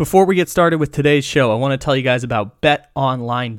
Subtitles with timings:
[0.00, 3.52] Before we get started with today's show, I want to tell you guys about betonline.ag.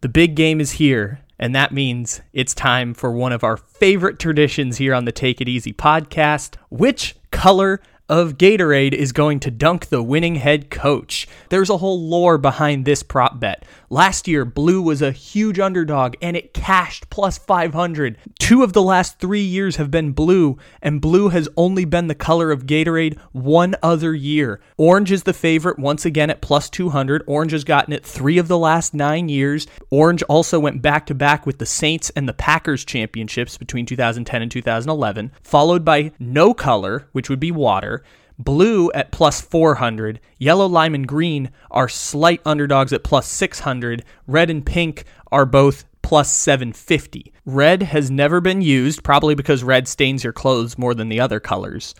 [0.00, 4.18] The big game is here, and that means it's time for one of our favorite
[4.18, 6.54] traditions here on the Take It Easy podcast.
[6.70, 11.26] Which color of Gatorade is going to dunk the winning head coach.
[11.48, 13.64] There's a whole lore behind this prop bet.
[13.90, 18.16] Last year, Blue was a huge underdog and it cashed plus 500.
[18.38, 22.14] Two of the last three years have been blue, and blue has only been the
[22.14, 24.60] color of Gatorade one other year.
[24.76, 27.22] Orange is the favorite once again at plus 200.
[27.26, 29.66] Orange has gotten it three of the last nine years.
[29.90, 34.42] Orange also went back to back with the Saints and the Packers championships between 2010
[34.42, 37.95] and 2011, followed by no color, which would be water.
[38.38, 44.04] Blue at plus 400, yellow, lime, and green are slight underdogs at plus 600.
[44.26, 47.32] Red and pink are both plus 750.
[47.44, 51.40] Red has never been used, probably because red stains your clothes more than the other
[51.40, 51.94] colors.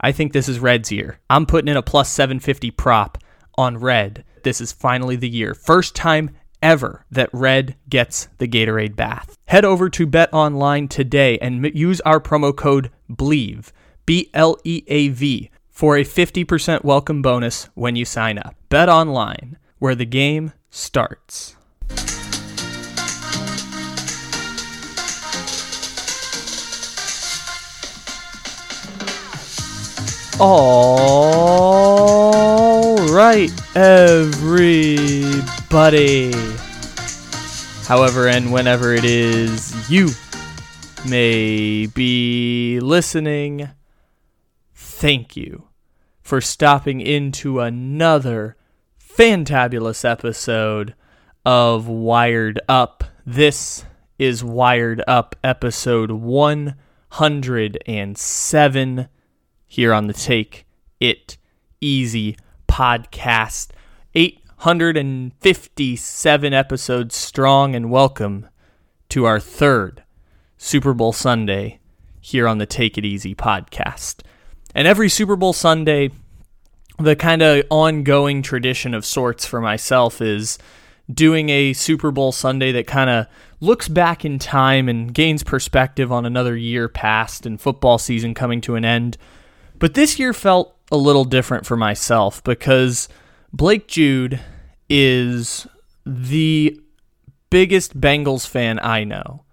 [0.00, 1.20] I think this is red's year.
[1.30, 3.18] I'm putting in a plus 750 prop
[3.56, 4.24] on red.
[4.42, 5.54] This is finally the year.
[5.54, 6.30] First time
[6.60, 9.36] ever that red gets the Gatorade bath.
[9.46, 13.70] Head over to Bet Online today and use our promo code BLEAV,
[14.06, 15.50] B L E A V
[15.82, 18.54] for a 50% welcome bonus when you sign up.
[18.68, 21.56] Bet online, where the game starts.
[30.38, 30.94] All
[33.12, 35.42] right, everybody.
[37.88, 40.10] However, and whenever it is you
[41.08, 43.68] may be listening,
[44.74, 45.64] thank you
[46.32, 48.56] for stopping into another
[48.98, 50.94] fantabulous episode
[51.44, 53.04] of Wired Up.
[53.26, 53.84] This
[54.18, 59.08] is Wired Up episode 107
[59.66, 60.64] here on the Take
[61.00, 61.36] It
[61.82, 63.72] Easy podcast.
[64.14, 68.48] 857 episodes strong, and welcome
[69.10, 70.02] to our third
[70.56, 71.78] Super Bowl Sunday
[72.22, 74.22] here on the Take It Easy podcast.
[74.74, 76.08] And every Super Bowl Sunday,
[76.98, 80.58] the kind of ongoing tradition of sorts for myself is
[81.12, 83.26] doing a Super Bowl Sunday that kind of
[83.60, 88.60] looks back in time and gains perspective on another year past and football season coming
[88.62, 89.16] to an end.
[89.78, 93.08] But this year felt a little different for myself because
[93.52, 94.40] Blake Jude
[94.88, 95.66] is
[96.04, 96.78] the
[97.50, 99.44] biggest Bengals fan I know.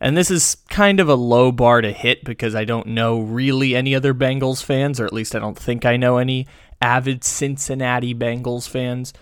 [0.00, 3.76] And this is kind of a low bar to hit because I don't know really
[3.76, 6.46] any other Bengals fans, or at least I don't think I know any
[6.80, 9.12] avid Cincinnati Bengals fans.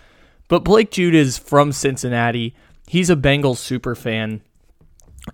[0.47, 2.55] But Blake Jude is from Cincinnati.
[2.87, 4.41] He's a Bengals super fan.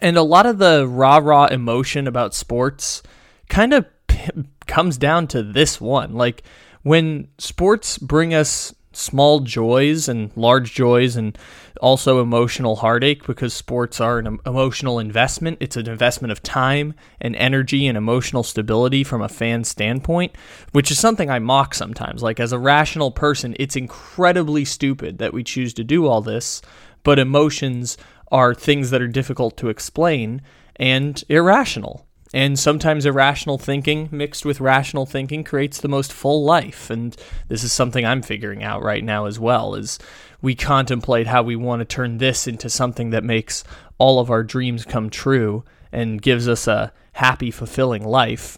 [0.02, 3.02] And a lot of the rah rah emotion about sports
[3.50, 4.30] kind of p-
[4.68, 6.14] comes down to this one.
[6.14, 6.44] Like
[6.84, 11.38] when sports bring us small joys and large joys and
[11.82, 15.58] also emotional heartache because sports are an emotional investment.
[15.60, 20.36] It's an investment of time and energy and emotional stability from a fan standpoint,
[20.72, 22.24] which is something I mock sometimes.
[22.24, 26.62] Like, as a rational person, it's incredibly stupid that we choose to do all this,
[27.04, 27.98] but emotions
[28.32, 30.42] are things that are difficult to explain
[30.78, 32.05] and irrational.
[32.36, 36.90] And sometimes irrational thinking mixed with rational thinking creates the most full life.
[36.90, 37.16] And
[37.48, 39.98] this is something I'm figuring out right now as well is
[40.42, 43.64] we contemplate how we want to turn this into something that makes
[43.98, 45.64] all of our dreams come true
[45.94, 48.58] and gives us a happy, fulfilling life.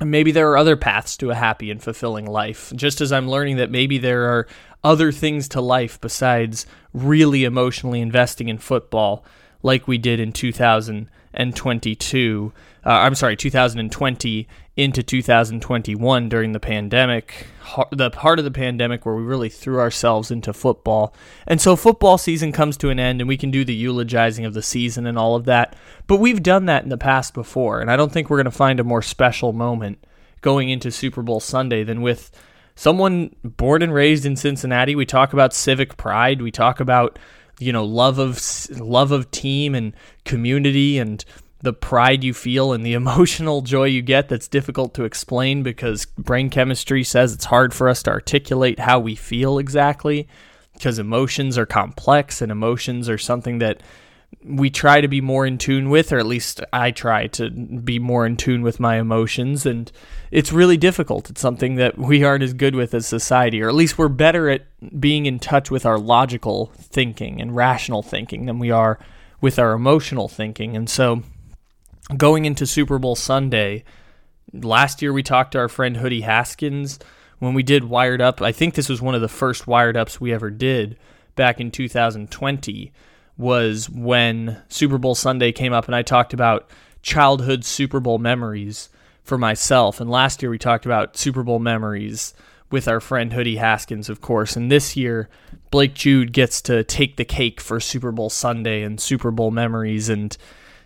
[0.00, 3.28] And maybe there are other paths to a happy and fulfilling life, just as I'm
[3.28, 4.48] learning that maybe there are
[4.82, 9.24] other things to life besides really emotionally investing in football
[9.62, 10.32] like we did in
[11.34, 12.52] 2022.
[12.86, 14.46] Uh, I'm sorry, 2020
[14.76, 17.46] into 2021 during the pandemic,
[17.92, 21.14] the part of the pandemic where we really threw ourselves into football.
[21.46, 24.52] And so football season comes to an end and we can do the eulogizing of
[24.52, 25.76] the season and all of that.
[26.06, 28.50] But we've done that in the past before, and I don't think we're going to
[28.50, 30.04] find a more special moment
[30.40, 32.30] going into Super Bowl Sunday than with
[32.74, 34.94] someone born and raised in Cincinnati.
[34.94, 37.18] We talk about civic pride, we talk about
[37.58, 38.40] you know love of
[38.70, 41.24] love of team and community and
[41.60, 46.04] the pride you feel and the emotional joy you get that's difficult to explain because
[46.18, 50.28] brain chemistry says it's hard for us to articulate how we feel exactly
[50.74, 53.80] because emotions are complex and emotions are something that
[54.44, 57.98] we try to be more in tune with or at least I try to be
[57.98, 59.90] more in tune with my emotions and
[60.30, 61.30] it's really difficult.
[61.30, 64.50] It's something that we aren't as good with as society or at least we're better
[64.50, 64.66] at
[65.00, 68.98] being in touch with our logical thinking and rational thinking than we are
[69.40, 70.76] with our emotional thinking.
[70.76, 71.22] And so
[72.16, 73.82] going into Super Bowl Sunday,
[74.52, 76.98] last year we talked to our friend Hoodie Haskins
[77.38, 78.42] when we did Wired Up.
[78.42, 80.98] I think this was one of the first Wired Ups we ever did
[81.34, 82.92] back in 2020
[83.36, 86.70] was when Super Bowl Sunday came up and I talked about
[87.02, 88.88] childhood Super Bowl memories
[89.22, 90.00] for myself.
[90.00, 92.34] And last year we talked about Super Bowl memories
[92.70, 94.56] with our friend Hoodie Haskins, of course.
[94.56, 95.28] And this year,
[95.70, 100.08] Blake Jude gets to take the cake for Super Bowl Sunday and Super Bowl memories.
[100.08, 100.36] And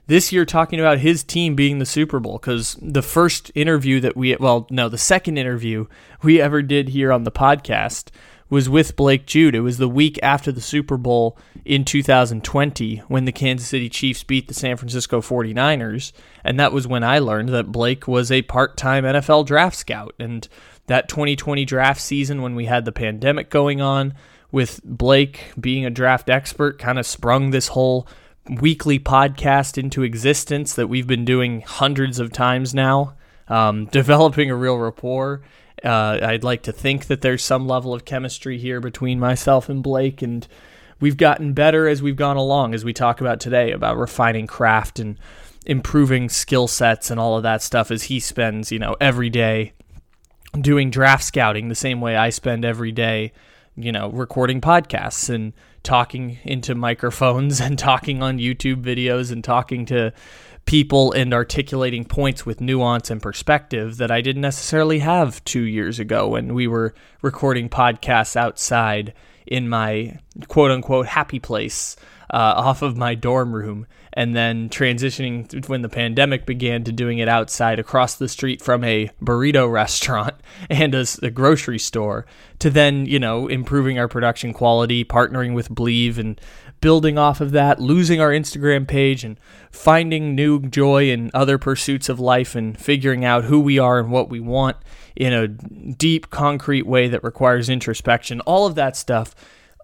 [0.06, 4.17] this year, talking about his team being the Super Bowl, because the first interview that
[4.17, 5.87] we, well, no, the second interview
[6.23, 8.11] we ever did here on the podcast
[8.50, 9.55] was with Blake Jude.
[9.55, 14.25] It was the week after the Super Bowl in 2020 when the Kansas City Chiefs
[14.25, 16.12] beat the San Francisco 49ers.
[16.45, 20.15] And that was when I learned that Blake was a part time NFL draft scout.
[20.19, 20.49] And
[20.87, 24.15] that 2020 draft season, when we had the pandemic going on,
[24.50, 28.09] with Blake being a draft expert, kind of sprung this whole
[28.49, 33.15] weekly podcast into existence that we've been doing hundreds of times now,
[33.49, 35.43] um, developing a real rapport
[35.85, 39.83] uh, I'd like to think that there's some level of chemistry here between myself and
[39.83, 40.47] Blake, and
[41.01, 44.99] we've gotten better as we've gone along, as we talk about today, about refining craft
[44.99, 45.19] and
[45.67, 49.73] improving skill sets and all of that stuff as he spends, you know, every day
[50.59, 53.33] doing draft scouting the same way I spend every day,
[53.77, 55.53] you know, recording podcasts and
[55.83, 60.13] talking into microphones and talking on YouTube videos and talking to
[60.65, 65.99] people and articulating points with nuance and perspective that I didn't necessarily have two years
[65.99, 69.15] ago when we were recording podcasts outside
[69.47, 70.19] in my
[70.49, 71.97] quote unquote happy place
[72.31, 77.19] uh, off of my dorm room and then transitioning when the pandemic began to doing
[77.19, 80.35] it outside across the street from a burrito restaurant
[80.69, 82.27] and a, a, grocery store
[82.59, 86.41] to then you know improving our production quality partnering with Bleav and
[86.81, 89.39] building off of that, losing our Instagram page and
[89.71, 94.11] finding new joy in other pursuits of life and figuring out who we are and
[94.11, 94.77] what we want
[95.17, 98.41] in a deep, concrete way that requires introspection.
[98.43, 99.35] All of that stuff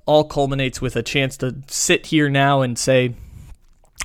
[0.06, 3.14] all culminates with a chance to sit here now and say,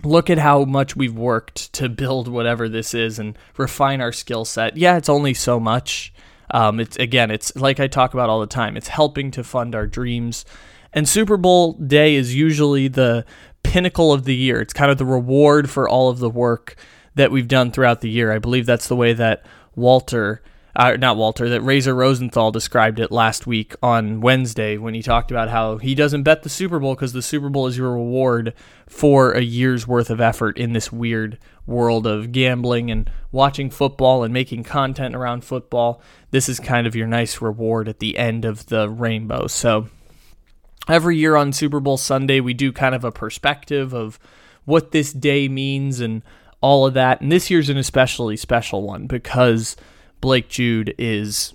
[0.03, 4.45] look at how much we've worked to build whatever this is and refine our skill
[4.45, 4.77] set.
[4.77, 6.13] Yeah, it's only so much.
[6.51, 8.77] Um, it's again, it's like I talk about all the time.
[8.77, 10.45] It's helping to fund our dreams
[10.93, 13.25] and Super Bowl day is usually the
[13.63, 14.61] pinnacle of the year.
[14.61, 16.75] It's kind of the reward for all of the work
[17.15, 18.31] that we've done throughout the year.
[18.31, 19.45] I believe that's the way that
[19.75, 20.41] Walter,
[20.75, 25.29] uh, not Walter, that Razor Rosenthal described it last week on Wednesday when he talked
[25.29, 28.53] about how he doesn't bet the Super Bowl because the Super Bowl is your reward
[28.87, 31.37] for a year's worth of effort in this weird
[31.67, 36.01] world of gambling and watching football and making content around football.
[36.31, 39.47] This is kind of your nice reward at the end of the rainbow.
[39.47, 39.89] So,
[40.89, 44.19] every year on Super Bowl Sunday, we do kind of a perspective of
[44.65, 46.23] what this day means and
[46.61, 47.21] all of that.
[47.21, 49.75] And this year's an especially special one because
[50.21, 51.53] Blake Jude is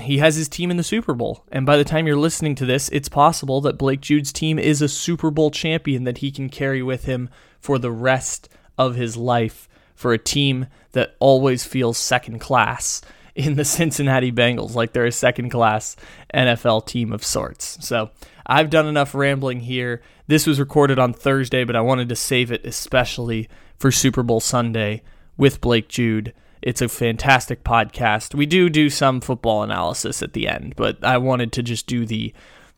[0.00, 1.44] he has his team in the Super Bowl.
[1.50, 4.82] And by the time you're listening to this, it's possible that Blake Jude's team is
[4.82, 7.30] a Super Bowl champion that he can carry with him
[7.60, 13.00] for the rest of his life for a team that always feels second class
[13.34, 15.96] in the Cincinnati Bengals, like they're a second class
[16.34, 17.78] NFL team of sorts.
[17.86, 18.10] So
[18.46, 20.02] I've done enough rambling here.
[20.26, 23.48] This was recorded on Thursday, but I wanted to save it especially
[23.78, 25.02] for Super Bowl Sunday
[25.36, 26.32] with Blake Jude.
[26.62, 28.34] It's a fantastic podcast.
[28.34, 32.06] We do do some football analysis at the end, but I wanted to just do
[32.06, 32.32] the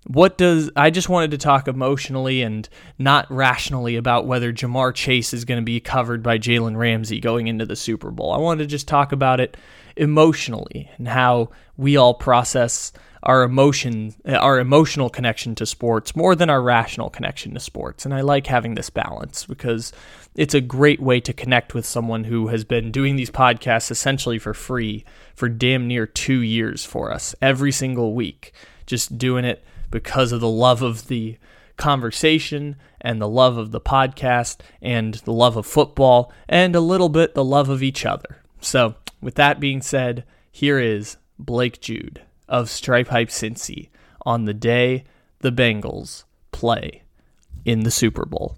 [0.06, 5.34] what does I just wanted to talk emotionally and not rationally about whether Ja'Marr Chase
[5.34, 8.32] is going to be covered by Jalen Ramsey going into the Super Bowl.
[8.32, 9.56] I wanted to just talk about it
[9.96, 12.92] emotionally and how we all process
[13.28, 18.04] our emotion uh, our emotional connection to sports more than our rational connection to sports.
[18.04, 19.92] And i like having this balance because
[20.34, 24.38] it's a great way to connect with someone who has been doing these podcasts essentially
[24.38, 25.04] for free
[25.36, 28.52] for damn near 2 years for us every single week
[28.86, 31.36] just doing it because of the love of the
[31.76, 37.10] conversation and the love of the podcast and the love of football and a little
[37.10, 38.42] bit the love of each other.
[38.60, 43.88] So with that being said here is blake jude of Stripe Hype Cincy
[44.24, 45.04] on the day
[45.40, 47.02] the Bengals play
[47.64, 48.56] in the Super Bowl.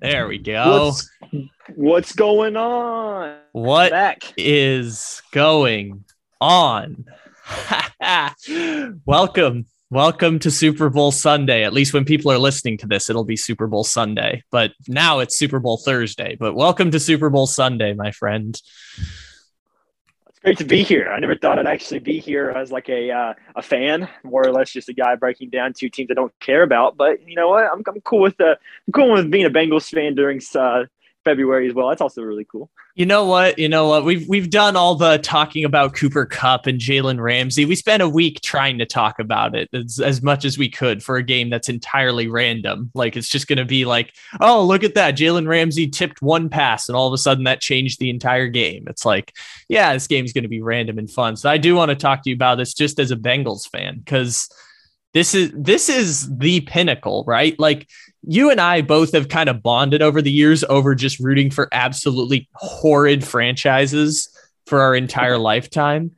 [0.00, 0.86] There we go.
[0.86, 1.10] What's,
[1.76, 3.38] what's going on?
[3.52, 4.34] What Back.
[4.36, 6.04] is going
[6.40, 7.04] on?
[9.06, 11.64] Welcome Welcome to Super Bowl Sunday.
[11.64, 14.42] At least when people are listening to this, it'll be Super Bowl Sunday.
[14.50, 16.34] But now it's Super Bowl Thursday.
[16.34, 18.58] But welcome to Super Bowl Sunday, my friend.
[20.30, 21.12] It's great to be here.
[21.12, 24.50] I never thought I'd actually be here as like a uh, a fan, more or
[24.50, 26.96] less just a guy breaking down two teams I don't care about.
[26.96, 27.70] But you know what?
[27.70, 28.52] I'm, I'm cool with the
[28.86, 30.84] I'm cool with being a Bengals fan during uh,
[31.24, 31.88] February as well.
[31.88, 32.70] That's also really cool.
[32.94, 33.58] You know what?
[33.58, 34.04] You know what?
[34.04, 37.64] We've we've done all the talking about Cooper Kupp and Jalen Ramsey.
[37.64, 41.02] We spent a week trying to talk about it as, as much as we could
[41.02, 42.90] for a game that's entirely random.
[42.94, 45.16] Like it's just going to be like, oh, look at that!
[45.16, 48.84] Jalen Ramsey tipped one pass, and all of a sudden that changed the entire game.
[48.88, 49.32] It's like,
[49.68, 51.36] yeah, this game's going to be random and fun.
[51.36, 54.00] So I do want to talk to you about this just as a Bengals fan
[54.00, 54.48] because
[55.14, 57.58] this is this is the pinnacle, right?
[57.58, 57.88] Like
[58.24, 61.68] you and I both have kind of bonded over the years over just rooting for
[61.72, 64.28] absolutely horrid franchises
[64.66, 66.12] for our entire lifetime.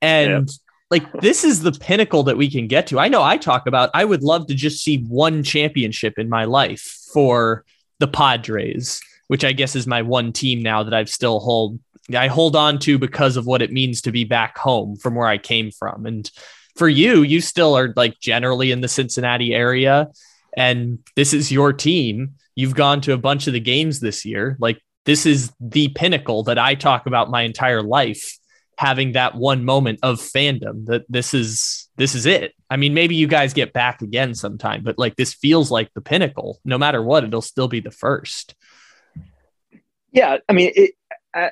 [0.00, 0.48] And yep.
[0.90, 3.00] like this is the pinnacle that we can get to.
[3.00, 6.44] I know I talk about I would love to just see one championship in my
[6.44, 7.64] life for
[7.98, 11.80] the Padres, which I guess is my one team now that I've still hold
[12.16, 15.26] I hold on to because of what it means to be back home from where
[15.26, 16.06] I came from.
[16.06, 16.30] And
[16.76, 20.08] for you, you still are like generally in the Cincinnati area
[20.58, 22.34] and this is your team.
[22.56, 24.56] You've gone to a bunch of the games this year.
[24.58, 28.36] Like this is the pinnacle that I talk about my entire life
[28.76, 32.54] having that one moment of fandom that this is this is it.
[32.68, 36.00] I mean, maybe you guys get back again sometime, but like this feels like the
[36.00, 36.58] pinnacle.
[36.64, 38.54] No matter what, it'll still be the first.
[40.10, 40.92] Yeah, I mean, it,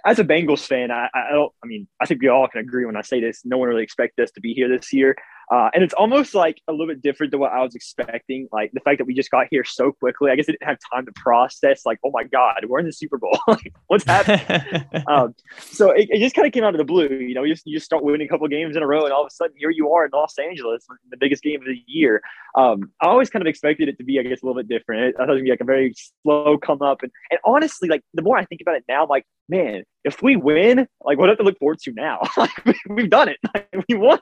[0.04, 1.52] as a Bengals fan, I, I don't.
[1.62, 3.42] I mean, I think we all can agree when I say this.
[3.44, 5.16] No one really expected us to be here this year.
[5.52, 8.48] Uh, and it's almost like a little bit different than what I was expecting.
[8.52, 10.78] Like the fact that we just got here so quickly, I guess I didn't have
[10.92, 11.86] time to process.
[11.86, 13.38] Like, oh my god, we're in the Super Bowl.
[13.48, 14.84] like, what's happening?
[15.08, 17.08] um, so it, it just kind of came out of the blue.
[17.08, 19.12] You know, you just you just start winning a couple games in a row, and
[19.12, 21.80] all of a sudden here you are in Los Angeles, the biggest game of the
[21.86, 22.22] year.
[22.56, 25.14] Um, I always kind of expected it to be, I guess, a little bit different.
[25.14, 28.02] I thought it would be like a very slow come up, and and honestly, like
[28.14, 31.25] the more I think about it now, I'm like, man, if we win, like what
[31.25, 32.20] do I have to look forward to now?
[32.36, 32.52] like
[32.88, 34.20] we've done it, like, we won.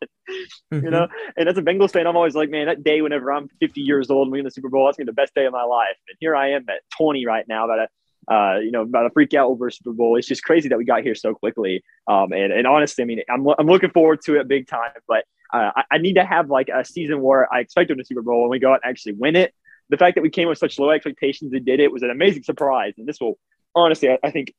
[0.73, 0.85] Mm-hmm.
[0.85, 3.49] You know, and as a Bengals fan, I'm always like, man, that day whenever I'm
[3.61, 5.45] 50 years old and we win the Super Bowl, that's gonna be the best day
[5.45, 5.97] of my life.
[6.09, 9.11] And here I am at 20 right now, about to, uh, you know, about to
[9.11, 10.17] freak out over Super Bowl.
[10.17, 11.85] It's just crazy that we got here so quickly.
[12.09, 14.91] Um, and and honestly, I mean, I'm I'm looking forward to it big time.
[15.07, 17.99] But uh, I, I need to have like a season where I expect to win
[17.99, 19.53] the Super Bowl and we go out and actually win it.
[19.91, 22.45] The fact that we came with such low expectations and did it was an amazing
[22.45, 22.95] surprise.
[22.97, 23.39] And this will
[23.75, 24.55] honestly, I, I think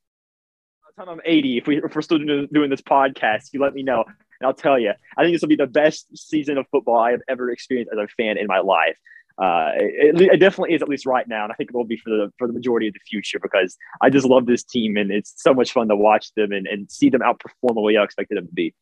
[0.98, 4.04] time I'm 80, if, we, if we're still doing this podcast, you let me know.
[4.40, 7.12] And I'll tell you, I think this will be the best season of football I
[7.12, 8.98] have ever experienced as a fan in my life.
[9.38, 11.98] Uh, it, it, definitely is at least right now, and I think it will be
[11.98, 15.12] for the for the majority of the future because I just love this team and
[15.12, 18.04] it's so much fun to watch them and, and see them outperform the way I
[18.04, 18.74] expected them to be.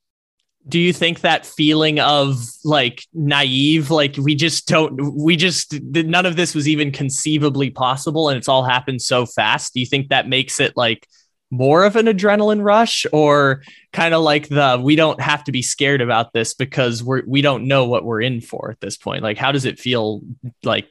[0.68, 6.28] Do you think that feeling of like naive, like we just don't, we just none
[6.28, 9.74] of this was even conceivably possible, and it's all happened so fast?
[9.74, 11.08] Do you think that makes it like?
[11.54, 15.62] More of an adrenaline rush or kind of like the we don't have to be
[15.62, 19.22] scared about this because we're we don't know what we're in for at this point.
[19.22, 20.24] Like how does it feel
[20.64, 20.90] like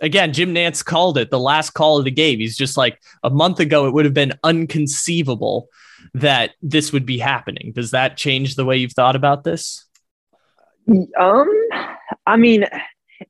[0.00, 2.38] again Jim Nantz called it the last call of the game.
[2.38, 5.68] He's just like a month ago it would have been unconceivable
[6.14, 7.72] that this would be happening.
[7.74, 9.84] Does that change the way you've thought about this?
[11.18, 11.68] Um
[12.26, 12.64] i mean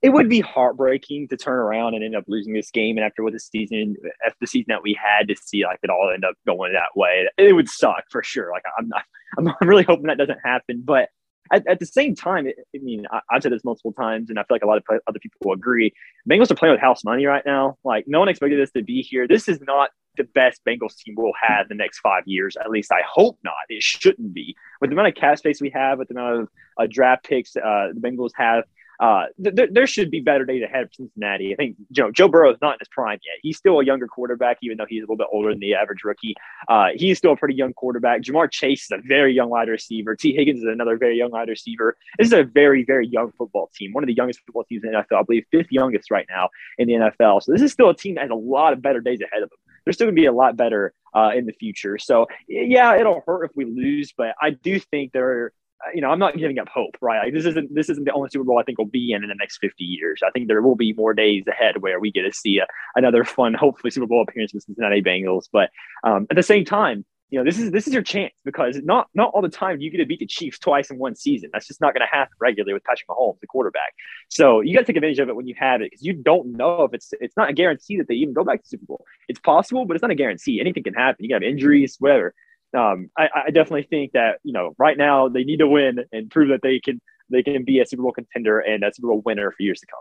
[0.00, 2.96] it would be heartbreaking to turn around and end up losing this game.
[2.96, 5.90] And after what the season, after the season that we had to see, like it
[5.90, 8.50] all end up going that way, it would suck for sure.
[8.50, 9.02] Like I'm not,
[9.38, 10.82] I'm really hoping that doesn't happen.
[10.84, 11.08] But
[11.52, 14.42] at, at the same time, I mean, I, have said this multiple times, and I
[14.42, 15.92] feel like a lot of other people agree.
[16.28, 17.76] Bengals are playing with house money right now.
[17.84, 19.26] Like no one expected this to be here.
[19.28, 22.56] This is not the best Bengals team we'll have the next five years.
[22.56, 23.54] At least I hope not.
[23.68, 24.54] It shouldn't be.
[24.80, 27.56] With the amount of cap space we have, with the amount of uh, draft picks
[27.56, 28.64] uh, the Bengals have,
[29.02, 31.52] uh, th- there should be better days ahead of Cincinnati.
[31.52, 33.40] I think you know, Joe Burrow is not in his prime yet.
[33.42, 36.04] He's still a younger quarterback, even though he's a little bit older than the average
[36.04, 36.36] rookie.
[36.68, 38.22] Uh, he's still a pretty young quarterback.
[38.22, 40.14] Ja'Marr Chase is a very young wide receiver.
[40.14, 41.96] Tee Higgins is another very young wide receiver.
[42.16, 43.92] This is a very, very young football team.
[43.92, 45.18] One of the youngest football teams in the NFL.
[45.18, 47.42] I believe fifth youngest right now in the NFL.
[47.42, 49.50] So this is still a team that has a lot of better days ahead of
[49.50, 49.58] them.
[49.84, 51.98] They're still going to be a lot better uh, in the future.
[51.98, 55.52] So yeah, it'll hurt if we lose, but I do think there
[55.94, 57.24] you know, I'm not giving up hope, right?
[57.24, 59.28] Like this isn't this isn't the only Super Bowl I think we'll be in in
[59.28, 60.20] the next 50 years.
[60.24, 63.24] I think there will be more days ahead where we get to see a, another
[63.24, 65.48] fun, hopefully Super Bowl appearance with Cincinnati Bengals.
[65.52, 65.70] But
[66.04, 69.08] um, at the same time, you know, this is this is your chance because not
[69.14, 71.48] not all the time you get to beat the Chiefs twice in one season.
[71.52, 73.94] That's just not going to happen regularly with Patrick Mahomes, the quarterback.
[74.28, 76.52] So you got to take advantage of it when you have it because you don't
[76.52, 79.04] know if it's it's not a guarantee that they even go back to Super Bowl.
[79.28, 80.60] It's possible, but it's not a guarantee.
[80.60, 81.24] Anything can happen.
[81.24, 82.34] You can have injuries, whatever
[82.74, 86.30] um, I, I, definitely think that you know right now they need to win and
[86.30, 87.00] prove that they can
[87.30, 89.86] they can be a Super Bowl contender and a Super Bowl winner for years to
[89.86, 90.00] come.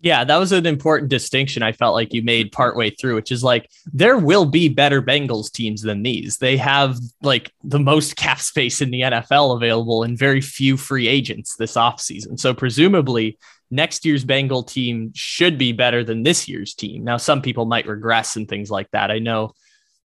[0.00, 3.42] Yeah, that was an important distinction I felt like you made partway through, which is
[3.42, 6.36] like there will be better Bengals teams than these.
[6.36, 11.08] They have like the most cap space in the NFL available and very few free
[11.08, 12.38] agents this offseason.
[12.38, 13.38] So presumably
[13.70, 17.02] next year's Bengal team should be better than this year's team.
[17.02, 19.10] Now some people might regress and things like that.
[19.10, 19.52] I know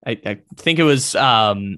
[0.06, 1.78] I, I think it was um,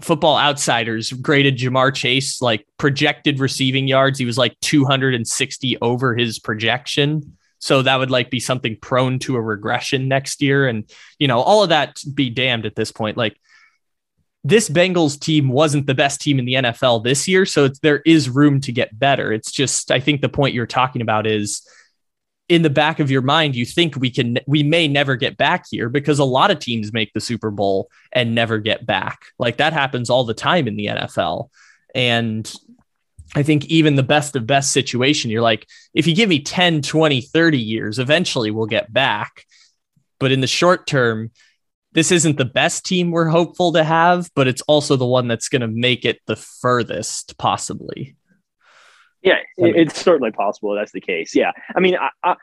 [0.00, 4.18] Football Outsiders graded Ja'Marr Chase like projected receiving yards.
[4.18, 7.36] He was like 260 over his projection.
[7.58, 10.68] So that would like be something prone to a regression next year.
[10.68, 13.16] And, you know, all of that be damned at this point.
[13.16, 13.40] Like
[14.44, 17.44] this Bengals team wasn't the best team in the NFL this year.
[17.44, 19.32] So there is room to get better.
[19.32, 21.68] It's just, I think the point you're talking about is
[22.48, 25.66] in the back of your mind, you think we can, we may never get back
[25.70, 29.20] here because a lot of teams make the Super Bowl and never get back.
[29.38, 31.50] Like that happens all the time in the NFL.
[31.94, 32.50] And
[33.34, 36.80] I think even the best of best situation, you're like, if you give me 10,
[36.82, 39.44] 20, 30 years, eventually we'll get back.
[40.18, 41.30] But in the short term,
[41.92, 45.48] this isn't the best team we're hopeful to have, but it's also the one that's
[45.48, 48.16] going to make it the furthest possibly.
[49.22, 51.34] Yeah, it's certainly possible that's the case.
[51.34, 52.36] Yeah, I mean, I, I,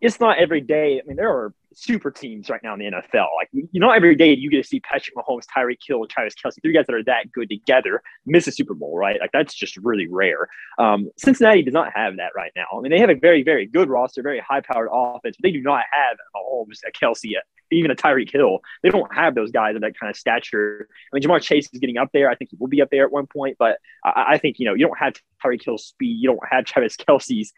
[0.00, 1.00] it's not every day.
[1.00, 3.26] I mean, there are super teams right now in the NFL.
[3.36, 6.34] Like, you know, every day you get to see Patrick Mahomes, Tyreek Hill, and Travis
[6.34, 9.20] Kelce, three guys that are that good together, miss a Super Bowl, right?
[9.20, 10.48] Like, that's just really rare.
[10.78, 12.66] Um, Cincinnati does not have that right now.
[12.76, 15.52] I mean, they have a very, very good roster, very high powered offense, but they
[15.52, 17.34] do not have Mahomes, a Kelce,
[17.70, 18.60] even a Tyreek Hill.
[18.82, 20.88] They don't have those guys of that kind of stature.
[21.12, 22.30] I mean, Ja'Marr Chase is getting up there.
[22.30, 24.66] I think he will be up there at one point, but I, I think, you
[24.66, 26.18] know, you don't have Tyreek Hill's speed.
[26.20, 27.52] You don't have Travis Kelce's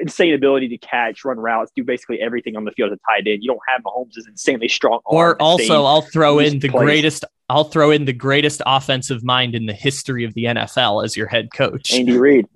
[0.00, 3.26] insane ability to catch, run routes, do basically everything on the field as a tight
[3.26, 3.42] end.
[3.42, 5.00] You don't have Mahomes' insanely strong.
[5.04, 6.82] Or also, I'll throw in the plays.
[6.82, 7.24] greatest.
[7.48, 11.28] I'll throw in the greatest offensive mind in the history of the NFL as your
[11.28, 12.48] head coach, Andy Reid.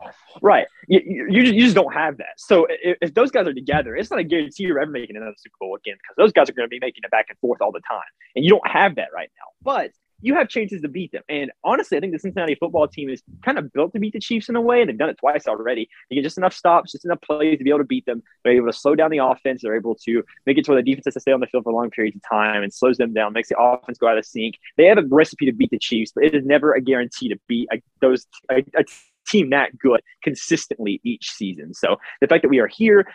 [0.43, 0.67] Right.
[0.89, 2.39] You, you, you, just don't have that.
[2.39, 5.35] So if, if, those guys are together, it's not a guarantee you're ever making another
[5.37, 7.61] Super Bowl again because those guys are going to be making it back and forth
[7.61, 8.01] all the time.
[8.35, 9.47] And you don't have that right now.
[9.63, 11.23] But you have chances to beat them.
[11.29, 14.21] And honestly, I think the Cincinnati football team is kind of built to beat the
[14.21, 15.89] Chiefs in a way, and they've done it twice already.
[16.09, 18.23] They get just enough stops, just enough plays to be able to beat them.
[18.45, 19.63] They're able to slow down the offense.
[19.63, 21.65] They're able to make it to where the defense has to stay on the field
[21.65, 24.27] for long periods of time and slows them down, makes the offense go out of
[24.27, 24.57] sync.
[24.77, 27.39] They have a recipe to beat the Chiefs, but it is never a guarantee to
[27.49, 28.85] beat a, those a, a
[29.27, 31.75] team that good consistently each season.
[31.75, 33.07] So the fact that we are here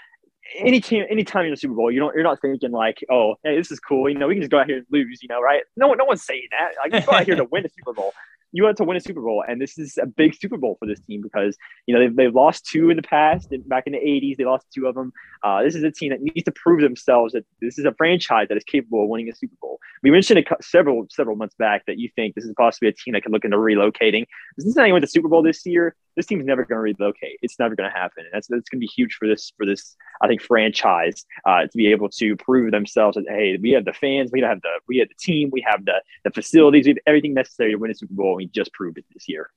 [0.57, 3.57] any team, anytime in the Super Bowl, you don't, you're not thinking like, oh, hey,
[3.57, 4.09] this is cool.
[4.09, 5.19] You know, we can just go out here and lose.
[5.21, 5.63] You know, right?
[5.75, 6.73] No one, no one's saying that.
[6.77, 8.13] Like, go out here to win a Super Bowl
[8.55, 10.85] you want to win a Super Bowl, and this is a big Super Bowl for
[10.85, 13.53] this team because you know they've, they've lost two in the past.
[13.67, 15.11] Back in the '80s, they lost two of them.
[15.43, 18.47] Uh, this is a team that needs to prove themselves that this is a franchise
[18.47, 19.79] that is capable of winning a Super Bowl.
[20.03, 23.13] We mentioned it several several months back that you think this is possibly a team
[23.13, 24.25] that can look into relocating.
[24.55, 25.95] This is not even the Super Bowl this year.
[26.15, 27.39] This team's never going to relocate.
[27.41, 28.23] It's never going to happen.
[28.23, 31.63] And that's that's going to be huge for this for this I think franchise uh,
[31.63, 34.69] to be able to prove themselves that hey, we have the fans, we have the
[34.87, 37.91] we have the team, we have the the facilities, we have everything necessary to win
[37.91, 39.49] a Super Bowl just proved it this year.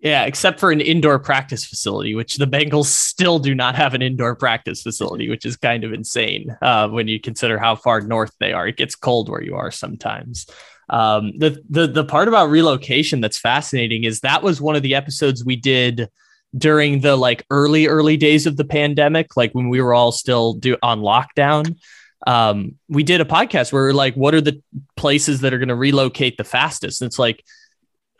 [0.00, 4.00] Yeah, except for an indoor practice facility, which the Bengals still do not have an
[4.00, 8.32] indoor practice facility, which is kind of insane uh, when you consider how far north
[8.40, 8.66] they are.
[8.66, 10.46] It gets cold where you are sometimes.
[10.88, 14.94] Um, the the the part about relocation that's fascinating is that was one of the
[14.94, 16.08] episodes we did
[16.56, 20.54] during the like early early days of the pandemic, like when we were all still
[20.54, 21.76] do on lockdown.
[22.26, 24.62] Um, we did a podcast where we are like, what are the
[24.96, 27.00] places that are going to relocate the fastest?
[27.00, 27.44] And it's like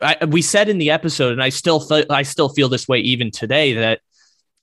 [0.01, 2.99] I, we said in the episode, and I still fe- I still feel this way
[2.99, 4.01] even today that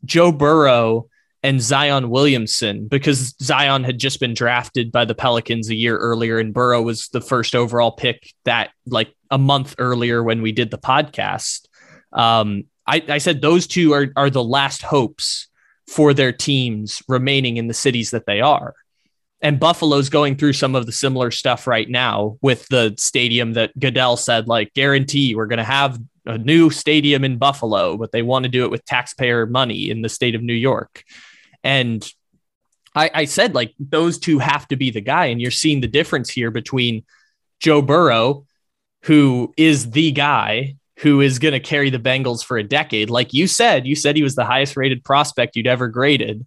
[0.04, 1.08] Joe Burrow
[1.42, 6.38] and Zion Williamson, because Zion had just been drafted by the Pelicans a year earlier,
[6.38, 10.70] and Burrow was the first overall pick that like a month earlier when we did
[10.70, 11.68] the podcast.
[12.12, 15.46] Um, I, I said those two are are the last hopes
[15.86, 18.74] for their teams remaining in the cities that they are
[19.40, 23.78] and Buffalo's going through some of the similar stuff right now with the stadium that
[23.78, 28.22] Goodell said, like, guarantee we're going to have a new stadium in Buffalo, but they
[28.22, 31.04] want to do it with taxpayer money in the state of New York.
[31.62, 32.06] And
[32.94, 35.26] I, I said, like, those two have to be the guy.
[35.26, 37.04] And you're seeing the difference here between
[37.60, 38.44] Joe Burrow,
[39.02, 43.08] who is the guy who is going to carry the Bengals for a decade.
[43.08, 46.44] Like you said, you said he was the highest rated prospect you'd ever graded.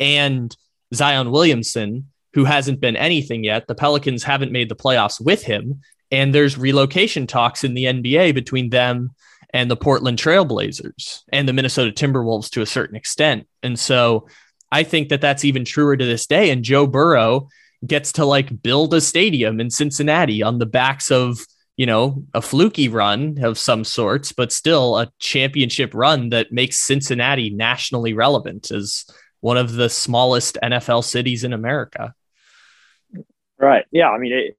[0.00, 0.54] And
[0.92, 3.66] Zion Williamson, who hasn't been anything yet.
[3.66, 5.80] The Pelicans haven't made the playoffs with him.
[6.10, 9.10] And there's relocation talks in the NBA between them
[9.52, 13.46] and the Portland Trailblazers and the Minnesota Timberwolves to a certain extent.
[13.62, 14.28] And so
[14.70, 16.50] I think that that's even truer to this day.
[16.50, 17.48] And Joe Burrow
[17.86, 21.38] gets to like build a stadium in Cincinnati on the backs of,
[21.76, 26.78] you know, a fluky run of some sorts, but still a championship run that makes
[26.78, 29.04] Cincinnati nationally relevant as
[29.40, 32.14] one of the smallest NFL cities in America.
[33.62, 33.84] Right.
[33.92, 34.10] Yeah.
[34.10, 34.56] I mean, it,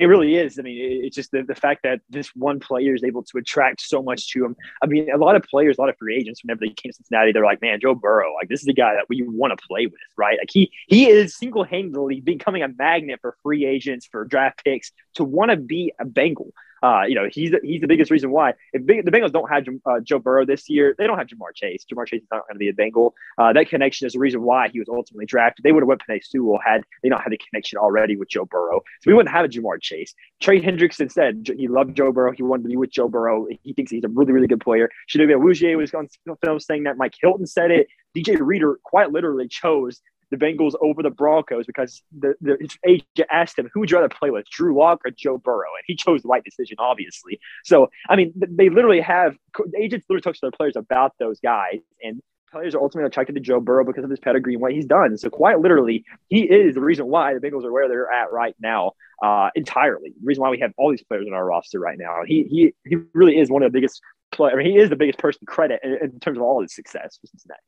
[0.00, 0.58] it really is.
[0.58, 3.82] I mean, it's just the, the fact that this one player is able to attract
[3.82, 4.56] so much to him.
[4.82, 6.96] I mean, a lot of players, a lot of free agents, whenever they came to
[6.96, 9.66] Cincinnati, they're like, man, Joe Burrow, like this is the guy that we want to
[9.68, 10.38] play with, right?
[10.38, 14.90] Like he he is single handedly becoming a magnet for free agents, for draft picks
[15.14, 16.52] to want to be a Bengal.
[16.82, 18.54] Uh, you know, he's he's the biggest reason why.
[18.72, 21.84] If the Bengals don't have uh, Joe Burrow this year, they don't have Ja'Marr Chase.
[21.90, 23.14] Ja'Marr Chase is not going to be a Bengal.
[23.38, 25.62] Uh, that connection is the reason why he was ultimately drafted.
[25.62, 28.44] They would have went Penei Sewell had they not had the connection already with Joe
[28.44, 28.80] Burrow.
[29.00, 30.14] So we wouldn't have a Ja'Marr Chase.
[30.40, 32.32] Trey Hendrickson said he loved Joe Burrow.
[32.32, 33.46] He wanted to be with Joe Burrow.
[33.62, 34.90] He thinks he's a really, really good player.
[35.08, 36.08] Chidobe Awuzie was on
[36.44, 36.96] film saying that.
[36.96, 37.88] Mike Hilton said it.
[38.16, 43.28] DJ Reader quite literally chose the Bengals over the Broncos because the, the his agent
[43.30, 45.70] asked him, who would you rather play with, Drew Lock or Joe Burrow?
[45.76, 47.40] And he chose the right decision, obviously.
[47.64, 49.36] So, I mean, they literally have
[49.76, 51.80] agents literally talk to their players about those guys.
[52.02, 54.86] And players are ultimately attracted to Joe Burrow because of his pedigree and what he's
[54.86, 55.16] done.
[55.18, 58.54] So, quite literally, he is the reason why the Bengals are where they're at right
[58.60, 60.10] now, uh, entirely.
[60.10, 62.20] The reason why we have all these players in our roster right now.
[62.24, 64.00] He he he really is one of the biggest
[64.32, 64.52] player.
[64.52, 67.18] I mean, he is the biggest person credit in, in terms of all his success
[67.20, 67.60] for Cincinnati.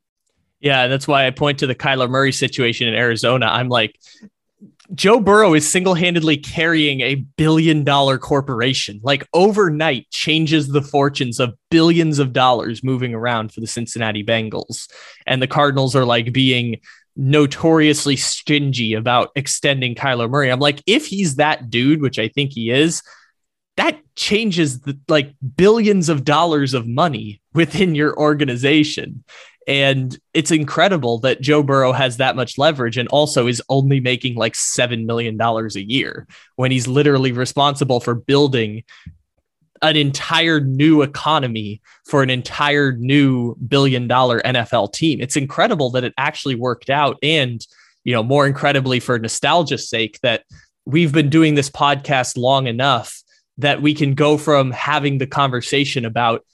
[0.63, 3.47] Yeah, that's why I point to the Kyler Murray situation in Arizona.
[3.47, 3.99] I'm like,
[4.95, 11.41] Joe Burrow is single handedly carrying a billion dollar corporation, like overnight changes the fortunes
[11.41, 14.89] of billions of dollars moving around for the Cincinnati Bengals.
[15.27, 16.81] And the Cardinals are like being
[17.17, 20.53] notoriously stingy about extending Kyler Murray.
[20.53, 23.03] I'm like, if he's that dude, which I think he is,
[23.77, 29.25] that changes the like billions of dollars of money within your organization.
[29.67, 34.35] And it's incredible that Joe Burrow has that much leverage and also is only making
[34.35, 38.85] like $7 million a year when he's literally responsible for building
[39.83, 45.21] an entire new economy for an entire new billion dollar NFL team.
[45.21, 47.19] It's incredible that it actually worked out.
[47.23, 47.65] And,
[48.05, 50.45] you know, more incredibly for nostalgia's sake, that
[50.87, 53.23] we've been doing this podcast long enough
[53.59, 56.45] that we can go from having the conversation about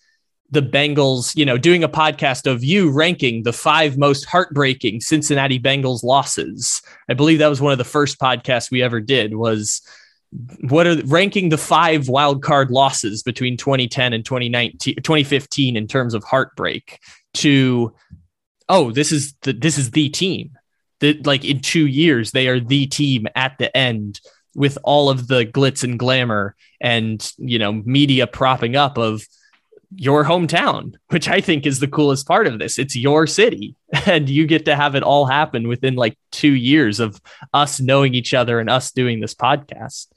[0.50, 5.58] the Bengals, you know, doing a podcast of you ranking the five most heartbreaking Cincinnati
[5.58, 6.80] Bengals losses.
[7.08, 9.82] I believe that was one of the first podcasts we ever did was
[10.68, 16.12] what are ranking the five wild card losses between 2010 and 2019 2015 in terms
[16.12, 17.00] of heartbreak
[17.32, 17.94] to
[18.68, 20.50] oh this is the this is the team
[21.00, 24.20] that like in 2 years they are the team at the end
[24.54, 29.26] with all of the glitz and glamour and you know media propping up of
[29.94, 32.78] your hometown, which I think is the coolest part of this.
[32.78, 33.74] It's your city,
[34.06, 37.20] and you get to have it all happen within like two years of
[37.54, 40.08] us knowing each other and us doing this podcast.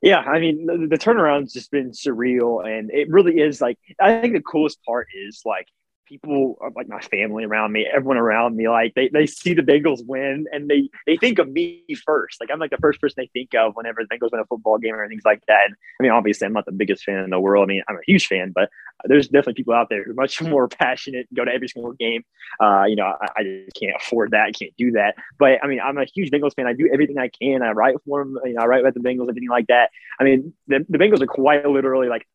[0.00, 4.20] Yeah, I mean, the, the turnaround's just been surreal, and it really is like I
[4.20, 5.68] think the coolest part is like
[6.12, 9.62] people uh, like my family around me, everyone around me, like they, they see the
[9.62, 12.40] Bengals win and they they think of me first.
[12.40, 14.78] Like I'm like the first person they think of whenever the Bengals win a football
[14.78, 15.66] game or things like that.
[15.66, 17.64] And, I mean, obviously I'm not the biggest fan in the world.
[17.64, 18.68] I mean, I'm a huge fan, but
[19.04, 22.24] there's definitely people out there who are much more passionate, go to every single game.
[22.60, 24.44] Uh, you know, I, I just can't afford that.
[24.46, 25.14] I can't do that.
[25.38, 26.66] But I mean, I'm a huge Bengals fan.
[26.66, 27.62] I do everything I can.
[27.62, 28.38] I write for them.
[28.44, 29.90] You know, I write about the Bengals, everything like that.
[30.20, 32.26] I mean, the, the Bengals are quite literally like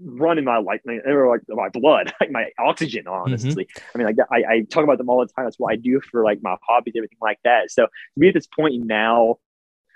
[0.00, 3.06] running my like my, like my blood, like my oxygen.
[3.06, 3.88] Honestly, mm-hmm.
[3.94, 5.44] I mean, like I, I talk about them all the time.
[5.44, 7.70] That's what I do for like my hobbies, everything like that.
[7.70, 9.38] So to be at this point now,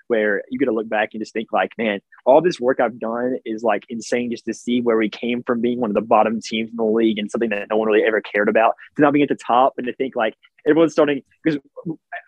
[0.09, 2.99] where you get to look back and just think like, man, all this work I've
[2.99, 6.01] done is like insane just to see where we came from being one of the
[6.01, 9.03] bottom teams in the league and something that no one really ever cared about to
[9.03, 10.35] now being at the top and to think like
[10.66, 11.61] everyone's starting because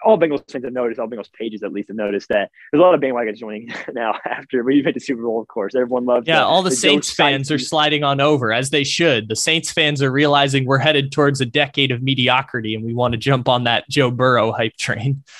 [0.05, 2.83] all Bengals fans have noticed, all Bengals pages at least have noticed that there's a
[2.83, 5.75] lot of bandwagons joining now after we made the Super Bowl, of course.
[5.75, 8.85] Everyone loves Yeah, the, all the, the Saints fans are sliding on over as they
[8.85, 9.29] should.
[9.29, 13.12] The Saints fans are realizing we're headed towards a decade of mediocrity and we want
[13.12, 15.23] to jump on that Joe Burrow hype train.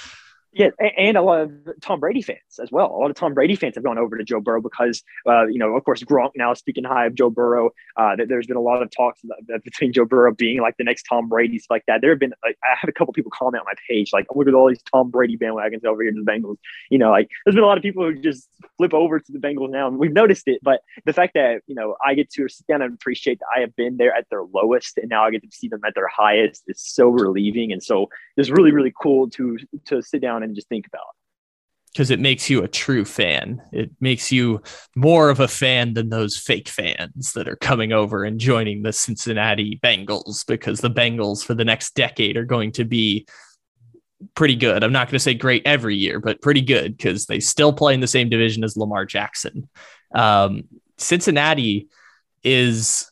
[0.53, 2.87] Yeah, and a lot of Tom Brady fans as well.
[2.87, 5.61] A lot of Tom Brady fans have gone over to Joe Burrow because, uh, you
[5.61, 7.71] know, of course, Gronk now speaking high of Joe Burrow.
[7.97, 9.23] Uh, there's been a lot of talks
[9.63, 12.01] between Joe Burrow being like the next Tom Brady, like that.
[12.01, 14.49] There have been, like, I had a couple people comment on my page, like, look
[14.49, 16.57] at all these Tom Brady bandwagons over here to the Bengals.
[16.91, 19.39] You know, like, there's been a lot of people who just flip over to the
[19.39, 20.59] Bengals now, and we've noticed it.
[20.65, 23.61] But the fact that, you know, I get to sit down and appreciate that I
[23.61, 26.09] have been there at their lowest, and now I get to see them at their
[26.09, 27.71] highest is so relieving.
[27.71, 31.03] And so it's really, really cool to to sit down and just think about
[31.93, 33.61] because it makes you a true fan.
[33.73, 34.63] It makes you
[34.95, 38.93] more of a fan than those fake fans that are coming over and joining the
[38.93, 43.27] Cincinnati Bengals because the Bengals for the next decade are going to be
[44.35, 44.85] pretty good.
[44.85, 47.95] I'm not going to say great every year, but pretty good because they still play
[47.95, 49.69] in the same division as Lamar Jackson.
[50.15, 50.65] Um,
[50.97, 51.89] Cincinnati
[52.45, 53.10] is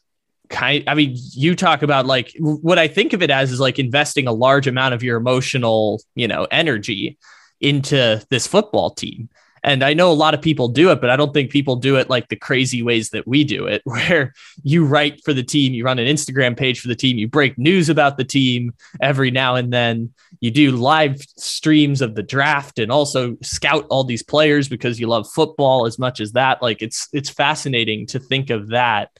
[0.48, 3.78] kind I mean, you talk about like what I think of it as is like
[3.78, 7.18] investing a large amount of your emotional, you know, energy
[7.60, 9.28] into this football team.
[9.62, 11.96] And I know a lot of people do it, but I don't think people do
[11.96, 14.32] it like the crazy ways that we do it, where
[14.62, 17.58] you write for the team, you run an Instagram page for the team, you break
[17.58, 22.78] news about the team every now and then, you do live streams of the draft
[22.78, 26.62] and also scout all these players because you love football as much as that.
[26.62, 29.10] Like it's it's fascinating to think of that.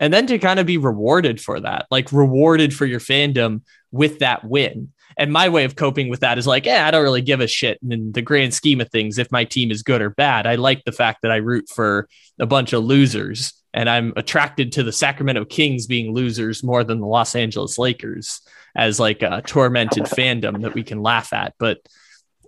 [0.00, 4.18] And then to kind of be rewarded for that, like rewarded for your fandom with
[4.20, 7.20] that win and my way of coping with that is like, yeah, I don't really
[7.20, 10.08] give a shit in the grand scheme of things if my team is good or
[10.08, 10.46] bad.
[10.46, 12.08] I like the fact that I root for
[12.38, 17.00] a bunch of losers and I'm attracted to the Sacramento Kings being losers more than
[17.00, 18.40] the Los Angeles Lakers
[18.74, 21.54] as like a tormented fandom that we can laugh at.
[21.58, 21.80] But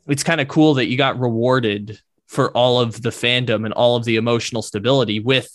[0.07, 3.97] it's kind of cool that you got rewarded for all of the fandom and all
[3.97, 5.47] of the emotional stability with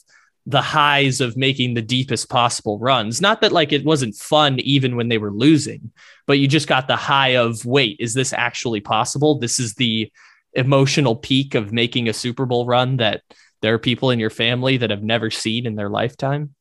[0.48, 3.20] the highs of making the deepest possible runs.
[3.20, 5.92] Not that like it wasn't fun even when they were losing,
[6.26, 9.38] but you just got the high of wait, is this actually possible?
[9.38, 10.10] This is the
[10.54, 13.24] emotional peak of making a Super Bowl run that
[13.62, 16.56] there are people in your family that have never seen in their lifetime.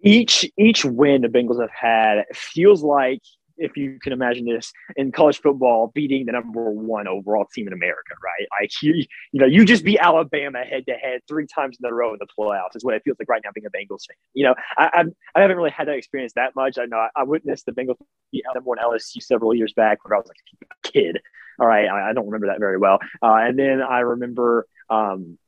[0.00, 3.22] Each each win the Bengals have had feels like
[3.58, 7.72] if you can imagine this in college football beating the number one overall team in
[7.72, 8.48] America, right?
[8.60, 8.94] Like you,
[9.32, 12.18] you know, you just beat Alabama head to head three times in a row in
[12.18, 14.16] the playoffs is what it feels like right now being a Bengals fan.
[14.34, 16.78] You know, I I, I haven't really had that experience that much.
[16.78, 17.96] I know I, I witnessed the Bengals
[18.32, 21.20] beat number one LSU several years back when I was like a kid.
[21.58, 22.98] All right, I, I don't remember that very well.
[23.22, 24.66] Uh, and then I remember.
[24.90, 25.38] Um,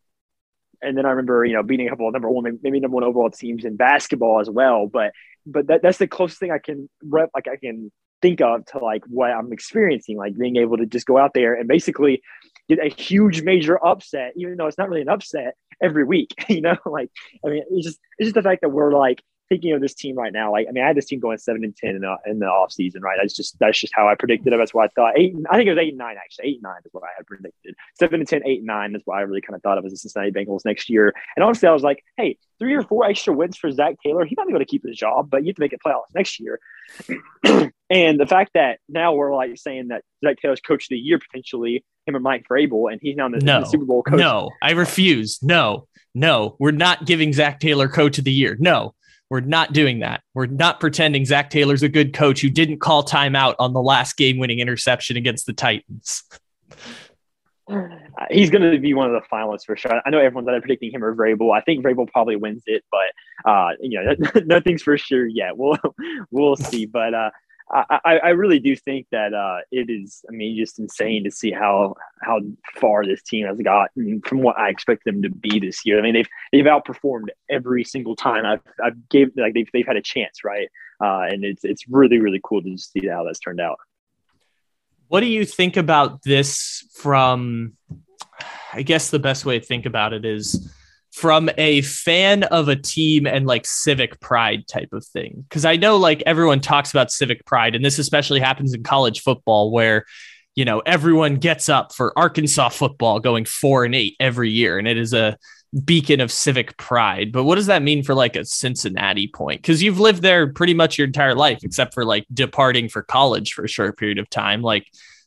[0.80, 3.02] and then I remember, you know, beating a couple of number one, maybe number one
[3.02, 4.86] overall teams in basketball as well.
[4.86, 5.12] But
[5.50, 8.78] but that, that's the closest thing I can rep, like I can think of to
[8.78, 12.22] like what I'm experiencing, like being able to just go out there and basically
[12.68, 16.34] get a huge major upset, even though it's not really an upset every week.
[16.48, 17.10] You know, like
[17.44, 20.16] I mean, it's just it's just the fact that we're like thinking of this team
[20.16, 22.16] right now, like I mean, I had this team going seven and ten in the
[22.26, 23.18] in the off season, right?
[23.20, 24.56] That's just that's just how I predicted it.
[24.56, 25.18] That's what I thought.
[25.18, 26.48] Eight, I think it was eight and nine actually.
[26.48, 27.74] Eight and nine is what I had predicted.
[27.98, 29.92] Seven and ten, eight and nine is what I really kind of thought of as
[29.92, 31.14] the Cincinnati Bengals next year.
[31.36, 34.24] And honestly, I was like, hey, three or four extra wins for Zac Taylor.
[34.24, 36.14] He might be able to keep his job, but you have to make it playoffs
[36.14, 36.60] next year.
[37.90, 41.18] and the fact that now we're like saying that Zac Taylor's coach of the year
[41.18, 44.18] potentially him and Mike Vrabel, and he's now the, no, the Super Bowl coach.
[44.18, 45.42] No, I refuse.
[45.42, 48.56] No, no, we're not giving Zac Taylor coach of the year.
[48.58, 48.94] No,
[49.30, 50.22] we're not doing that.
[50.34, 54.16] We're not pretending Zac Taylor's a good coach who didn't call timeout on the last
[54.16, 56.22] game winning interception against the Titans.
[58.30, 60.00] He's going to be one of the finalists for sure.
[60.04, 61.56] I know everyone's either predicting him or Vrabel.
[61.56, 64.14] I think Vrabel probably wins it, but uh, you know,
[64.46, 65.56] nothing's for sure yet.
[65.56, 65.78] We'll
[66.30, 66.86] we'll see.
[66.86, 67.30] But uh,
[67.70, 70.24] I, I really do think that uh, it is.
[70.28, 72.40] I mean, just insane to see how how
[72.76, 75.98] far this team has gotten from what I expect them to be this year.
[75.98, 79.96] I mean, they've they've outperformed every single time I've I've gave like they've they've had
[79.96, 80.68] a chance, right?
[81.00, 83.78] Uh, and it's it's really really cool to see how that's turned out.
[85.08, 86.84] What do you think about this?
[86.94, 87.74] From,
[88.72, 90.72] I guess the best way to think about it is
[91.18, 95.44] from a fan of a team and like civic pride type of thing.
[95.50, 99.22] Cause I know like everyone talks about civic pride, and this especially happens in college
[99.22, 100.04] football where
[100.54, 104.86] you know everyone gets up for Arkansas football going four and eight every year, and
[104.86, 105.36] it is a
[105.84, 107.32] beacon of civic pride.
[107.32, 109.60] But what does that mean for like a Cincinnati point?
[109.60, 113.54] Because you've lived there pretty much your entire life, except for like departing for college
[113.54, 114.62] for a short period of time.
[114.62, 114.86] Like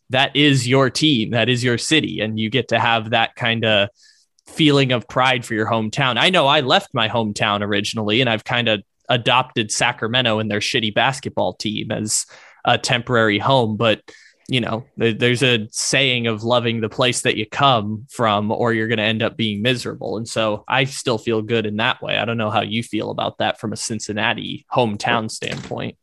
[0.09, 3.65] that is your team, that is your city, and you get to have that kind
[3.65, 3.89] of
[4.51, 6.17] feeling of pride for your hometown.
[6.17, 10.59] I know I left my hometown originally and I've kind of adopted Sacramento and their
[10.59, 12.25] shitty basketball team as
[12.65, 14.01] a temporary home, but
[14.47, 18.89] you know, there's a saying of loving the place that you come from or you're
[18.89, 20.17] going to end up being miserable.
[20.17, 22.17] And so I still feel good in that way.
[22.17, 25.95] I don't know how you feel about that from a Cincinnati hometown standpoint.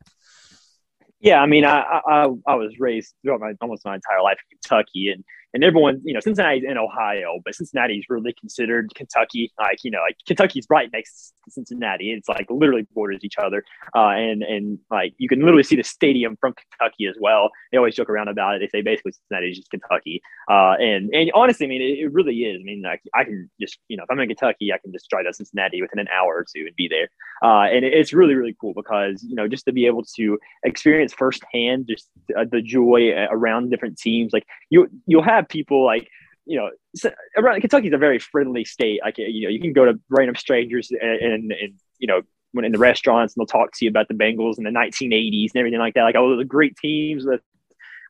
[1.19, 4.57] Yeah, I mean, I I, I was raised throughout my almost my entire life in
[4.57, 9.51] Kentucky, and and everyone, you know, Cincinnati's in Ohio, but Cincinnati's really considered Kentucky.
[9.59, 12.11] Like, you know, like Kentucky's right next to Cincinnati.
[12.11, 13.63] It's like literally borders each other.
[13.95, 17.49] Uh, and, and like you can literally see the stadium from Kentucky as well.
[17.71, 18.59] They always joke around about it.
[18.59, 20.21] They say basically Cincinnati is just Kentucky.
[20.49, 22.61] Uh, and, and honestly, I mean, it, it, really is.
[22.61, 25.09] I mean, like I can just, you know, if I'm in Kentucky, I can just
[25.09, 27.09] drive to Cincinnati within an hour or two and be there.
[27.41, 30.37] Uh, and it, it's really, really cool because, you know, just to be able to
[30.63, 32.07] experience firsthand just
[32.37, 36.07] uh, the joy around different teams, like you, you'll have have people like
[36.45, 36.69] you know
[37.37, 39.01] around Kentucky's a very friendly state.
[39.03, 42.21] Like you know, you can go to random strangers and, and, and you know
[42.51, 45.51] when in the restaurants and they'll talk to you about the Bengals in the 1980s
[45.53, 46.03] and everything like that.
[46.03, 47.41] Like all the great teams with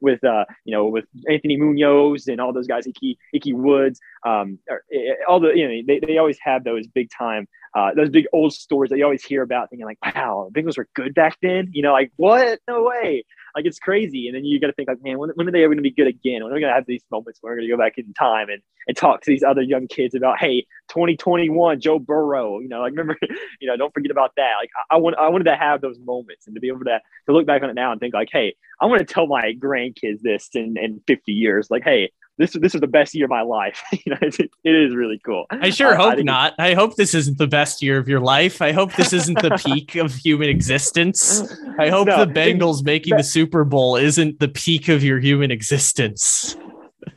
[0.02, 4.60] with uh you know with Anthony Munoz and all those guys, Ickey Ickey Woods, um,
[4.70, 8.26] eh, all the you know they, they always have those big time uh, those big
[8.34, 11.38] old stories that you always hear about, thinking like, wow, the Bengals were good back
[11.42, 11.70] then.
[11.72, 12.60] You know, like what?
[12.68, 13.26] No way.
[13.56, 14.28] Like it's crazy.
[14.28, 15.90] And then you got to think like, man, when, when are they ever going to
[15.90, 16.44] be good again?
[16.44, 18.14] When are we going to have these moments where we're going to go back in
[18.14, 22.68] time and, and talk to these other young kids about, hey, 2021, Joe Burrow, you
[22.68, 23.18] know, like remember,
[23.60, 24.54] you know, don't forget about that.
[24.60, 27.00] Like I, I want, I wanted to have those moments and to be able to,
[27.28, 29.54] to look back on it now and think like, hey, I want to tell my
[29.60, 31.70] grandkids this in, in 50 years.
[31.70, 33.84] Like, hey, this this is the best year of my life.
[33.92, 35.46] you know, it, it is really cool.
[35.52, 36.56] I sure hope I not.
[36.58, 38.62] I hope this isn't the best year of your life.
[38.62, 41.44] I hope this isn't the peak of human existence.
[41.78, 45.52] I hope no, the Bengals making the Super Bowl isn't the peak of your human
[45.52, 46.56] existence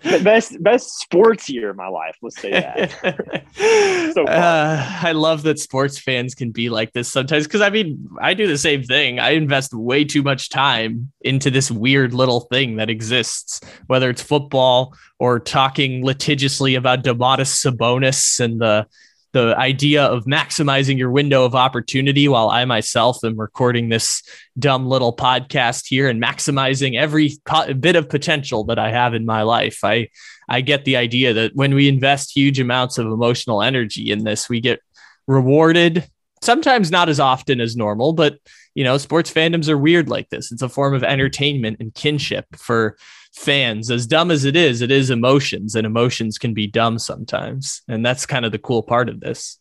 [0.03, 2.17] best best sports year of my life.
[2.23, 3.45] Let's say that.
[4.15, 8.09] so uh, I love that sports fans can be like this sometimes because I mean
[8.21, 9.19] I do the same thing.
[9.19, 14.23] I invest way too much time into this weird little thing that exists, whether it's
[14.23, 18.87] football or talking litigiously about Domantas Sabonis and the
[19.33, 24.23] the idea of maximizing your window of opportunity while I myself am recording this
[24.59, 29.25] dumb little podcast here and maximizing every po- bit of potential that I have in
[29.25, 29.81] my life.
[29.83, 30.09] I
[30.49, 34.49] I get the idea that when we invest huge amounts of emotional energy in this,
[34.49, 34.81] we get
[35.27, 36.07] rewarded.
[36.42, 38.38] Sometimes not as often as normal, but
[38.75, 40.51] you know, sports fandoms are weird like this.
[40.51, 42.97] It's a form of entertainment and kinship for
[43.33, 43.90] fans.
[43.90, 47.83] As dumb as it is, it is emotions, and emotions can be dumb sometimes.
[47.88, 49.59] And that's kind of the cool part of this.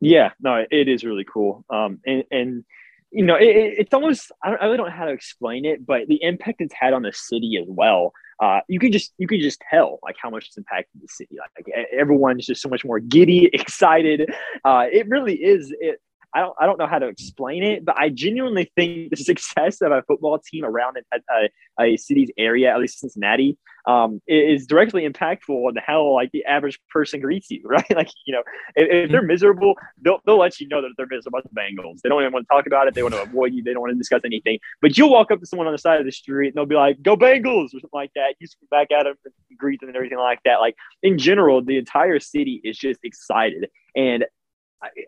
[0.00, 1.64] Yeah, no, it is really cool.
[1.70, 2.64] Um, and, and
[3.10, 3.46] you know, it,
[3.78, 6.60] it's almost I, don't, I really don't know how to explain it, but the impact
[6.60, 8.12] it's had on the city as well.
[8.40, 11.36] Uh, you can just you can just tell like how much it's impacted the city.
[11.56, 14.30] Like everyone's just so much more giddy, excited.
[14.64, 15.74] Uh, it really is.
[15.80, 16.00] It,
[16.34, 19.80] I don't I don't know how to explain it, but I genuinely think the success
[19.80, 24.66] of a football team around a, a, a city's area, at least Cincinnati, um, is
[24.66, 27.90] directly impactful on how like the average person greets you, right?
[27.90, 28.42] Like you know,
[28.76, 32.00] if, if, they're miserable, they'll they'll let you know that they're miserable about the Bengals.
[32.02, 32.94] They don't even want to talk about it.
[32.94, 33.62] They want to avoid you.
[33.62, 34.58] They don't want to discuss anything.
[34.82, 36.74] But you'll walk up to someone on the side of the street and they'll be
[36.74, 38.34] like, "Go Bengals" or something like that.
[38.38, 40.56] You swing back at them, and greet them, and everything like that.
[40.56, 43.70] Like in general, the entire city is just excited.
[43.96, 44.24] And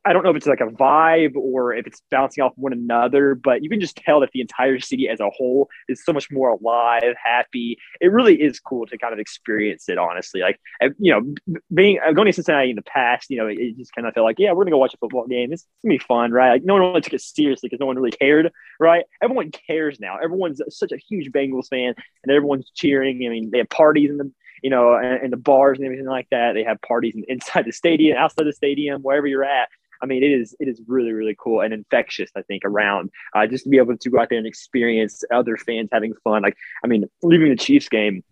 [0.04, 3.34] I, don't know if it's like a vibe or if it's bouncing off one another,
[3.34, 6.28] but you can just tell that the entire city as a whole is so much
[6.30, 7.78] more alive, happy.
[8.00, 10.40] It really is cool to kind of experience it, honestly.
[10.40, 13.76] Like, eh, you know, being uh, going to Cincinnati in the past, you know, it
[13.76, 15.52] just kind of felt like, yeah, we're gonna go watch a football game.
[15.52, 16.50] It's gonna be fun, right?
[16.50, 19.04] Like, no one really took it seriously because no one really cared, right?
[19.22, 20.16] Everyone cares now.
[20.22, 23.24] Everyone's such a huge Bengals fan, and everyone's cheering.
[23.24, 26.06] I mean, they have parties in the you know, and, and the bars and everything
[26.06, 26.52] like that.
[26.52, 29.68] They have parties inside the stadium, outside the stadium, wherever you're at.
[30.02, 32.30] I mean, it is it is really really cool and infectious.
[32.34, 35.56] I think around uh, just to be able to go out there and experience other
[35.56, 36.42] fans having fun.
[36.42, 38.24] Like, I mean, leaving the Chiefs game,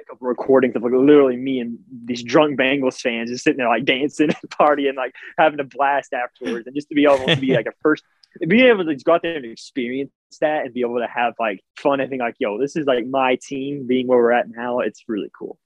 [0.00, 3.68] a couple recordings of like literally me and these drunk Bengals fans just sitting there
[3.68, 7.36] like dancing and partying, like having a blast afterwards, and just to be able to
[7.36, 8.02] be like a first,
[8.48, 11.60] being able to go out there and experience that and be able to have like
[11.78, 14.80] fun and think like, yo, this is like my team being where we're at now.
[14.80, 15.58] It's really cool.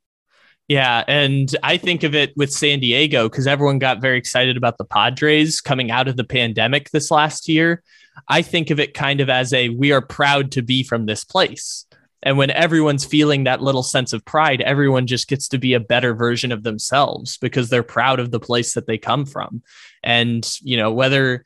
[0.69, 4.79] Yeah, and I think of it with San Diego because everyone got very excited about
[4.79, 7.83] the Padres coming out of the pandemic this last year.
[8.29, 11.25] I think of it kind of as a we are proud to be from this
[11.25, 11.87] place.
[12.23, 15.81] And when everyone's feeling that little sense of pride, everyone just gets to be a
[15.81, 19.63] better version of themselves because they're proud of the place that they come from.
[20.03, 21.45] And, you know, whether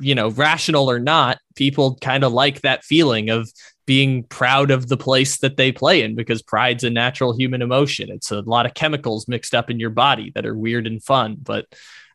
[0.00, 3.50] you know, rational or not, people kind of like that feeling of
[3.84, 8.10] being proud of the place that they play in because pride's a natural human emotion.
[8.10, 11.36] It's a lot of chemicals mixed up in your body that are weird and fun.
[11.42, 11.66] But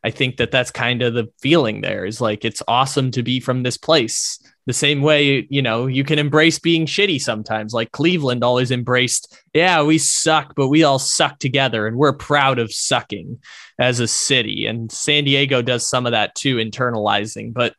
[0.04, 3.40] I think that that's kind of the feeling there is like, it's awesome to be
[3.40, 4.38] from this place.
[4.66, 9.34] The same way, you know, you can embrace being shitty sometimes, like Cleveland always embraced,
[9.54, 13.40] yeah, we suck, but we all suck together and we're proud of sucking
[13.78, 14.66] as a city.
[14.66, 17.54] And San Diego does some of that too, internalizing.
[17.54, 17.74] But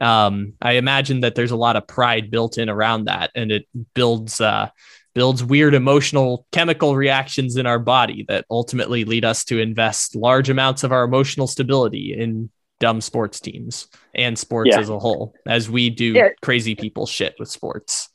[0.00, 3.66] um, I imagine that there's a lot of pride built in around that, and it
[3.94, 4.70] builds uh,
[5.14, 10.48] builds weird emotional chemical reactions in our body that ultimately lead us to invest large
[10.48, 14.80] amounts of our emotional stability in dumb sports teams and sports yeah.
[14.80, 16.28] as a whole, as we do yeah.
[16.42, 18.08] crazy people shit with sports.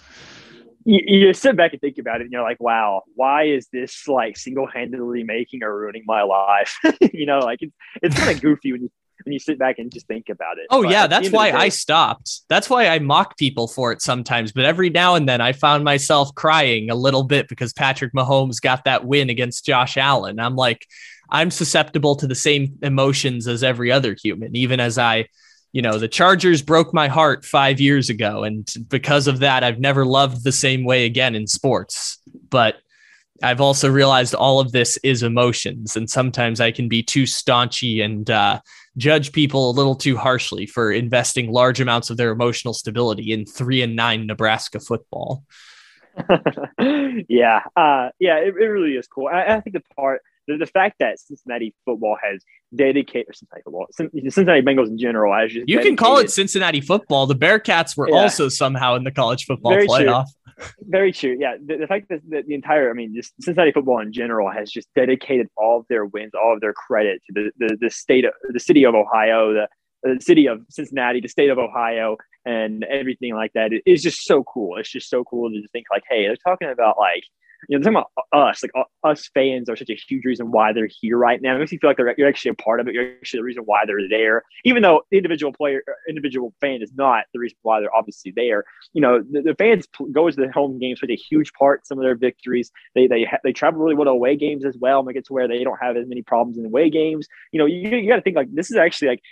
[0.83, 4.07] You, you sit back and think about it, and you're like, "Wow, why is this
[4.07, 6.77] like single-handedly making or ruining my life?"
[7.13, 8.91] you know, like it's it's kind of goofy when you
[9.25, 10.67] when you sit back and just think about it.
[10.69, 12.41] Oh but yeah, that's why day, I stopped.
[12.47, 14.51] That's why I mock people for it sometimes.
[14.51, 18.61] But every now and then, I found myself crying a little bit because Patrick Mahomes
[18.61, 20.39] got that win against Josh Allen.
[20.39, 20.85] I'm like,
[21.29, 25.27] I'm susceptible to the same emotions as every other human, even as I.
[25.71, 28.45] You know, the Chargers broke my heart five years ago.
[28.45, 32.17] And because of that, I've never loved the same way again in sports.
[32.49, 32.77] But
[33.43, 38.03] I've also realized all of this is emotions, and sometimes I can be too staunchy
[38.03, 38.61] and uh,
[38.97, 43.45] judge people a little too harshly for investing large amounts of their emotional stability in
[43.45, 45.43] three and nine Nebraska football.
[47.27, 49.27] yeah, uh, yeah, it, it, really is cool.
[49.27, 52.41] I, I think the part, the, the, fact that Cincinnati football has
[52.73, 57.27] dedicated Cincinnati football, Cincinnati Bengals in general, as you can call it Cincinnati football.
[57.27, 58.15] The Bearcats were yeah.
[58.15, 60.27] also somehow in the college football Very playoff.
[60.44, 60.44] True.
[60.81, 61.35] Very true.
[61.39, 64.49] Yeah, the, the fact that the, the, entire, I mean, just Cincinnati football in general
[64.49, 67.89] has just dedicated all of their wins, all of their credit to the the, the
[67.89, 69.67] state of the city of Ohio, the,
[70.03, 73.73] the city of Cincinnati, the state of Ohio, and everything like that.
[73.73, 74.77] It, it's just so cool.
[74.77, 77.23] It's just so cool to think like, hey, they're talking about like
[77.67, 78.71] you know, talking about us, like
[79.03, 81.55] us fans are such a huge reason why they're here right now.
[81.55, 82.93] It makes you feel like they're, you're actually a part of it.
[82.93, 86.81] You're actually the reason why they're there, even though the individual player, uh, individual fan
[86.81, 88.65] is not the reason why they're obviously there.
[88.93, 91.87] You know, the, the fans go to the home games with a huge part.
[91.87, 94.77] Some of their victories, they they ha- they travel really well to away games as
[94.77, 95.03] well.
[95.03, 97.27] Make it to where they don't have as many problems in away games.
[97.51, 99.23] You know, you, you got to think like this is actually like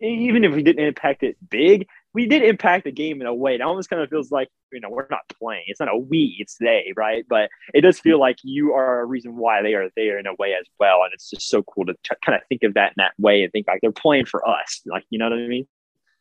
[0.00, 3.56] even if we didn't impact it big, we did impact the game in a way.
[3.56, 5.64] It almost kind of feels like you know we're not playing.
[5.66, 7.24] It's not a we, it's they, right?
[7.28, 10.34] But it does feel like you are a reason why they are there in a
[10.38, 12.90] way as well, and it's just so cool to t- kind of think of that
[12.90, 14.80] in that way and think like they're playing for us.
[14.86, 15.66] Like you know what I mean?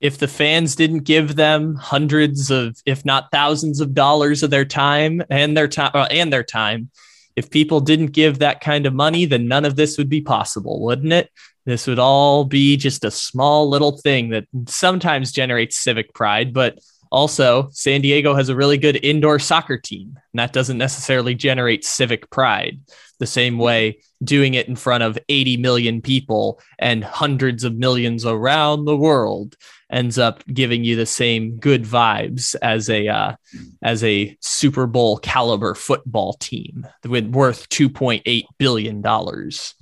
[0.01, 4.65] If the fans didn't give them hundreds of, if not thousands of dollars of their
[4.65, 6.89] time and their time uh, and their time,
[7.35, 10.83] if people didn't give that kind of money, then none of this would be possible,
[10.83, 11.29] wouldn't it?
[11.65, 16.79] This would all be just a small little thing that sometimes generates civic pride, but
[17.11, 21.85] also San Diego has a really good indoor soccer team, and that doesn't necessarily generate
[21.85, 22.79] civic pride
[23.19, 28.25] the same way doing it in front of 80 million people and hundreds of millions
[28.25, 29.55] around the world
[29.91, 33.35] ends up giving you the same good vibes as a uh,
[33.81, 39.75] as a Super Bowl caliber football team with worth 2.8 billion dollars.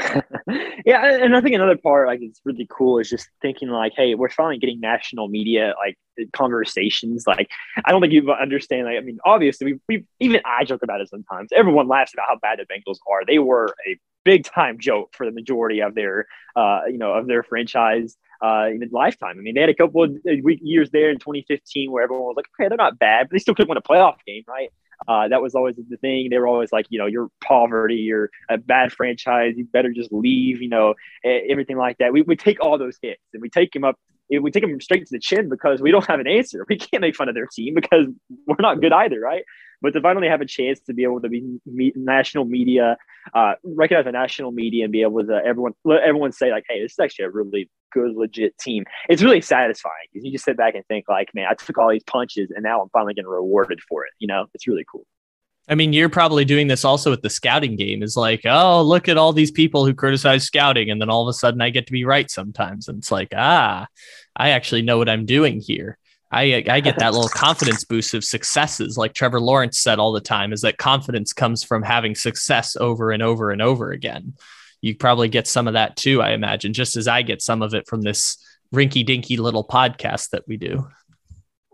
[0.86, 4.14] yeah, and I think another part like it's really cool is just thinking like, hey,
[4.14, 5.96] we're finally getting national media like
[6.32, 7.24] conversations.
[7.26, 7.48] Like,
[7.84, 8.86] I don't think you understand.
[8.86, 11.50] Like, I mean, obviously, we we even I joke about it sometimes.
[11.54, 13.24] Everyone laughs about how bad the Bengals are.
[13.26, 17.26] They were a big time joke for the majority of their uh you know of
[17.26, 19.36] their franchise uh, in lifetime.
[19.38, 22.46] I mean, they had a couple of years there in 2015 where everyone was like,
[22.58, 24.70] okay, they're not bad, but they still couldn't win a playoff game, right?
[25.08, 26.28] Uh, that was always the thing.
[26.30, 30.12] They were always like, you know, you're poverty, you're a bad franchise, you better just
[30.12, 30.94] leave, you know,
[31.24, 32.12] everything like that.
[32.12, 33.98] We would take all those hits and we take them up,
[34.28, 36.66] we take them straight to the chin because we don't have an answer.
[36.68, 38.06] We can't make fun of their team because
[38.46, 39.44] we're not good either, right?
[39.82, 42.98] But to finally have a chance to be able to be national media,
[43.32, 46.82] uh, recognize the national media and be able to everyone let everyone say like, hey,
[46.82, 48.84] this is actually a really good, legit team.
[49.08, 51.90] It's really satisfying because you just sit back and think like, man, I took all
[51.90, 54.12] these punches and now I'm finally getting rewarded for it.
[54.18, 55.06] You know, it's really cool.
[55.68, 58.02] I mean, you're probably doing this also with the scouting game.
[58.02, 61.28] Is like, oh, look at all these people who criticize scouting, and then all of
[61.28, 63.86] a sudden I get to be right sometimes, and it's like, ah,
[64.34, 65.96] I actually know what I'm doing here.
[66.32, 70.20] I I get that little confidence boost of successes, like Trevor Lawrence said all the
[70.20, 74.34] time, is that confidence comes from having success over and over and over again.
[74.80, 77.74] You probably get some of that too, I imagine, just as I get some of
[77.74, 78.36] it from this
[78.74, 80.86] rinky dinky little podcast that we do.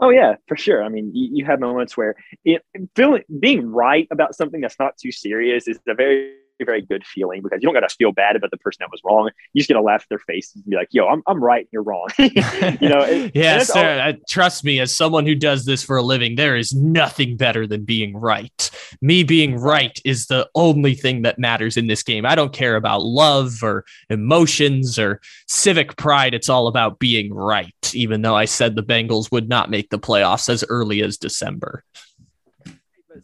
[0.00, 0.84] Oh yeah, for sure.
[0.84, 2.62] I mean, you, you have moments where it,
[2.94, 6.34] feeling being right about something that's not too serious is a very
[6.64, 9.00] very good feeling because you don't got to feel bad about the person that was
[9.04, 9.30] wrong.
[9.52, 11.68] You just get to laugh at their face and be like, "Yo, I'm I'm right,
[11.72, 13.00] you're wrong." you know?
[13.00, 14.00] It, yeah, sir.
[14.00, 17.66] All- trust me, as someone who does this for a living, there is nothing better
[17.66, 18.70] than being right.
[19.00, 22.24] Me being right is the only thing that matters in this game.
[22.24, 26.34] I don't care about love or emotions or civic pride.
[26.34, 27.72] It's all about being right.
[27.94, 31.84] Even though I said the Bengals would not make the playoffs as early as December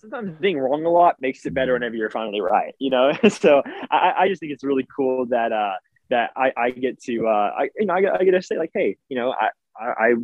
[0.01, 3.13] sometimes being wrong a lot makes it better whenever you're finally right, you know?
[3.29, 5.75] so I, I just think it's really cool that, uh,
[6.11, 8.71] that I, I get to, uh, I, you know, I, I get to say like,
[8.75, 9.49] Hey, you know, I,
[9.81, 10.15] I,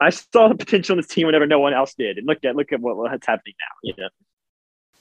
[0.00, 2.18] I saw the potential in this team whenever no one else did.
[2.18, 4.08] And look at, look at what, what's happening now, you know?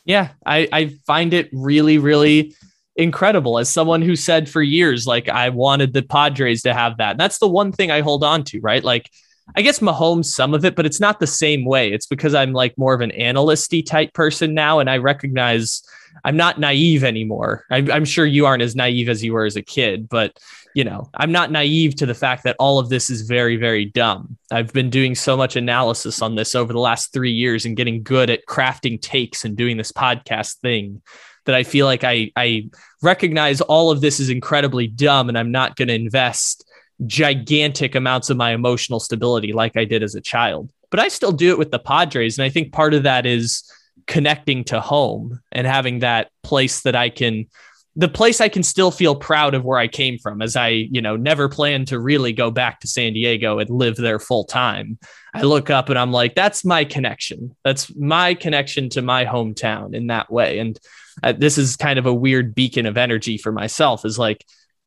[0.05, 0.29] Yeah.
[0.45, 2.55] I, I find it really, really
[2.95, 7.11] incredible as someone who said for years, like I wanted the Padres to have that.
[7.11, 8.83] And that's the one thing I hold on to, right?
[8.83, 9.09] Like,
[9.55, 11.91] I guess Mahomes some of it, but it's not the same way.
[11.91, 15.83] It's because I'm like more of an analysty type person now, and I recognize
[16.23, 17.65] I'm not naive anymore.
[17.69, 20.37] I'm, I'm, sure you aren't as naive as you were as a kid, but
[20.75, 23.85] you know, I'm not naive to the fact that all of this is very, very
[23.85, 24.37] dumb.
[24.51, 28.01] I've been doing so much analysis on this over the last three years and getting
[28.01, 31.01] good at crafting takes and doing this podcast thing
[31.45, 32.69] that I feel like I I
[33.01, 36.65] recognize all of this is incredibly dumb, and I'm not going to invest
[37.05, 40.69] gigantic amounts of my emotional stability like I did as a child.
[40.89, 42.37] But I still do it with the Padres.
[42.37, 43.63] And I think part of that is
[44.07, 47.47] connecting to home and having that place that I can
[47.95, 50.99] the place I can still feel proud of where I came from as I, you
[50.99, 54.97] know, never plan to really go back to San Diego and live there full time.
[55.33, 57.55] I look up and I'm like, that's my connection.
[57.63, 60.57] That's my connection to my hometown in that way.
[60.57, 60.79] And
[61.21, 64.43] uh, this is kind of a weird beacon of energy for myself is like,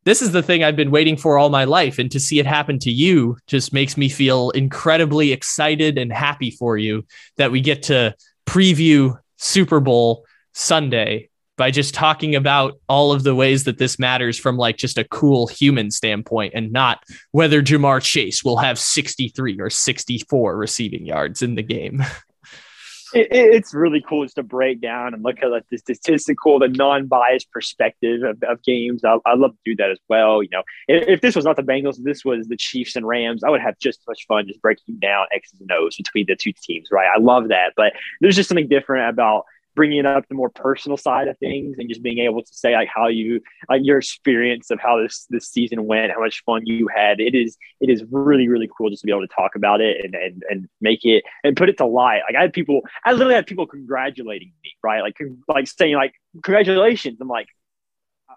[0.07, 1.99] this is the thing I've been waiting for all my life.
[1.99, 6.53] And to see it happen to you just makes me feel incredibly excited and happy
[6.53, 7.05] for you
[7.37, 8.15] that we get to
[8.47, 14.39] preview Super Bowl Sunday by just talking about all of the ways that this matters
[14.39, 17.03] from like just a cool human standpoint and not
[17.33, 22.05] whether Ja'Marr Chase will have 63 or 64 receiving yards in the game.
[23.17, 26.69] it, it's really cool just to break down and look at like the statistical, the
[26.69, 29.03] non-biased perspective of, of games.
[29.05, 30.43] I, love to do that as well.
[30.43, 33.43] You know, if, if, this was not the Bengals, this was the Chiefs and Rams,
[33.45, 36.37] I would have just as much fun just breaking down X's and O's between the
[36.37, 37.09] two teams, right?
[37.15, 39.45] I love that, but there's just something different about
[39.77, 42.89] bringing up the more personal side of things and just being able to say like
[42.93, 46.89] how you like your experience of how this this season went how much fun you
[46.89, 49.81] had it is it is really really cool just to be able to talk about
[49.81, 52.81] it and and, and make it and put it to light like i had people
[53.05, 55.17] i literally had people congratulating me right like
[55.47, 57.47] like saying like congratulations i'm like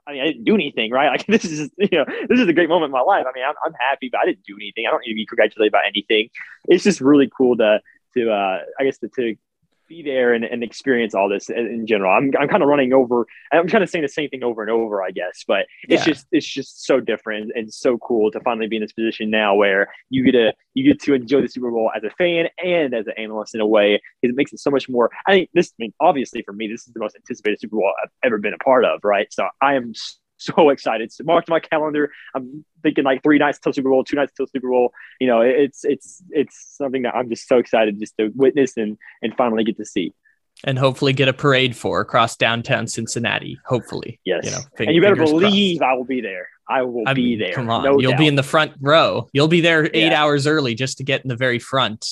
[0.08, 1.10] I mean, I didn't do anything, right?
[1.12, 3.26] Like this is, you know, this is a great moment in my life.
[3.28, 4.86] I mean, I'm, I'm happy, but I didn't do anything.
[4.88, 6.30] I don't need to be congratulated by anything.
[6.68, 7.80] It's just really cool to,
[8.16, 9.36] to, uh, I guess to, to
[9.90, 12.12] be there and, and experience all this in, general.
[12.12, 13.26] I'm, I'm kind of running over.
[13.52, 16.14] I'm kind of saying the same thing over and over, I guess, but it's yeah.
[16.14, 19.56] just it's just so different and so cool to finally be in this position now
[19.56, 22.94] where you get to you get to enjoy the Super Bowl as a fan and
[22.94, 25.10] as an analyst in a way because it makes it so much more.
[25.28, 25.72] I think this.
[25.72, 28.54] I mean, obviously for me, this is the most anticipated Super Bowl I've ever been
[28.54, 29.00] a part of.
[29.04, 29.94] Right, so I am
[30.40, 31.12] so excited.
[31.12, 32.12] So mark my calendar.
[32.34, 34.94] I'm thinking like three nights till Super Bowl, two nights till Super Bowl.
[35.20, 38.98] You know, it's it's it's something that I'm just so excited just to witness and
[39.22, 40.14] and finally get to see.
[40.66, 43.58] And hopefully get a parade for across downtown Cincinnati.
[43.66, 44.44] Hopefully, yes.
[44.44, 45.90] You know, and you better believe crossed.
[45.90, 46.48] I will be there.
[46.68, 47.54] I will I be there.
[47.54, 48.20] Come on, no you'll doubt.
[48.20, 49.28] be in the front row.
[49.32, 50.22] You'll be there eight yeah.
[50.22, 52.06] hours early just to get in the very front.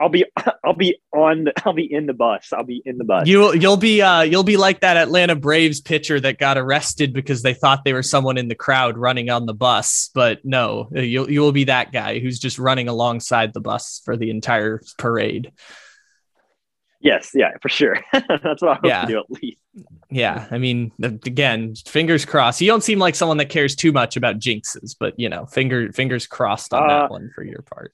[0.00, 0.24] I'll be
[0.64, 2.52] I'll be on the, I'll be in the bus.
[2.52, 3.26] I'll be in the bus.
[3.26, 7.42] You you'll be uh you'll be like that Atlanta Braves pitcher that got arrested because
[7.42, 11.30] they thought they were someone in the crowd running on the bus, but no, you'll
[11.30, 15.52] you will be that guy who's just running alongside the bus for the entire parade.
[17.00, 17.98] Yes, yeah, for sure.
[18.12, 19.02] That's what I hope yeah.
[19.02, 19.58] to do at least.
[20.10, 22.60] Yeah, I mean, again, fingers crossed.
[22.60, 25.92] You don't seem like someone that cares too much about jinxes, but you know, finger
[25.92, 27.92] fingers crossed on uh, that one for your part.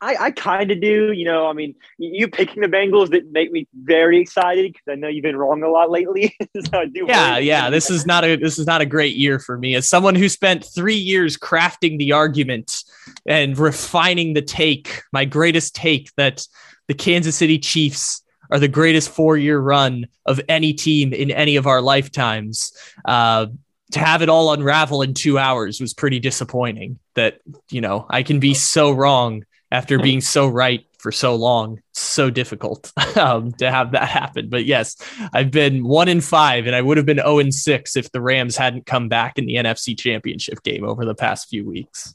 [0.00, 1.12] I, I kind of do.
[1.12, 4.94] You know, I mean, you picking the Bengals that make me very excited because I
[4.94, 6.36] know you've been wrong a lot lately.
[6.70, 7.04] so I do.
[7.06, 7.70] Yeah, yeah.
[7.70, 10.28] This is not a this is not a great year for me as someone who
[10.28, 12.82] spent three years crafting the argument
[13.26, 15.02] and refining the take.
[15.12, 16.46] My greatest take that
[16.88, 21.56] the Kansas City Chiefs are the greatest four year run of any team in any
[21.56, 22.72] of our lifetimes.
[23.04, 23.46] Uh,
[23.92, 26.98] to have it all unravel in two hours was pretty disappointing.
[27.16, 27.40] That
[27.70, 31.80] you know I can be so wrong after being so right for so long.
[31.92, 34.48] so difficult um, to have that happen.
[34.48, 34.96] But yes,
[35.32, 38.20] I've been one in five, and I would have been 0 and six if the
[38.20, 42.14] Rams hadn't come back in the NFC Championship game over the past few weeks.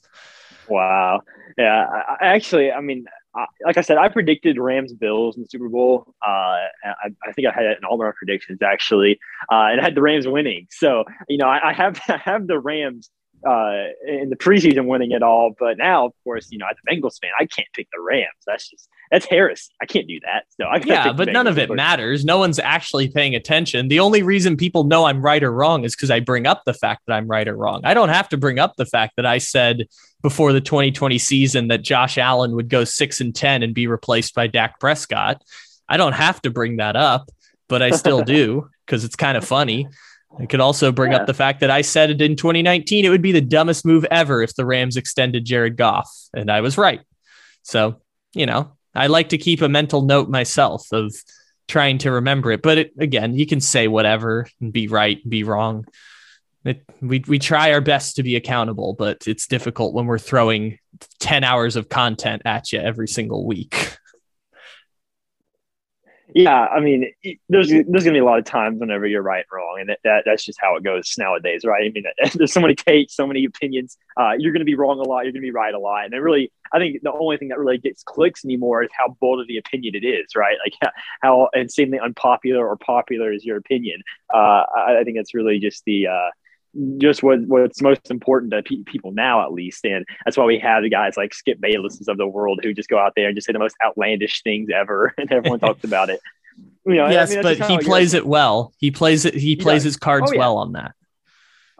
[0.68, 1.22] Wow.
[1.58, 1.86] Yeah.
[2.20, 5.70] I, actually, I mean, I, like I said, I predicted Rams Bills in the Super
[5.70, 6.14] Bowl.
[6.26, 9.20] Uh, I, I, think I had it in all my predictions actually,
[9.52, 10.68] uh, and I had the Rams winning.
[10.70, 13.10] So you know, I, I have I have the Rams
[13.44, 15.56] uh, in the preseason winning it all.
[15.58, 18.30] But now, of course, you know, as a Bengals fan, I can't pick the Rams.
[18.46, 19.70] That's just that's Harris.
[19.82, 20.46] I can't do that.
[20.60, 22.26] So I yeah, but none of it matters.
[22.26, 23.88] No one's actually paying attention.
[23.88, 26.74] The only reason people know I'm right or wrong is because I bring up the
[26.74, 27.82] fact that I'm right or wrong.
[27.84, 29.88] I don't have to bring up the fact that I said
[30.22, 34.34] before the 2020 season that Josh Allen would go six and ten and be replaced
[34.34, 35.44] by Dak Prescott.
[35.88, 37.30] I don't have to bring that up,
[37.68, 39.88] but I still do because it's kind of funny.
[40.40, 41.20] I could also bring yeah.
[41.20, 44.06] up the fact that I said it in 2019 it would be the dumbest move
[44.12, 47.02] ever if the Rams extended Jared Goff, and I was right.
[47.64, 48.02] So,
[48.34, 51.14] you know, I like to keep a mental note myself of
[51.68, 52.62] trying to remember it.
[52.62, 55.86] But it, again, you can say whatever and be right, be wrong.
[56.64, 60.80] It, we we try our best to be accountable, but it's difficult when we're throwing
[61.20, 63.98] 10 hours of content at you every single week.
[66.34, 67.12] yeah, I mean,
[67.50, 70.00] there's there's gonna be a lot of times whenever you're right and wrong, and that,
[70.04, 71.86] that that's just how it goes nowadays, right?
[71.86, 73.98] I mean, there's so many takes, so many opinions.
[74.20, 76.20] Uh, you're gonna be wrong a lot, you're gonna be right a lot, and it
[76.20, 79.48] really, I think the only thing that really gets clicks anymore is how bold of
[79.48, 80.58] the opinion it is, right?
[80.64, 84.02] Like how insanely unpopular or popular is your opinion.
[84.34, 86.30] Uh, I, I think it's really just the uh,
[86.98, 89.86] just what what's most important to pe- people now, at least.
[89.86, 92.90] And that's why we have the guys like Skip Baylesses of the world who just
[92.90, 96.10] go out there and just say the most outlandish things ever, and everyone talks about
[96.10, 96.20] it.
[96.86, 98.74] You know, yes, I mean, but he plays it well.
[98.78, 99.34] He plays it.
[99.34, 99.94] He, he plays does.
[99.94, 100.40] his cards oh, yeah.
[100.40, 100.94] well on that.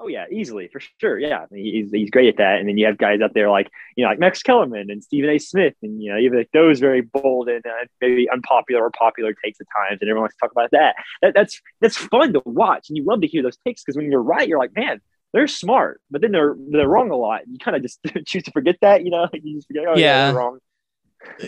[0.06, 1.18] Oh yeah, easily for sure.
[1.18, 2.60] Yeah, he's, he's great at that.
[2.60, 5.32] And then you have guys out there like you know like Max Kellerman and Stephen
[5.32, 5.40] A.
[5.40, 8.92] Smith, and you know you have like those very bold and uh, maybe unpopular or
[8.92, 10.96] popular takes at times, and everyone wants to talk about that.
[11.24, 11.34] that.
[11.34, 14.22] That's that's fun to watch, and you love to hear those takes because when you're
[14.22, 15.02] right, you're like, man,
[15.34, 17.42] they're smart, but then they're they're wrong a lot.
[17.48, 19.28] You kind of just choose to forget that, you know.
[19.34, 20.60] You just forget, oh, yeah, yeah wrong.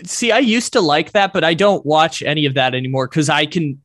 [0.04, 3.28] See, I used to like that, but I don't watch any of that anymore because
[3.28, 3.80] I can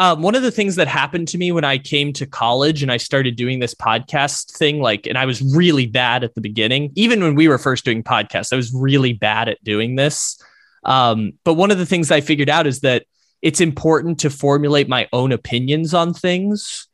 [0.00, 2.90] um, one of the things that happened to me when I came to college and
[2.90, 6.90] I started doing this podcast thing, like, and I was really bad at the beginning,
[6.94, 10.42] even when we were first doing podcasts, I was really bad at doing this.
[10.84, 13.04] Um, but one of the things I figured out is that
[13.42, 16.88] it's important to formulate my own opinions on things.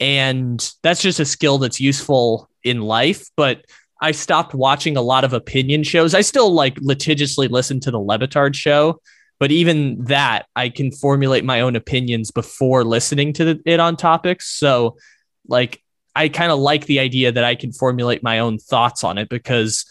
[0.00, 3.28] And that's just a skill that's useful in life.
[3.36, 3.66] But
[4.00, 6.14] I stopped watching a lot of opinion shows.
[6.14, 9.02] I still like litigiously listen to the Le Batard show
[9.38, 14.48] but even that, I can formulate my own opinions before listening to it on topics.
[14.48, 14.96] So,
[15.46, 15.82] like,
[16.14, 19.28] I kind of like the idea that I can formulate my own thoughts on it
[19.28, 19.84] because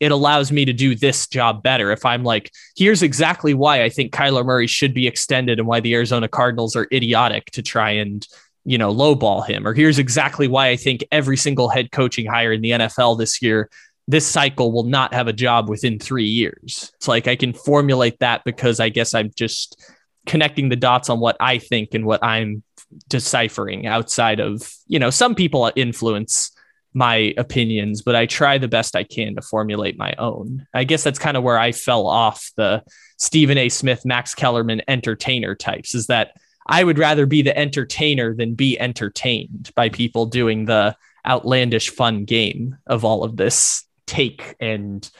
[0.00, 1.90] it allows me to do this job better.
[1.90, 5.80] If I'm like, here's exactly why I think Kyler Murray should be extended and why
[5.80, 8.26] the Arizona Cardinals are idiotic to try and,
[8.64, 12.52] you know, lowball him, or here's exactly why I think every single head coaching hire
[12.52, 13.70] in the NFL this year
[14.08, 16.92] this cycle will not have a job within three years.
[16.94, 19.82] It's like I can formulate that because I guess I'm just
[20.26, 22.62] connecting the dots on what I think and what I'm
[23.08, 26.52] deciphering outside of, you know, some people influence
[26.94, 30.66] my opinions, but I try the best I can to formulate my own.
[30.72, 32.82] I guess that's kind of where I fell off the
[33.18, 33.68] Stephen A.
[33.68, 36.32] Smith, Max Kellerman entertainer types is that
[36.66, 40.96] I would rather be the entertainer than be entertained by people doing the
[41.26, 45.10] outlandish fun game of all of this take and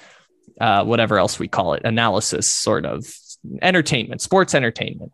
[0.61, 3.07] uh, whatever else we call it, analysis, sort of
[3.63, 5.13] entertainment, sports entertainment.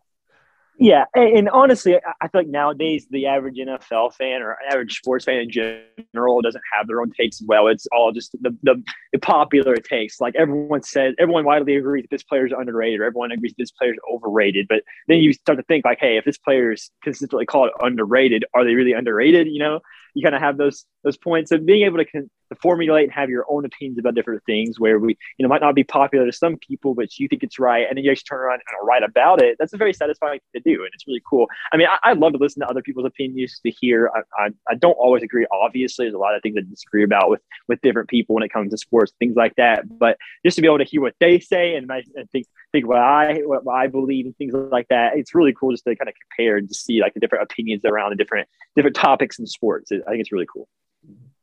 [0.79, 5.37] Yeah, and, honestly, I feel like nowadays the average NFL fan or average sports fan
[5.37, 7.67] in general doesn't have their own takes well.
[7.67, 10.19] It's all just the, the, the popular takes.
[10.19, 13.71] Like everyone says, everyone widely agrees that this player is underrated, or everyone agrees this
[13.71, 14.65] player is overrated.
[14.67, 18.43] But then you start to think like, hey, if this player is consistently called underrated,
[18.55, 19.47] are they really underrated?
[19.47, 19.79] You know,
[20.13, 23.11] you kind of have those those points of being able to, con- to formulate and
[23.11, 26.25] have your own opinions about different things where we you know might not be popular
[26.25, 28.87] to some people but you think it's right and then you actually turn around and
[28.87, 29.55] write about it.
[29.59, 31.47] That's a very satisfying thing to do and it's really cool.
[31.71, 34.09] I mean i, I love to listen to other people's opinions to hear.
[34.15, 36.05] I, I, I, don't always agree obviously.
[36.05, 38.71] There's a lot of things i disagree about with with different people when it comes
[38.71, 41.75] to sports things like that but just to be able to hear what they say
[41.75, 45.53] and, and think think what i what i believe and things like that it's really
[45.53, 48.47] cool just to kind of compare and see like the different opinions around the different
[48.75, 50.67] different topics in sports i think it's really cool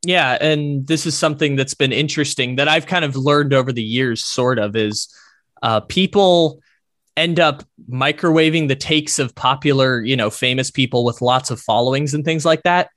[0.04, 3.82] yeah, and this is something that's been interesting that I've kind of learned over the
[3.82, 5.14] years, sort of, is
[5.62, 6.60] uh, people
[7.16, 12.14] end up microwaving the takes of popular, you know, famous people with lots of followings
[12.14, 12.88] and things like that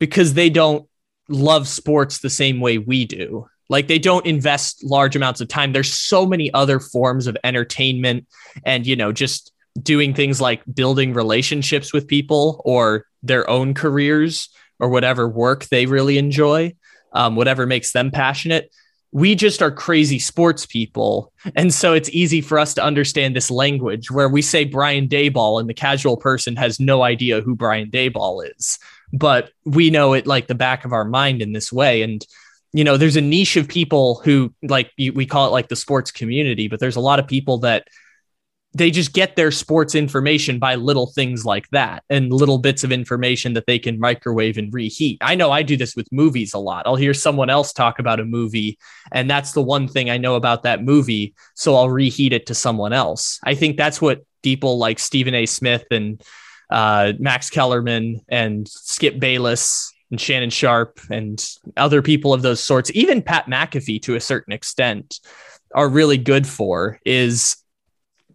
[0.00, 0.88] because they don't
[1.28, 3.46] love sports the same way we do.
[3.68, 5.72] Like they don't invest large amounts of time.
[5.72, 8.26] There's so many other forms of entertainment
[8.64, 9.52] and, you know, just
[9.82, 14.48] doing things like building relationships with people or their own careers
[14.80, 16.74] or whatever work they really enjoy,
[17.12, 18.72] um, whatever makes them passionate.
[19.12, 21.32] We just are crazy sports people.
[21.56, 25.60] And so it's easy for us to understand this language where we say Brian Daboll
[25.60, 28.78] and the casual person has no idea who Brian Daboll is.
[29.12, 32.02] But we know it like the back of our mind in this way.
[32.02, 32.24] And,
[32.72, 36.10] you know, there's a niche of people who like we call it like the sports
[36.10, 37.88] community, but there's a lot of people that
[38.74, 42.92] they just get their sports information by little things like that and little bits of
[42.92, 45.16] information that they can microwave and reheat.
[45.22, 46.86] I know I do this with movies a lot.
[46.86, 48.78] I'll hear someone else talk about a movie,
[49.10, 51.34] and that's the one thing I know about that movie.
[51.54, 53.40] So I'll reheat it to someone else.
[53.42, 55.46] I think that's what people like Stephen A.
[55.46, 56.22] Smith and
[56.70, 61.44] uh, Max Kellerman and Skip Bayless and Shannon Sharpe and
[61.76, 65.20] other people of those sorts, even Pat McAfee to a certain extent,
[65.74, 67.56] are really good for is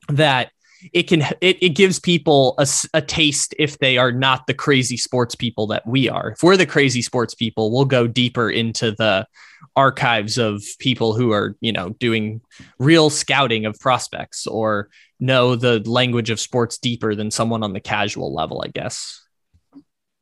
[0.09, 0.51] that
[0.91, 4.97] it can it, it gives people a, a taste if they are not the crazy
[4.97, 6.31] sports people that we are.
[6.31, 9.25] If we're the crazy sports people we'll go deeper into the
[9.75, 12.41] archives of people who are you know doing
[12.79, 17.79] real scouting of prospects or know the language of sports deeper than someone on the
[17.79, 19.22] casual level i guess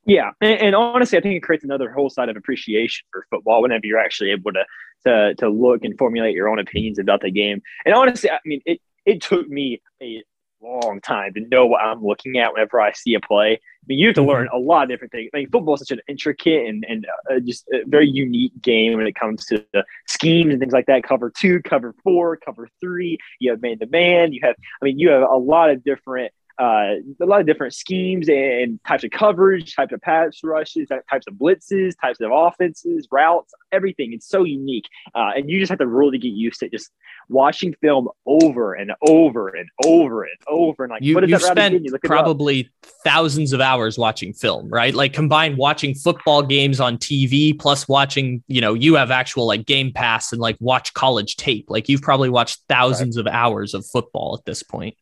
[0.05, 3.61] yeah and, and honestly i think it creates another whole side of appreciation for football
[3.61, 4.63] whenever you're actually able to
[5.05, 8.61] to, to look and formulate your own opinions about the game and honestly i mean
[8.65, 10.23] it it took me a
[10.61, 13.53] long time to know what I'm looking at whenever I see a play.
[13.53, 14.55] I mean, you have to learn mm-hmm.
[14.55, 15.29] a lot of different things.
[15.33, 18.97] I mean, football is such an intricate and, and uh, just a very unique game
[18.97, 21.03] when it comes to the schemes and things like that.
[21.03, 23.17] Cover two, cover four, cover three.
[23.39, 24.33] You have man to man.
[24.33, 27.73] You have, I mean, you have a lot of different uh, a lot of different
[27.73, 33.07] schemes and types of coverage, types of pass rushes, types of blitzes, types of offenses,
[33.11, 34.13] routes, everything.
[34.13, 34.87] It's so unique.
[35.15, 36.91] Uh, and you just have to really get used to just
[37.29, 40.83] watching film over and over and over and over.
[40.83, 42.69] And like, you, you spent you probably
[43.03, 44.93] thousands of hours watching film, right?
[44.93, 49.65] Like combine watching football games on TV plus watching, you know, you have actual like
[49.65, 51.65] game pass and like watch college tape.
[51.69, 53.27] Like you've probably watched thousands right.
[53.27, 54.95] of hours of football at this point.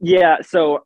[0.00, 0.84] Yeah, so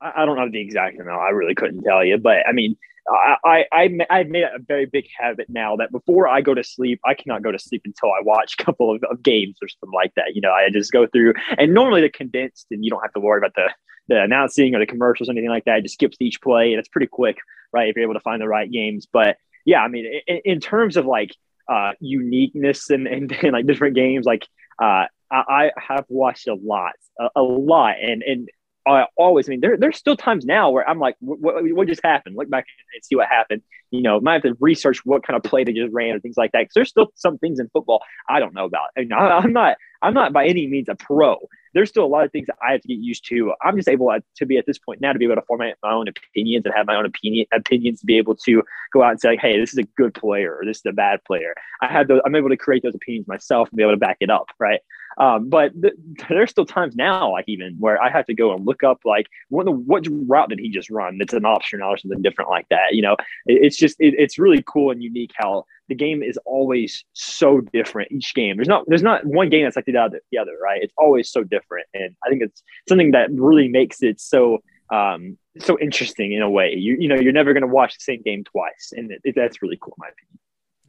[0.00, 1.20] I don't know the exact amount.
[1.20, 2.76] I really couldn't tell you, but I mean,
[3.08, 7.00] I, I, I've made a very big habit now that before I go to sleep,
[7.04, 9.94] I cannot go to sleep until I watch a couple of, of games or something
[9.94, 10.34] like that.
[10.34, 13.20] You know, I just go through, and normally they're condensed, and you don't have to
[13.20, 13.70] worry about the
[14.08, 15.78] the announcing or the commercials or anything like that.
[15.78, 17.38] It just skips each play, and it's pretty quick,
[17.72, 17.88] right?
[17.88, 19.06] If you're able to find the right games.
[19.12, 21.30] But yeah, I mean, in, in terms of like
[21.68, 24.46] uh, uniqueness and, and, and like different games, like
[24.80, 28.48] uh, I, have watched a lot, a, a, lot, and and
[28.86, 32.02] I always, I mean, there, there's still times now where I'm like, what, what just
[32.04, 32.36] happened?
[32.36, 33.62] Look back and see what happened.
[33.90, 36.36] You know, might have to research what kind of play they just ran or things
[36.36, 36.60] like that.
[36.60, 38.88] Because there's still some things in football I don't know about.
[38.96, 41.48] I mean, I, I'm not, I'm not by any means a pro.
[41.76, 43.52] There's still a lot of things that I have to get used to.
[43.62, 45.92] I'm just able to be at this point now to be able to format my
[45.92, 48.62] own opinions and have my own opinion opinions to be able to
[48.92, 51.22] go out and say, hey, this is a good player or this is a bad
[51.24, 51.54] player.
[51.82, 52.22] I have those.
[52.24, 54.80] I'm able to create those opinions myself and be able to back it up, right?
[55.18, 55.94] Um, but th-
[56.28, 59.26] there's still times now, like even where I have to go and look up like
[59.48, 61.18] what what route did he just run?
[61.18, 62.92] That's an option or something different like that.
[62.94, 63.14] You know,
[63.46, 67.60] it, it's just it, it's really cool and unique how the game is always so
[67.72, 68.56] different each game.
[68.56, 70.82] There's not there's not one game that's like the other, the other, right?
[70.82, 74.58] It's always so different, and I think it's something that really makes it so
[74.92, 76.74] um, so interesting in a way.
[76.74, 79.34] You you know you're never going to watch the same game twice, and it, it,
[79.34, 80.38] that's really cool in my opinion.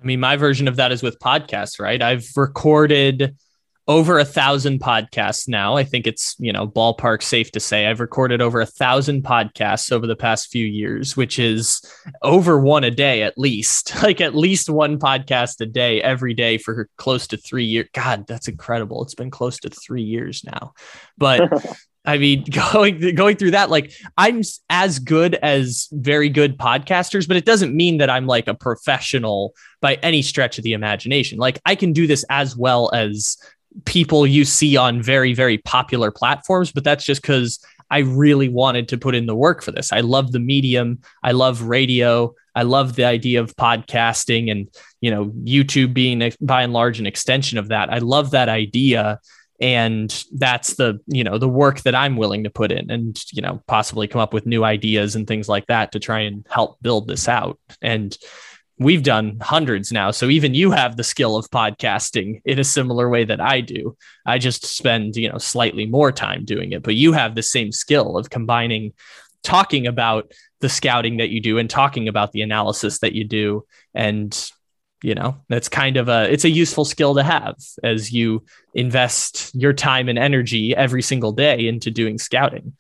[0.01, 2.01] I mean, my version of that is with podcasts, right?
[2.01, 3.35] I've recorded
[3.87, 5.77] over a thousand podcasts now.
[5.77, 9.91] I think it's, you know, ballpark safe to say I've recorded over a thousand podcasts
[9.91, 11.81] over the past few years, which is
[12.21, 16.57] over one a day at least, like at least one podcast a day every day
[16.57, 17.87] for close to three years.
[17.93, 19.03] God, that's incredible.
[19.03, 20.73] It's been close to three years now.
[21.17, 21.49] But
[22.07, 27.37] I mean, going going through that, like I'm as good as very good podcasters, but
[27.37, 31.37] it doesn't mean that I'm like a professional by any stretch of the imagination.
[31.37, 33.37] Like I can do this as well as
[33.85, 37.59] people you see on very, very popular platforms, but that's just because
[37.89, 39.93] I really wanted to put in the work for this.
[39.93, 40.99] I love the medium.
[41.23, 42.35] I love radio.
[42.55, 44.67] I love the idea of podcasting and,
[44.99, 47.91] you know, YouTube being by and large an extension of that.
[47.93, 49.19] I love that idea.
[49.61, 53.41] And that's the, you know, the work that I'm willing to put in and, you
[53.41, 56.77] know, possibly come up with new ideas and things like that to try and help
[56.81, 57.59] build this out.
[57.81, 58.17] And,
[58.79, 60.11] we've done hundreds now.
[60.11, 63.97] So even you have the skill of podcasting in a similar way that I do.
[64.25, 67.71] I just spend, you know, slightly more time doing it, but you have the same
[67.71, 68.93] skill of combining
[69.43, 73.65] talking about the scouting that you do and talking about the analysis that you do.
[73.93, 74.51] And,
[75.01, 79.53] you know, that's kind of a, it's a useful skill to have as you invest
[79.55, 82.73] your time and energy every single day into doing scouting.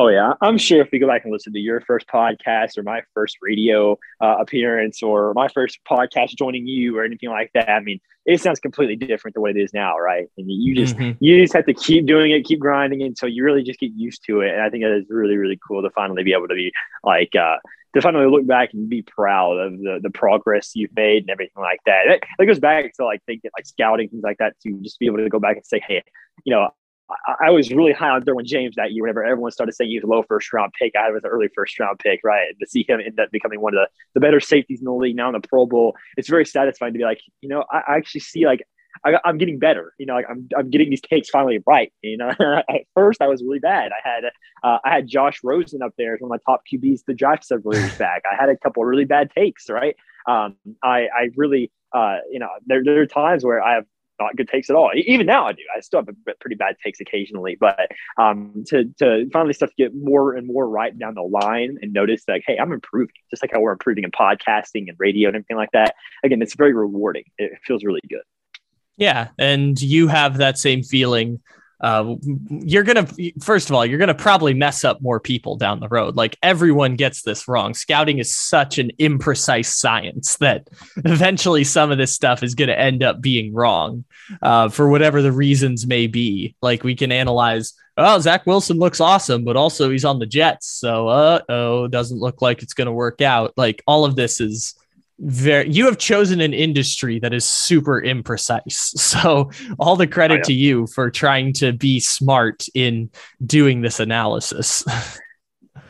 [0.00, 2.84] Oh yeah, I'm sure if we go back and listen to your first podcast or
[2.84, 7.68] my first radio uh, appearance or my first podcast joining you or anything like that,
[7.68, 10.28] I mean, it sounds completely different to what it is now, right?
[10.38, 11.22] And you just mm-hmm.
[11.22, 14.22] you just have to keep doing it, keep grinding until you really just get used
[14.26, 14.52] to it.
[14.52, 16.70] And I think that is really really cool to finally be able to be
[17.02, 17.56] like uh,
[17.94, 21.60] to finally look back and be proud of the, the progress you've made and everything
[21.60, 22.02] like that.
[22.06, 25.06] That, that goes back to like thinking like scouting things like that to just be
[25.06, 26.04] able to go back and say, hey,
[26.44, 26.68] you know,
[27.10, 29.02] I, I was really high on Derwin James that year.
[29.02, 31.48] Whenever everyone started saying he was a low first round pick, I was an early
[31.54, 32.48] first round pick, right?
[32.48, 34.92] And to see him end up becoming one of the, the better safeties in the
[34.92, 37.78] league now in the Pro Bowl, it's very satisfying to be like, you know, I,
[37.78, 38.62] I actually see like
[39.04, 39.94] I, am getting better.
[39.98, 41.92] You know, like I'm, I'm getting these takes finally right.
[42.02, 43.92] You know, at first I was really bad.
[43.92, 44.24] I had
[44.62, 47.44] uh, I had Josh Rosen up there as one of my top QBs the draft
[47.44, 48.22] several years back.
[48.30, 49.68] I had a couple really bad takes.
[49.68, 49.96] Right.
[50.26, 53.86] Um, I I really uh, you know there there are times where I have
[54.18, 54.90] not good takes at all.
[54.94, 55.62] Even now, I do.
[55.76, 57.88] I still have a pretty bad takes occasionally, but
[58.18, 61.92] um, to to finally start to get more and more right down the line and
[61.92, 65.36] notice that hey, I'm improving, just like how we're improving in podcasting and radio and
[65.36, 65.94] everything like that.
[66.24, 67.24] Again, it's very rewarding.
[67.38, 68.22] It feels really good.
[68.96, 71.40] Yeah, and you have that same feeling
[71.80, 72.16] uh,
[72.48, 73.06] you're gonna
[73.40, 76.16] first of all you're gonna probably mess up more people down the road.
[76.16, 77.74] Like everyone gets this wrong.
[77.74, 83.02] Scouting is such an imprecise science that eventually some of this stuff is gonna end
[83.02, 84.04] up being wrong
[84.42, 86.56] uh, for whatever the reasons may be.
[86.60, 90.68] Like we can analyze oh zach wilson looks awesome but also he's on the jets
[90.68, 93.52] so uh-oh doesn't look like it's gonna work out.
[93.56, 94.74] Like all of this is
[95.20, 100.52] very you have chosen an industry that is super imprecise so all the credit to
[100.52, 103.10] you for trying to be smart in
[103.44, 104.84] doing this analysis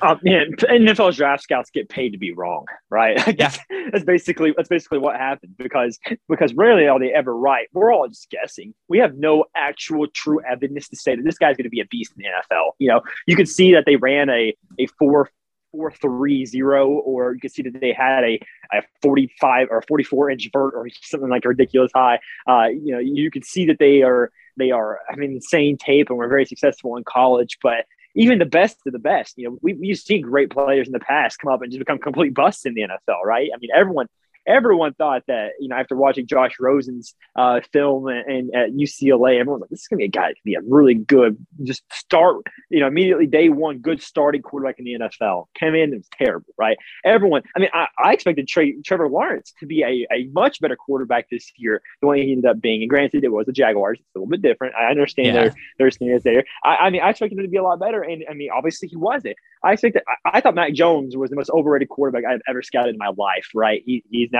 [0.02, 3.18] um, yeah, NFL draft scouts get paid to be wrong, right?
[3.26, 3.52] I Yeah.
[3.92, 5.98] that's basically that's basically what happened because
[6.28, 7.68] because rarely are they ever right.
[7.72, 8.74] We're all just guessing.
[8.88, 11.86] We have no actual true evidence to say that this guy's going to be a
[11.86, 12.72] beast in the NFL.
[12.78, 15.30] You know, you could see that they ran a a four
[15.72, 18.40] four three zero, or you can see that they had a,
[18.72, 22.18] a forty five or forty four inch vert or something like ridiculous high.
[22.48, 26.10] Uh, you know, you can see that they are they are I mean insane tape
[26.10, 29.58] and were very successful in college, but even the best of the best, you know,
[29.62, 32.66] we, we've seen great players in the past come up and just become complete busts
[32.66, 33.50] in the NFL, right?
[33.54, 34.08] I mean, everyone
[34.48, 39.38] everyone thought that you know after watching Josh Rosen's uh, film and, and, at UCLA,
[39.38, 42.42] everyone's like, this is gonna be a guy to be a really good, just start,
[42.70, 45.46] you know, immediately day one, good starting quarterback in the NFL.
[45.54, 46.76] Came in, and was terrible, right?
[47.04, 50.76] Everyone, I mean, I, I expected Trey, Trevor Lawrence to be a, a much better
[50.76, 52.82] quarterback this year than what he ended up being.
[52.82, 54.74] And granted, it was the Jaguars; it's a little bit different.
[54.74, 55.32] I understand yeah.
[55.34, 56.44] their their standards there.
[56.64, 58.88] I, I mean, I expected him to be a lot better, and I mean, obviously
[58.88, 59.36] he wasn't.
[59.62, 60.02] I expected.
[60.08, 63.12] I, I thought Mac Jones was the most overrated quarterback I've ever scouted in my
[63.16, 63.48] life.
[63.54, 63.82] Right?
[63.84, 64.37] He, he's now,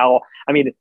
[0.48, 0.72] I mean,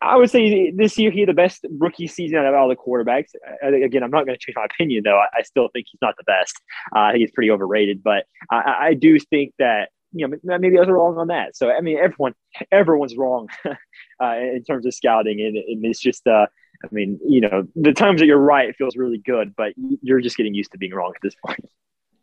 [0.00, 2.76] I would say this year he had the best rookie season out of all the
[2.76, 3.30] quarterbacks.
[3.62, 5.18] Again, I'm not going to change my opinion though.
[5.18, 6.54] I, still think he's not the best.
[6.94, 10.76] Uh, I think he's pretty overrated, but I, I, do think that you know maybe
[10.76, 11.56] I was wrong on that.
[11.56, 12.34] So I mean, everyone
[12.70, 16.26] everyone's wrong uh, in terms of scouting, and, and it's just.
[16.26, 16.46] Uh,
[16.84, 20.36] I mean, you know, the times that you're right, feels really good, but you're just
[20.36, 21.64] getting used to being wrong at this point.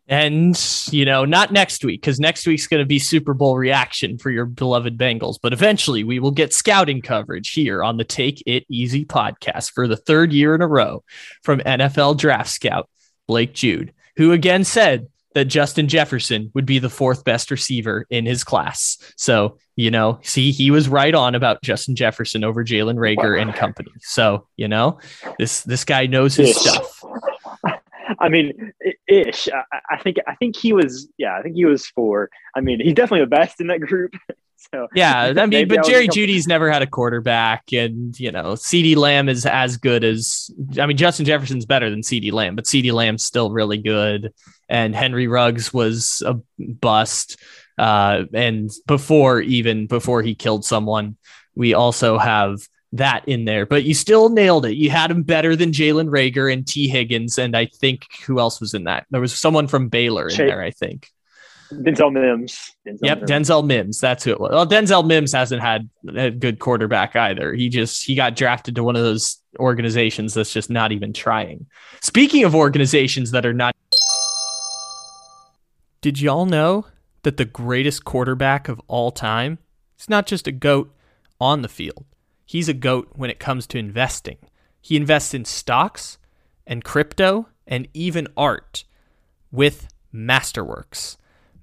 [0.08, 4.18] And, you know, not next week, because next week's going to be Super Bowl reaction
[4.18, 5.38] for your beloved Bengals.
[5.40, 9.86] But eventually we will get scouting coverage here on the Take It Easy podcast for
[9.86, 11.04] the third year in a row
[11.42, 12.90] from NFL draft scout
[13.26, 18.26] Blake Jude, who again said that Justin Jefferson would be the fourth best receiver in
[18.26, 18.98] his class.
[19.16, 23.54] So, you know, see, he was right on about Justin Jefferson over Jalen Reagor and
[23.54, 23.90] company.
[24.00, 24.98] So, you know,
[25.38, 26.91] this this guy knows his stuff.
[28.22, 28.72] I mean,
[29.08, 29.48] ish.
[29.48, 31.08] I, I, think I think he was.
[31.18, 32.30] Yeah, I think he was four.
[32.54, 34.14] I mean, he's definitely the best in that group.
[34.72, 38.96] so yeah, I mean, but Jerry Jeudy's never had a quarterback, and you know, CeeDee
[38.96, 40.50] Lamb is as good as.
[40.78, 44.32] I mean, Justin Jefferson's better than CeeDee Lamb, but CeeDee Lamb's still really good,
[44.68, 47.38] and Henry Ruggs was a bust.
[47.76, 51.16] Uh, and before even before he killed someone,
[51.56, 52.60] we also have
[52.92, 54.76] that in there, but you still nailed it.
[54.76, 58.60] You had him better than Jalen Reagor and Tee Higgins, and I think who else
[58.60, 59.06] was in that?
[59.10, 61.10] There was someone from Baylor in there, I think.
[61.72, 62.74] Denzel Mims.
[62.86, 63.30] Denzel yep, Mims.
[63.30, 64.00] Denzel Mims.
[64.00, 64.50] That's who it was.
[64.52, 67.54] Well, Denzel Mims hasn't had a good quarterback either.
[67.54, 71.66] He just he got drafted to one of those organizations that's just not even trying.
[72.00, 73.74] Speaking of organizations that are not
[76.00, 76.86] Did y'all know
[77.22, 79.58] that the greatest quarterback of all time
[79.98, 80.94] is not just a goat
[81.40, 82.04] on the field?
[82.52, 84.36] He's a goat when it comes to investing.
[84.82, 86.18] He invests in stocks
[86.66, 88.84] and crypto and even art
[89.50, 91.16] with Masterworks.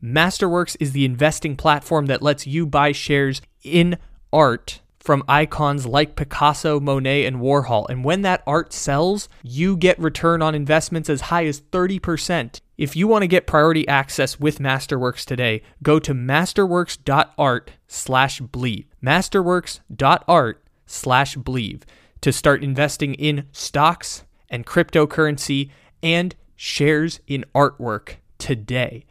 [0.04, 4.00] Masterworks is the investing platform that lets you buy shares in
[4.34, 7.88] art from icons like Picasso, Monet, and Warhol.
[7.88, 12.62] And when that art sells, you get return on investments as high as 30%.
[12.80, 18.88] If you want to get priority access with Masterworks today, go to masterworks.art slash bleed.
[19.04, 21.86] Masterworks.art slash believe
[22.22, 25.70] to start investing in stocks and cryptocurrency
[26.02, 29.06] and shares in artwork today.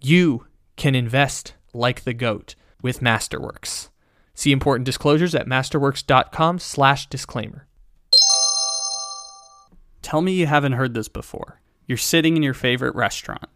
[0.00, 0.46] You
[0.76, 3.88] can invest like the GOAT with Masterworks.
[4.34, 7.66] See important disclosures at masterworks.com slash disclaimer.
[10.02, 11.60] Tell me you haven't heard this before.
[11.86, 13.48] You're sitting in your favorite restaurant,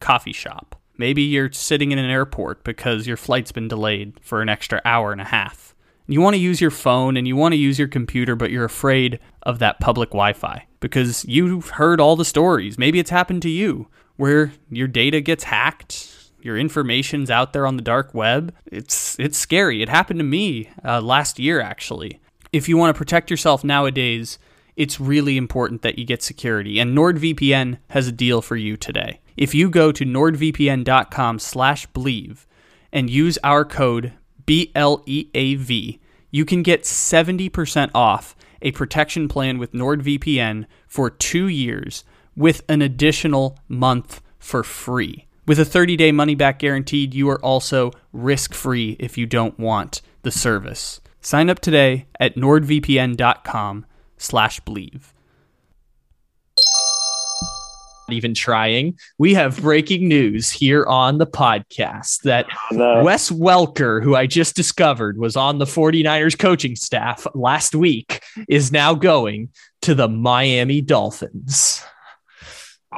[0.00, 0.80] coffee shop.
[0.96, 5.12] Maybe you're sitting in an airport because your flight's been delayed for an extra hour
[5.12, 5.69] and a half
[6.12, 8.64] you want to use your phone and you want to use your computer, but you're
[8.64, 12.78] afraid of that public Wi Fi because you've heard all the stories.
[12.78, 17.76] Maybe it's happened to you where your data gets hacked, your information's out there on
[17.76, 18.54] the dark web.
[18.66, 19.82] It's, it's scary.
[19.82, 22.20] It happened to me uh, last year, actually.
[22.52, 24.38] If you want to protect yourself nowadays,
[24.76, 26.78] it's really important that you get security.
[26.78, 29.20] And NordVPN has a deal for you today.
[29.36, 32.46] If you go to nordvpn.com slash bleav
[32.92, 34.12] and use our code
[34.50, 36.00] B L E A V,
[36.32, 42.02] you can get 70% off a protection plan with NordVPN for two years
[42.34, 45.28] with an additional month for free.
[45.46, 51.00] With a 30-day money-back guaranteed, you are also risk-free if you don't want the service.
[51.20, 53.86] Sign up today at nordvpn.com
[54.18, 55.14] slash believe.
[58.12, 58.98] Even trying.
[59.18, 64.56] We have breaking news here on the podcast that The- Wes Welker, who I just
[64.56, 69.50] discovered was on the 49ers coaching staff last week, is now going
[69.82, 71.82] to the Miami Dolphins.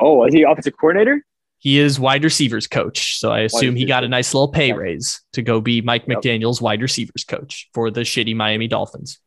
[0.00, 1.24] oh, is he offensive coordinator?
[1.58, 3.18] He is wide receivers coach.
[3.20, 6.60] So I assume he got a nice little pay raise to go be Mike McDaniel's
[6.60, 9.20] wide receivers coach for the shitty Miami Dolphins.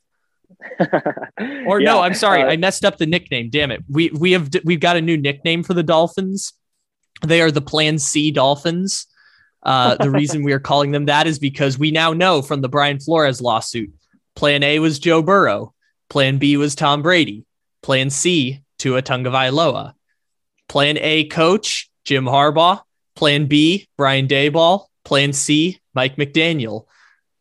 [0.79, 1.23] Or
[1.67, 3.49] or no, I'm sorry, I messed up the nickname.
[3.49, 3.83] Damn it.
[3.89, 6.53] We we have we've got a new nickname for the Dolphins.
[7.25, 9.07] They are the Plan C Dolphins.
[9.63, 12.69] Uh, the reason we are calling them that is because we now know from the
[12.69, 13.91] Brian Flores lawsuit,
[14.35, 15.73] Plan A was Joe Burrow,
[16.09, 17.45] Plan B was Tom Brady,
[17.81, 19.93] Plan C Tua Tagovailoa,
[20.69, 22.81] Plan A coach Jim Harbaugh,
[23.15, 26.85] Plan B Brian Daboll, Plan C Mike McDaniel,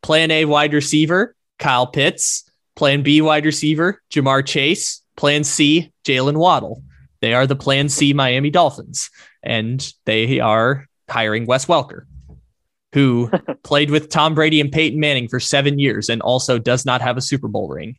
[0.02, 2.43] Plan A wide receiver Kyle Pitts,
[2.76, 6.82] Plan B wide receiver Ja'Marr Chase, Plan C Jaylen Waddle.
[7.20, 9.10] They are the Plan C Miami Dolphins,
[9.42, 12.02] and they are hiring Wes Welker,
[12.92, 13.30] who
[13.62, 17.16] played with Tom Brady and Peyton Manning for seven years and also does not have
[17.16, 17.96] a Super Bowl ring.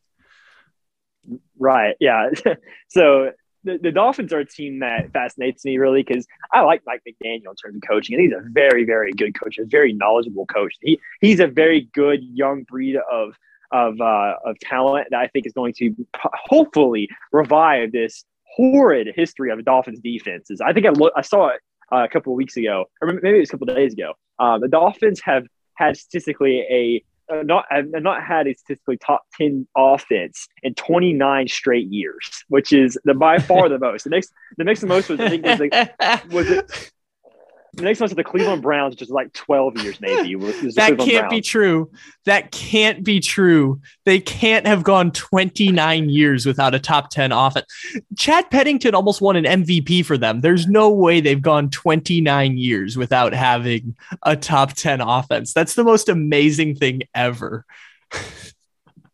[1.57, 1.95] Right.
[1.99, 2.29] Yeah.
[2.87, 3.31] so
[3.63, 7.49] the, the Dolphins are a team that fascinates me really because I like Mike McDaniel
[7.49, 10.75] in terms of coaching, and he's a very, very good coach, a very knowledgeable coach.
[10.81, 13.35] He he's a very good young breed of
[13.71, 18.23] of uh, of talent that I think is going to hopefully revive this
[18.55, 20.61] horrid history of Dolphins defenses.
[20.61, 21.61] I think I look, I saw it
[21.91, 24.13] uh, a couple of weeks ago, or maybe it was a couple of days ago.
[24.39, 25.45] Uh, the Dolphins have
[25.75, 31.47] had statistically a uh, not have not had a statistically top 10 offense in 29
[31.47, 34.03] straight years, which is the by far the most.
[34.03, 36.91] The next the next most was I think was, the, was it
[37.75, 40.35] the next of the Cleveland Browns, which is like 12 years maybe.
[40.35, 41.91] Was, was the that can't be true.
[42.25, 43.81] That can't be true.
[44.05, 47.65] They can't have gone 29 years without a top 10 offense.
[48.17, 50.41] Chad Pennington almost won an MVP for them.
[50.41, 55.53] There's no way they've gone 29 years without having a top 10 offense.
[55.53, 57.65] That's the most amazing thing ever.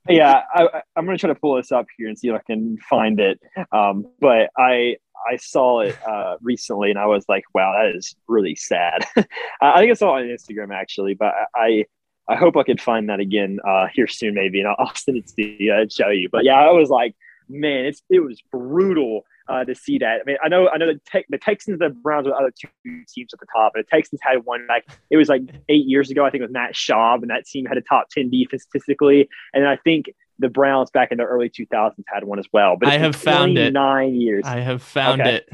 [0.08, 2.42] yeah, I, I- I'm gonna try to pull this up here and see if I
[2.46, 3.40] can find it.
[3.72, 4.98] Um, but I
[5.30, 9.06] I saw it uh, recently and I was like, wow, that is really sad.
[9.62, 11.86] I think I saw it on Instagram actually, but I
[12.28, 15.28] I hope I could find that again uh, here soon maybe, and I'll, send it
[15.28, 16.30] to you and show you.
[16.32, 17.16] But yeah, I was like,
[17.50, 19.24] man, it's it was brutal.
[19.50, 21.92] Uh, to see that, I mean, I know, I know the, Tex the Texans, and
[21.92, 22.70] the Browns were the other two
[23.14, 26.10] teams at the top, and the Texans had one like it was like eight years
[26.10, 26.24] ago.
[26.24, 29.28] I think it was Matt Schaub, and that team had a top ten defense statistically,
[29.54, 30.06] and I think
[30.42, 32.76] the Browns back in the early 2000s had one as well.
[32.78, 33.72] But I have found it.
[33.74, 34.44] Nine years.
[34.46, 35.36] I have found Okay.
[35.36, 35.50] it.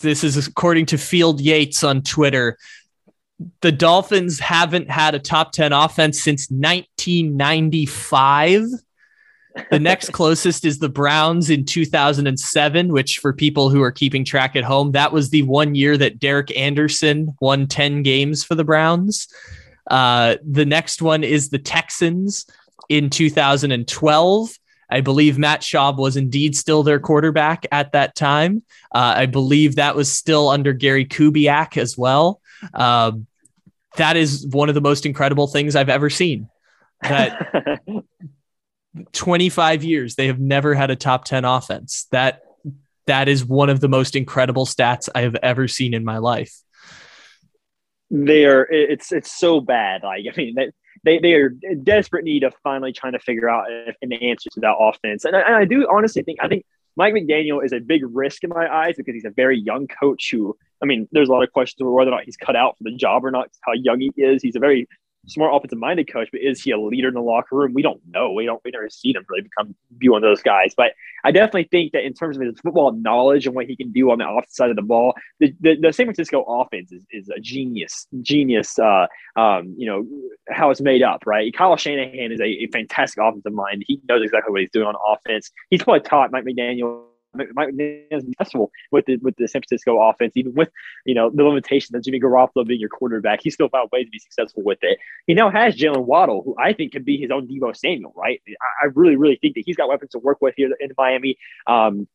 [0.00, 2.56] This is according to Field Yates on Twitter.
[3.60, 8.64] The Dolphins haven't had a top 10 offense since 1995.
[9.70, 14.56] The next closest is the Browns in 2007, which for people who are keeping track
[14.56, 18.64] at home, that was the one year that Derek Anderson won 10 games for the
[18.64, 19.28] Browns.
[19.90, 22.46] Uh, the next one is the Texans
[22.88, 24.50] in 2012.
[24.90, 28.62] I believe Matt Schaub was indeed still their quarterback at that time.
[28.94, 32.40] Uh, I believe that was still under Gary Kubiak as well.
[32.72, 33.26] Um,
[33.96, 36.48] that is one of the most incredible things I've ever seen.
[37.02, 37.80] That
[39.12, 42.06] 25 years they have never had a top 10 offense.
[42.10, 42.42] That
[43.06, 46.54] that is one of the most incredible stats I have ever seen in my life.
[48.10, 50.70] they are it's it's so bad like i mean they
[51.04, 51.50] they, they are
[51.82, 55.24] desperate need of finally trying to figure out if- an answer to that offense.
[55.24, 56.64] And I, and I do honestly think i think
[56.96, 60.30] mike mcdaniel is a big risk in my eyes because he's a very young coach
[60.30, 62.76] who i mean there's a lot of questions over whether or not he's cut out
[62.76, 64.42] for the job or not how young he is.
[64.42, 64.88] He's a very
[65.28, 68.00] smart offensive minded coach but is he a leader in the locker room we don't
[68.08, 70.92] know we don't we never seen him really become be one of those guys but
[71.24, 74.10] i definitely think that in terms of his football knowledge and what he can do
[74.10, 77.28] on the offensive side of the ball the, the, the San Francisco offense is, is
[77.28, 78.78] a genius, genius.
[78.78, 79.06] Uh,
[79.36, 80.06] um, you know
[80.50, 81.52] how it's made up, right?
[81.54, 83.84] Kyle Shanahan is a, a fantastic offensive mind.
[83.86, 85.50] He knows exactly what he's doing on offense.
[85.70, 87.04] He's probably taught Mike McDaniel.
[87.54, 90.70] Mike McDaniel is successful with the with the San Francisco offense, even with
[91.06, 93.40] you know the limitations of Jimmy Garoppolo being your quarterback.
[93.42, 94.98] He still found ways to be successful with it.
[95.26, 98.40] He now has Jaylen Waddle, who I think could be his own Deebo Samuel, right?
[98.48, 101.38] I, I really, really think that he's got weapons to work with here in Miami.
[101.66, 102.08] Um,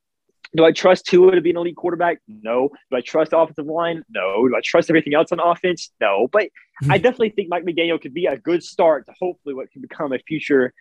[0.56, 2.20] do I trust Tua to be an elite quarterback?
[2.28, 2.70] No.
[2.92, 4.04] Do I trust the offensive line?
[4.10, 4.48] No.
[4.48, 5.92] Do I trust everything else on offense?
[6.00, 6.28] No.
[6.32, 6.50] But
[6.90, 10.14] I definitely think Mike McDaniel could be a good start to hopefully what can become
[10.14, 10.74] a future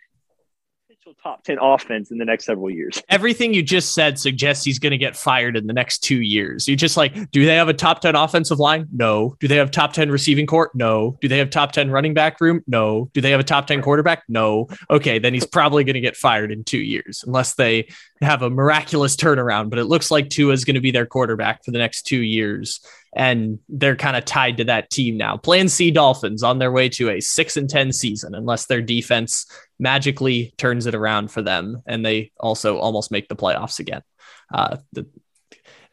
[1.03, 3.01] potential top 10 offense in the next several years.
[3.09, 6.67] Everything you just said suggests he's going to get fired in the next two years.
[6.67, 8.87] You're just like, do they have a top 10 offensive line?
[8.91, 9.35] No.
[9.39, 10.71] Do they have top 10 receiving court?
[10.75, 11.17] No.
[11.21, 12.61] Do they have top 10 running back room?
[12.67, 13.09] No.
[13.13, 14.23] Do they have a top 10 quarterback?
[14.27, 14.67] No.
[14.89, 17.87] Okay, then he's probably going to get fired in two years unless they
[18.23, 19.69] have a miraculous turnaround.
[19.69, 22.21] But it looks like Tua is going to be their quarterback for the next two
[22.21, 22.79] years
[23.15, 25.37] and they're kind of tied to that team now.
[25.37, 29.45] Plan C Dolphins on their way to a six and ten season, unless their defense
[29.79, 34.01] magically turns it around for them, and they also almost make the playoffs again.
[34.53, 35.05] Uh, the,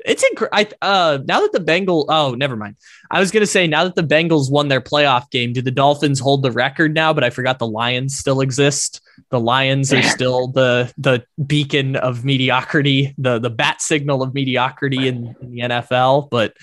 [0.05, 2.76] it's inc- uh now that the Bengals oh never mind.
[3.11, 6.20] I was gonna say now that the Bengals won their playoff game, do the Dolphins
[6.20, 7.12] hold the record now?
[7.12, 9.01] But I forgot the Lions still exist.
[9.30, 15.09] The Lions are still the the beacon of mediocrity, the the bat signal of mediocrity
[15.09, 16.30] in, in the NFL.
[16.30, 16.57] But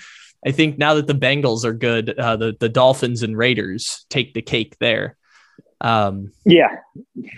[0.46, 4.34] I think now that the Bengals are good, uh, the the Dolphins and Raiders take
[4.34, 5.17] the cake there.
[5.80, 6.78] Um, yeah,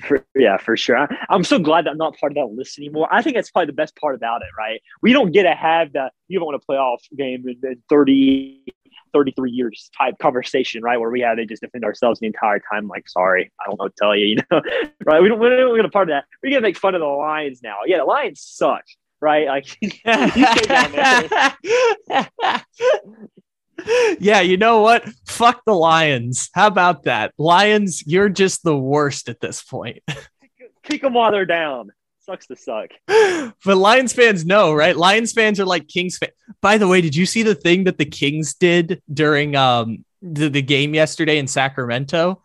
[0.03, 0.97] for, yeah, for sure.
[0.97, 3.09] I, am so glad that I'm not part of that list anymore.
[3.11, 4.80] I think that's probably the best part about it, right?
[5.03, 8.64] We don't get to have that you don't want to playoff game in, in 30,
[9.12, 10.99] 33 years type conversation, right?
[10.99, 12.88] Where we have to just defend ourselves the entire time.
[12.88, 14.62] Like, sorry, I don't know what to tell you, you know,
[15.05, 15.22] right?
[15.22, 16.24] We don't, we don't get a part of that.
[16.43, 17.78] We get to make fun of the Lions now.
[17.86, 18.84] Yeah, the Lions suck
[19.20, 19.47] right?
[19.47, 19.78] Like
[24.20, 25.09] yeah, you know what?
[25.26, 26.51] Fuck the Lions.
[26.55, 27.33] How about that?
[27.39, 30.03] Lions, you're just the worst at this point.
[30.83, 31.91] Kick them while they're down.
[32.20, 32.91] Sucks to suck.
[33.64, 34.97] But Lions fans know, right?
[34.97, 36.33] Lions fans are like Kings fans.
[36.62, 40.49] By the way, did you see the thing that the Kings did during um the,
[40.49, 42.43] the game yesterday in Sacramento?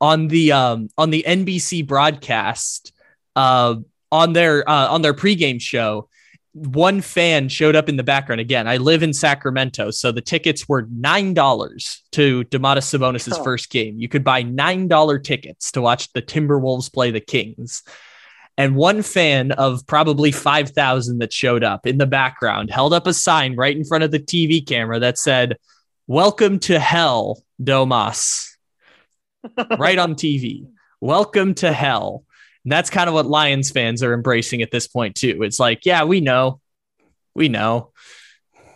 [0.00, 2.92] On the um on the NBC broadcast,
[3.36, 3.76] uh
[4.10, 6.08] on their uh, on their pregame show,
[6.66, 8.40] one fan showed up in the background.
[8.40, 13.42] Again, I live in Sacramento, so the tickets were nine dollars to Domantas Sabonis's oh.
[13.44, 13.98] first game.
[13.98, 17.82] You could buy nine dollar tickets to watch the Timberwolves play the Kings.
[18.56, 23.14] And one fan of probably 5,000 that showed up in the background held up a
[23.14, 25.58] sign right in front of the TV camera that said,
[26.08, 28.48] Welcome to hell, Domas.
[29.78, 30.66] right on TV.
[31.00, 32.24] Welcome to hell.
[32.68, 35.42] And that's kind of what Lions fans are embracing at this point too.
[35.42, 36.60] It's like, yeah, we know,
[37.34, 37.92] we know.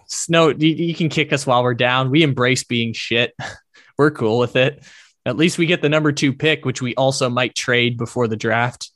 [0.07, 2.11] Snow, you, you can kick us while we're down.
[2.11, 3.35] We embrace being shit.
[3.99, 4.83] we're cool with it.
[5.27, 8.37] At least we get the number two pick, which we also might trade before the
[8.37, 8.91] draft.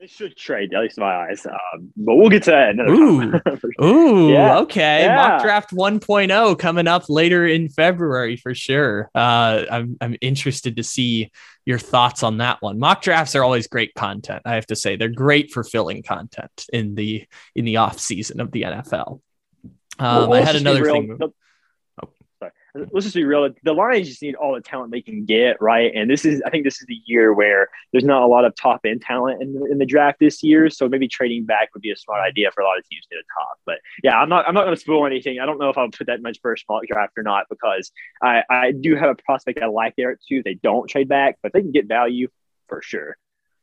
[0.00, 1.46] They should trade, at least in my eyes.
[1.46, 3.60] Um, but we'll get to that another Ooh, time.
[3.84, 4.58] Ooh yeah.
[4.58, 5.04] okay.
[5.04, 5.14] Yeah.
[5.14, 9.08] Mock draft 1.0 coming up later in February for sure.
[9.14, 11.30] Uh, I'm I'm interested to see
[11.64, 12.78] your thoughts on that one.
[12.78, 14.42] Mock drafts are always great content.
[14.44, 18.40] I have to say they're great for filling content in the in the off season
[18.40, 19.20] of the NFL.
[19.98, 21.18] Um, well, I had another thing
[22.74, 23.48] let's just be real.
[23.62, 25.92] The Lions just need all the talent they can get, right?
[25.94, 28.54] And this is, I think, this is the year where there's not a lot of
[28.54, 30.70] top end talent in, in the draft this year.
[30.70, 33.16] So maybe trading back would be a smart idea for a lot of teams to
[33.16, 33.58] the top.
[33.66, 35.38] But yeah, I'm not, I'm not going to spoil anything.
[35.38, 37.92] I don't know if I'll put that much first small draft or not because
[38.22, 40.42] I, I do have a prospect I like there too.
[40.42, 42.28] They don't trade back, but they can get value
[42.68, 43.18] for sure.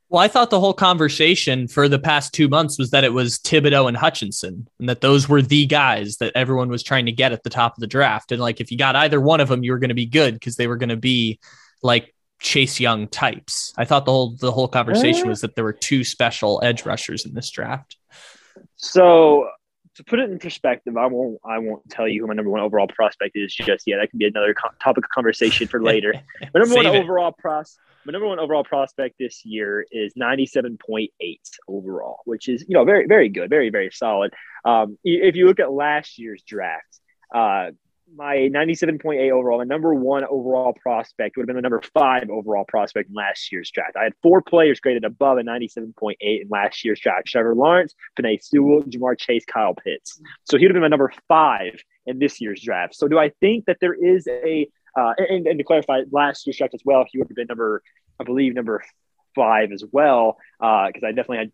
[0.10, 3.38] Well, I thought the whole conversation for the past two months was that it was
[3.38, 7.32] Thibodeaux and Hutchinson, and that those were the guys that everyone was trying to get
[7.32, 8.32] at the top of the draft.
[8.32, 10.34] And like, if you got either one of them, you were going to be good
[10.34, 11.40] because they were going to be
[11.84, 13.72] like Chase Young types.
[13.78, 17.26] I thought the whole the whole conversation was that there were two special edge rushers
[17.26, 17.96] in this draft.
[18.78, 19.48] So
[20.00, 22.62] to put it in perspective, I won't I won't tell you who my number one
[22.62, 23.98] overall prospect is just yet.
[24.00, 26.14] That can be another co- topic of conversation for later.
[26.54, 26.96] My number one it.
[26.96, 31.10] overall prospect my number one overall prospect this year is 97.8
[31.68, 34.34] overall, which is, you know, very, very good, very, very solid.
[34.64, 37.00] Um, if you look at last year's draft,
[37.36, 37.72] uh,
[38.16, 42.66] my 97.8 overall, my number one overall prospect would have been the number five overall
[42.68, 43.96] prospect in last year's draft.
[43.96, 48.42] I had four players graded above a 97.8 in last year's draft Trevor Lawrence, Penei
[48.42, 50.22] Sewell, Ja'Marr Chase, Kyle Pitts.
[50.46, 52.96] So he would have been my number five in this year's draft.
[52.96, 56.58] So do I think that there is a uh, and, and, to clarify, last year's
[56.58, 57.84] draft as well, he would have been number,
[58.20, 58.84] I believe, number
[59.36, 60.38] five as well.
[60.60, 61.52] Because uh, I definitely had,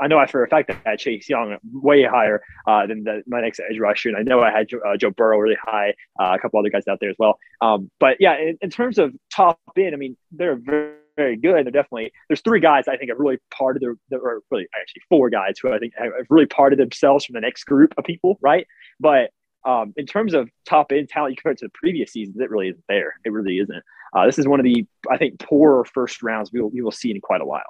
[0.00, 3.04] I know I for a fact that I had Chase Young way higher uh, than
[3.04, 5.56] the, my next edge rusher, and I know I had Joe, uh, Joe Burrow really
[5.60, 7.38] high, uh, a couple other guys out there as well.
[7.60, 11.64] Um, but yeah, in, in, terms of top end, I mean, they're very, very good.
[11.64, 15.30] They're definitely there's three guys I think have really parted their, or really actually four
[15.30, 18.66] guys who I think have really parted themselves from the next group of people, right?
[19.00, 19.30] But
[19.66, 22.84] um, in terms of top end talent compared to the previous seasons, it really isn't
[22.88, 23.14] there.
[23.24, 23.82] It really isn't.
[24.14, 26.92] Uh, this is one of the, I think, poorer first rounds we will, we will
[26.92, 27.64] see in quite a while.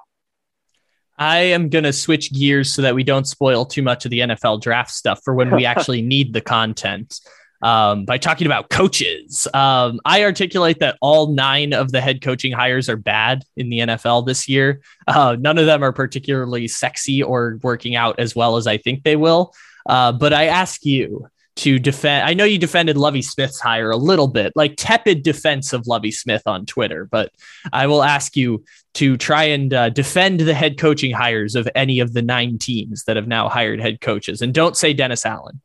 [1.19, 4.21] I am going to switch gears so that we don't spoil too much of the
[4.21, 7.21] NFL draft stuff for when we actually need the content.
[7.63, 9.47] um, by talking about coaches.
[9.55, 13.79] Um, I articulate that all nine of the head coaching hires are bad in the
[13.81, 14.83] NFL this year.
[15.07, 19.03] Uh, none of them are particularly sexy or working out as well as I think
[19.05, 19.55] they will.
[19.89, 22.29] Uh, but I ask you to defend.
[22.29, 26.11] I know you defended Lovie Smith's hire a little bit, like tepid defense of Lovey
[26.11, 27.33] Smith on Twitter, but
[27.73, 28.65] I will ask you
[28.95, 33.05] to try and uh, defend the head coaching hires of any of the nine teams
[33.05, 34.43] that have now hired head coaches.
[34.43, 35.61] And don't say Dennis Allen.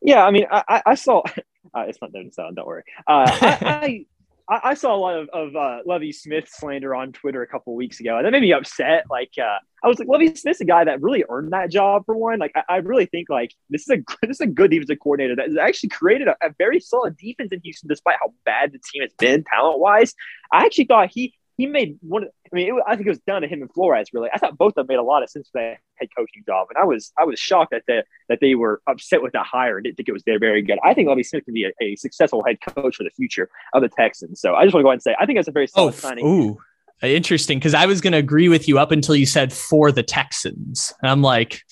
[0.00, 1.22] Yeah, I mean, I, I saw.
[1.74, 2.54] Uh, it's not Dennis Allen.
[2.54, 2.84] Don't worry.
[3.06, 4.06] Uh, I,
[4.48, 7.74] I, I saw a lot of, of uh, Lovie Smith slander on Twitter a couple
[7.74, 9.04] weeks ago, and that made me upset.
[9.10, 12.16] Like, uh, I was like, Lovie Smith's a guy that really earned that job for
[12.16, 12.38] one.
[12.38, 15.36] Like, I, I really think like this is a this is a good defensive coordinator
[15.36, 18.78] that has actually created a, a very solid defense in Houston, despite how bad the
[18.78, 20.14] team has been talent wise.
[20.52, 22.28] I actually thought he he made one.
[22.52, 24.08] I mean, it, I think it was down to him and Flores.
[24.12, 26.42] Really, I thought both of them made a lot of sense for that head coaching
[26.46, 29.42] job, and I was I was shocked that the, that they were upset with the
[29.42, 30.78] hire and didn't think it was very very good.
[30.84, 33.82] I think Lovie Smith can be a, a successful head coach for the future of
[33.82, 34.40] the Texans.
[34.40, 35.90] So I just want to go ahead and say I think that's a very oh,
[35.90, 36.26] solid oh, signing.
[36.26, 36.58] Ooh,
[37.02, 40.02] interesting because I was going to agree with you up until you said for the
[40.02, 41.62] Texans, and I'm like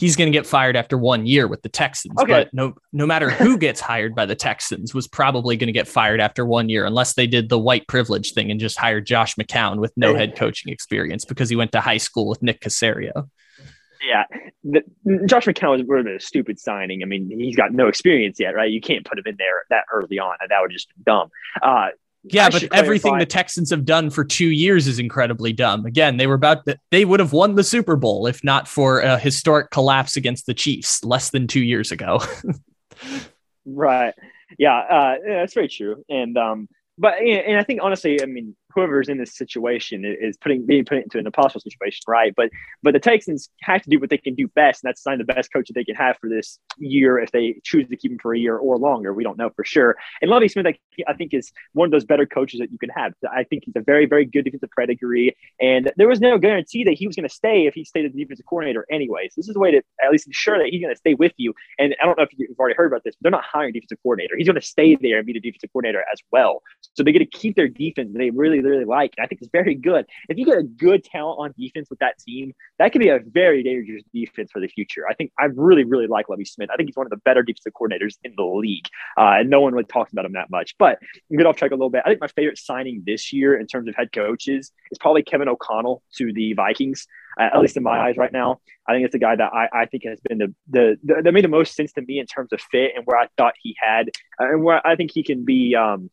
[0.00, 2.18] he's going to get fired after one year with the Texans.
[2.18, 2.32] Okay.
[2.32, 5.86] But no, no matter who gets hired by the Texans was probably going to get
[5.86, 9.34] fired after one year, unless they did the white privilege thing and just hired Josh
[9.36, 13.28] McCown with no head coaching experience because he went to high school with Nick Caserio.
[14.02, 14.24] Yeah,
[14.64, 14.82] the,
[15.26, 17.02] Josh McCown was really a stupid signing.
[17.02, 18.70] I mean, he's got no experience yet, right?
[18.70, 20.36] You can't put him in there that early on.
[20.48, 21.28] That would just be dumb.
[21.62, 21.88] Uh,
[22.24, 25.86] yeah, I but everything the Texans have done for two years is incredibly dumb.
[25.86, 29.00] Again, they were about to, they would have won the Super Bowl if not for
[29.00, 32.20] a historic collapse against the Chiefs less than two years ago.
[33.64, 34.14] right.
[34.58, 36.04] Yeah, uh, yeah, that's very true.
[36.08, 36.68] And um,
[36.98, 40.98] but and I think honestly, I mean, whoever's in this situation is putting being put
[40.98, 42.32] into an impossible situation, right?
[42.36, 42.50] But
[42.82, 45.24] but the Texans have to do what they can do best, and that's sign the
[45.24, 48.18] best coach that they can have for this year if they choose to keep him
[48.20, 49.12] for a year or longer.
[49.12, 49.96] We don't know for sure.
[50.20, 50.66] And Lovie Smith,
[51.08, 53.12] I think, is one of those better coaches that you can have.
[53.32, 56.94] I think he's a very very good defensive pedigree, and there was no guarantee that
[56.94, 58.86] he was going to stay if he stayed as defensive coordinator.
[58.90, 61.32] Anyways, this is a way to at least ensure that he's going to stay with
[61.36, 61.54] you.
[61.78, 63.98] And I don't know if you've already heard about this, but they're not hiring defensive
[64.02, 64.36] coordinator.
[64.36, 66.62] He's going to stay there and be the defensive coordinator as well.
[66.94, 68.10] So they get to keep their defense.
[68.12, 69.14] They really really, like.
[69.16, 70.06] And I think it's very good.
[70.28, 73.20] If you get a good talent on defense with that team, that could be a
[73.20, 75.04] very dangerous defense for the future.
[75.08, 76.70] I think I really, really like Lovie Smith.
[76.72, 78.86] I think he's one of the better defensive coordinators in the league.
[79.16, 80.74] Uh, and no one really talks about him that much.
[80.78, 80.98] But
[81.30, 82.02] get off track a little bit.
[82.04, 85.48] I think my favorite signing this year in terms of head coaches is probably Kevin
[85.48, 87.06] O'Connell to the Vikings.
[87.38, 88.60] Uh, at least in my eyes right now.
[88.88, 91.32] I think it's a guy that I, I think has been the, the, the, that
[91.32, 93.76] made the most sense to me in terms of fit and where I thought he
[93.80, 94.08] had
[94.40, 96.10] uh, and where I think he can be um,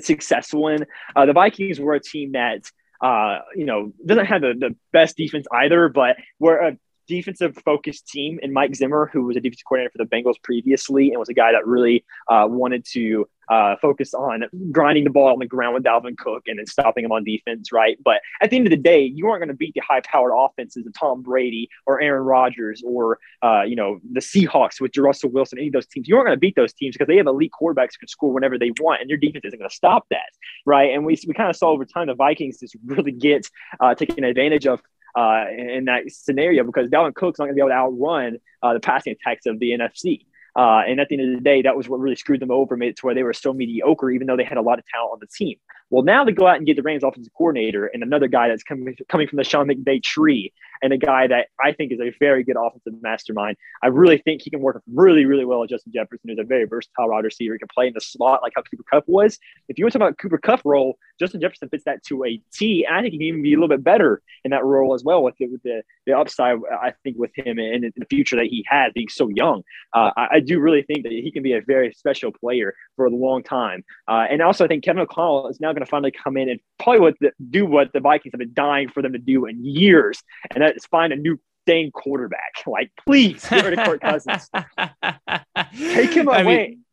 [0.00, 0.86] successful in.
[1.14, 2.62] Uh, the Vikings were a team that
[3.02, 6.76] uh, you know doesn't have the, the best defense either, but we're a
[7.06, 8.38] defensive focused team.
[8.42, 11.34] And Mike Zimmer, who was a defensive coordinator for the Bengals previously, and was a
[11.34, 15.74] guy that really uh, wanted to uh, focus on grinding the ball on the ground
[15.74, 17.98] with Dalvin Cook and then stopping him on defense, right?
[18.02, 20.86] But at the end of the day, you aren't going to beat the high-powered offenses
[20.86, 25.58] of Tom Brady or Aaron Rodgers or uh, you know the Seahawks with Russell Wilson.
[25.58, 27.52] Any of those teams, you aren't going to beat those teams because they have elite
[27.60, 30.30] quarterbacks who can score whenever they want, and your defense isn't going to stop that,
[30.64, 30.94] right?
[30.94, 33.48] And we we kind of saw over time the Vikings just really get
[33.80, 34.80] uh, taking advantage of
[35.16, 38.74] uh, in that scenario because Dalvin Cook's not going to be able to outrun uh,
[38.74, 40.24] the passing attacks of the NFC.
[40.56, 42.76] Uh, and at the end of the day, that was what really screwed them over,
[42.76, 44.84] made it to where they were so mediocre, even though they had a lot of
[44.86, 45.56] talent on the team.
[45.90, 48.62] Well, now they go out and get the Rams offensive coordinator and another guy that's
[48.62, 50.52] coming coming from the Sean McVay tree,
[50.82, 53.56] and a guy that I think is a very good offensive mastermind.
[53.82, 56.64] I really think he can work really, really well with Justin Jefferson, who's a very
[56.64, 57.54] versatile wide receiver.
[57.54, 59.38] He can play in the slot like how Cooper Kupp was.
[59.68, 62.40] If you want to talk about Cooper Kupp role, Justin Jefferson fits that to a
[62.52, 64.94] T, and I think he can even be a little bit better in that role
[64.94, 66.58] as well with the, with the, the upside.
[66.72, 69.62] I think with him and the future that he has being so young,
[69.94, 73.06] uh, I, I, do really think that he can be a very special player for
[73.06, 73.84] a long time.
[74.08, 76.60] Uh, and also, I think Kevin O'Connell is now going to finally come in and
[76.78, 79.64] probably what the, do what the Vikings have been dying for them to do in
[79.64, 80.22] years,
[80.54, 82.40] and that is find a new dang quarterback.
[82.66, 84.48] Like, please get rid of Kirk Cousins.
[85.76, 86.36] Take him away.
[86.36, 86.84] I mean,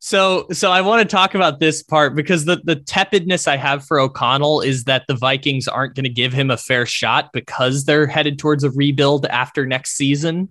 [0.00, 3.84] so, so I want to talk about this part because the the tepidness I have
[3.84, 7.84] for O'Connell is that the Vikings aren't going to give him a fair shot because
[7.84, 10.48] they're headed towards a rebuild after next season.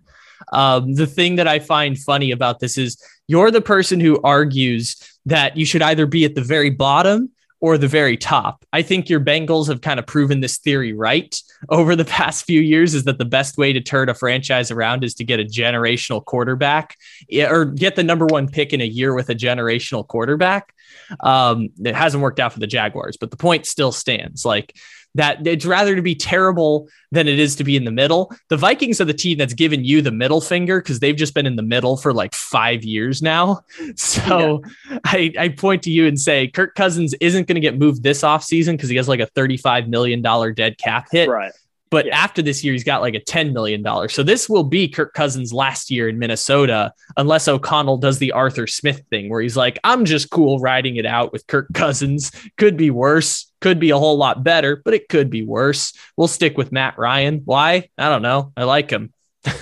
[0.52, 4.98] Um, the thing that I find funny about this is you're the person who argues
[5.26, 7.30] that you should either be at the very bottom
[7.62, 8.66] or the very top.
[8.74, 11.40] I think your Bengals have kind of proven this theory right
[11.70, 15.04] over the past few years is that the best way to turn a franchise around
[15.04, 16.98] is to get a generational quarterback
[17.32, 20.74] or get the number one pick in a year with a generational quarterback.
[21.20, 24.44] Um, it hasn't worked out for the Jaguars, but the point still stands.
[24.44, 24.76] Like
[25.16, 28.34] that it's rather to be terrible than it is to be in the middle.
[28.50, 31.46] The Vikings are the team that's given you the middle finger because they've just been
[31.46, 33.62] in the middle for like five years now.
[33.96, 35.00] So yeah.
[35.06, 38.22] I, I point to you and say Kirk Cousins isn't going to get moved this
[38.22, 40.22] offseason because he has like a $35 million
[40.54, 41.30] dead cap hit.
[41.30, 41.52] Right.
[41.92, 42.18] But yeah.
[42.18, 43.86] after this year, he's got like a $10 million.
[44.10, 48.66] So this will be Kirk Cousins' last year in Minnesota, unless O'Connell does the Arthur
[48.66, 52.32] Smith thing where he's like, I'm just cool riding it out with Kirk Cousins.
[52.58, 55.94] Could be worse, could be a whole lot better, but it could be worse.
[56.18, 57.42] We'll stick with Matt Ryan.
[57.46, 57.90] Why?
[57.98, 58.52] I don't know.
[58.58, 59.14] I like him.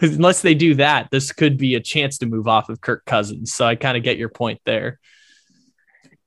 [0.00, 3.52] unless they do that, this could be a chance to move off of Kirk Cousins.
[3.52, 5.00] So I kind of get your point there.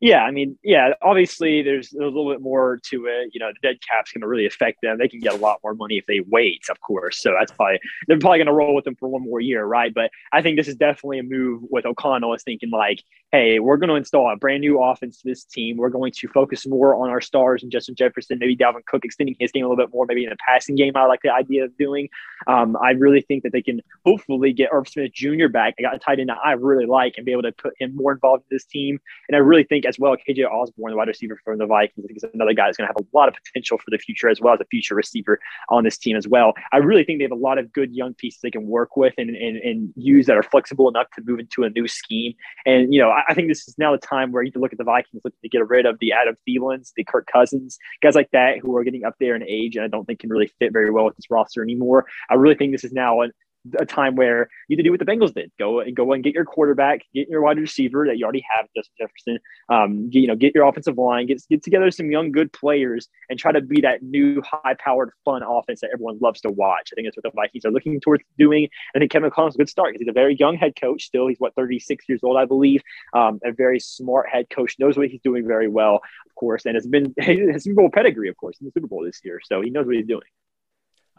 [0.02, 3.30] Yeah, I mean, yeah, obviously there's, there's a little bit more to it.
[3.34, 4.98] You know, the dead cap's going to really affect them.
[4.98, 7.22] They can get a lot more money if they wait, of course.
[7.22, 9.94] So that's probably they're probably going to roll with them for one more year, right?
[9.94, 13.78] But I think this is definitely a move with O'Connell is thinking like, hey, we're
[13.78, 15.78] going to install a brand new offense to this team.
[15.78, 19.36] We're going to focus more on our stars and Justin Jefferson, maybe Dalvin Cook extending
[19.40, 20.94] his game a little bit more, maybe in a passing game.
[20.96, 22.10] I like the idea of doing.
[22.48, 25.48] Um, I really think that they can hopefully get Irv Smith Jr.
[25.48, 25.76] back.
[25.80, 27.96] I got a tight end that I really like and be able to put him
[27.96, 29.00] more involved in this team.
[29.30, 32.08] And I really think as well, KJ Osborn, the wide receiver from the Vikings, I
[32.08, 34.30] think is another guy that's going to have a lot of potential for the future
[34.30, 35.40] as well as a future receiver
[35.70, 36.54] on this team as well.
[36.72, 39.14] I really think they have a lot of good young pieces they can work with
[39.18, 42.34] and, and, and use that are flexible enough to move into a new scheme.
[42.66, 44.72] And, you know, I, I think this is now the time where you can look
[44.72, 48.16] at the Vikings looking to get rid of the Adam Thielens, the Kirk Cousins, guys
[48.16, 50.52] like that who are getting up there in age and I don't think can really
[50.60, 52.06] fit very well with this roster anymore.
[52.30, 53.32] I really think this is now an
[53.78, 56.34] a time where you to do what the Bengals did: go and go and get
[56.34, 59.40] your quarterback, get your wide receiver that you already have, Justin Jefferson.
[59.70, 63.08] Um, get, you know, get your offensive line, get get together some young good players,
[63.30, 66.90] and try to be that new high-powered, fun offense that everyone loves to watch.
[66.92, 68.68] I think that's what the Vikings are looking towards doing.
[68.96, 71.04] I think Kevin O'Connell is a good start because he's a very young head coach.
[71.04, 72.82] Still, he's what 36 years old, I believe.
[73.14, 76.76] Um, a very smart head coach, knows what he's doing very well, of course, and
[76.76, 79.40] has been has Super Bowl pedigree, of course, in the Super Bowl this year.
[79.44, 80.22] So he knows what he's doing.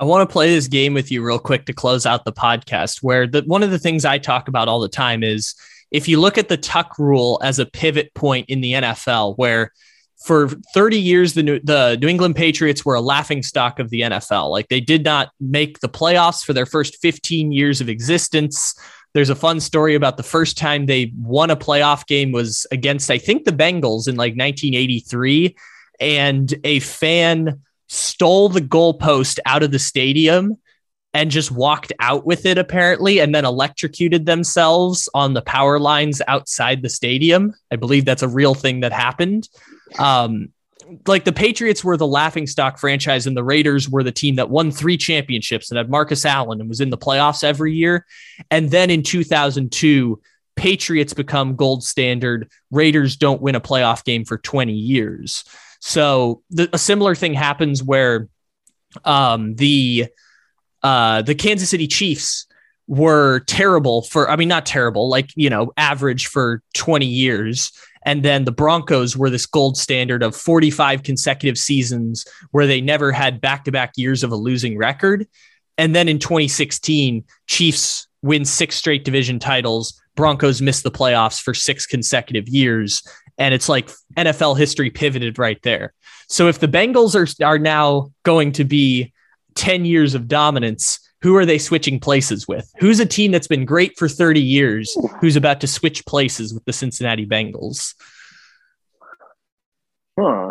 [0.02, 3.04] I want to play this game with you real quick to close out the podcast.
[3.04, 5.54] Where the one of the things I talk about all the time is
[5.92, 9.70] if you look at the tuck rule as a pivot point in the NFL, where
[10.24, 14.00] for 30 years the New, the New England Patriots were a laughing stock of the
[14.00, 14.50] NFL.
[14.50, 18.74] Like they did not make the playoffs for their first 15 years of existence.
[19.14, 23.08] There's a fun story about the first time they won a playoff game was against
[23.08, 25.54] I think the Bengals in like 1983
[26.00, 27.62] and a fan
[27.92, 30.56] stole the goalpost out of the stadium
[31.12, 36.22] and just walked out with it apparently and then electrocuted themselves on the power lines
[36.26, 37.52] outside the stadium.
[37.70, 39.46] I believe that's a real thing that happened.
[39.98, 40.52] Um,
[41.06, 44.48] like the patriots were the laughing stock franchise and the raiders were the team that
[44.48, 48.06] won three championships and had marcus allen and was in the playoffs every year.
[48.50, 50.18] And then in 2002
[50.56, 52.50] patriots become gold standard.
[52.70, 55.44] Raiders don't win a playoff game for 20 years
[55.84, 58.28] so the, a similar thing happens where
[59.04, 60.06] um, the
[60.84, 62.46] uh, the Kansas City Chiefs
[62.86, 67.72] were terrible for I mean not terrible like you know average for 20 years.
[68.04, 73.12] And then the Broncos were this gold standard of 45 consecutive seasons where they never
[73.12, 75.26] had back-to-back years of a losing record.
[75.78, 80.00] And then in 2016 Chiefs win six straight division titles.
[80.14, 83.02] Broncos miss the playoffs for six consecutive years
[83.38, 85.94] and it's like NFL history pivoted right there.
[86.28, 89.12] So if the Bengals are are now going to be
[89.54, 92.70] 10 years of dominance, who are they switching places with?
[92.78, 96.64] Who's a team that's been great for 30 years who's about to switch places with
[96.64, 97.94] the Cincinnati Bengals?
[100.18, 100.50] Huh.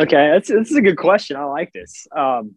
[0.00, 1.36] Okay, that's this is a good question.
[1.36, 2.06] I like this.
[2.14, 2.54] Um,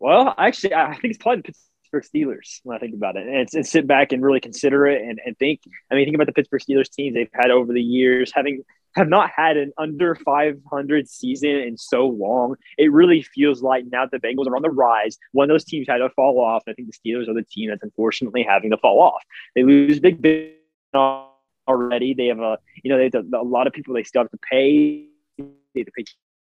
[0.00, 1.54] well, actually, I think it's probably the
[1.94, 3.26] Pittsburgh Steelers when I think about it.
[3.26, 5.60] And, and sit back and really consider it and, and think.
[5.90, 8.64] I mean, think about the Pittsburgh Steelers teams they've had over the years, having
[8.96, 12.54] have not had an under 500 season in so long.
[12.78, 15.18] It really feels like now the Bengals are on the rise.
[15.32, 16.62] One of those teams had to fall off.
[16.68, 19.22] I think the Steelers are the team that's unfortunately having to fall off.
[19.56, 20.52] They lose big, big
[20.94, 22.14] already.
[22.14, 24.30] They have a, you know, they have a, a lot of people they still have
[24.30, 25.08] to pay.
[25.38, 25.44] They
[25.80, 26.04] have to pay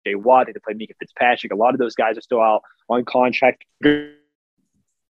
[0.07, 0.47] Jay Watt.
[0.47, 1.53] They have to play Minkah Fitzpatrick.
[1.53, 3.65] A lot of those guys are still out on contract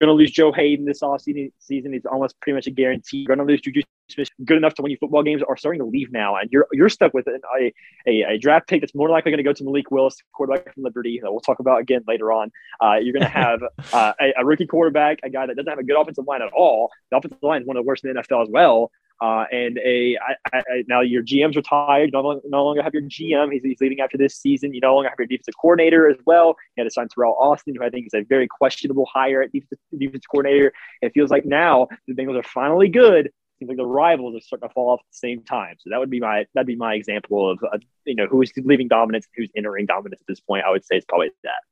[0.01, 1.53] going to lose Joe Haden this offseason.
[1.59, 3.19] Season is almost pretty much a guarantee.
[3.19, 4.29] You're going to lose Juju Smith.
[4.45, 6.89] Good enough to win you football games are starting to leave now, and you're you're
[6.89, 7.73] stuck with a,
[8.07, 10.83] a, a draft pick that's more likely going to go to Malik Willis, quarterback from
[10.83, 11.21] Liberty.
[11.23, 12.51] That we'll talk about again later on.
[12.83, 13.63] Uh, you're going to have
[13.93, 16.53] uh, a, a, rookie quarterback, a guy that doesn't have a good offensive line at
[16.53, 16.91] all.
[17.11, 18.91] The offensive line is one of the worst in the NFL as well.
[19.21, 22.11] Uh, and a I, I, now your GM's retired.
[22.13, 23.53] You no, no longer have your GM.
[23.53, 24.75] He's, he's leaving after this season.
[24.75, 26.57] You no longer have your defensive coordinator as well.
[26.77, 29.53] You had to sign Teryl Austin, who I think is a very questionable hire at
[29.53, 30.73] defensive, defensive coordinator.
[31.03, 34.69] It feels like now the Bengals are finally good seems like the rivals are starting
[34.69, 35.77] to fall off at the same time.
[35.79, 38.89] So that would be my that'd be my example of uh, you know who's leaving
[38.89, 40.65] dominance and who's entering dominance at this point.
[40.65, 41.63] I would say it's probably that.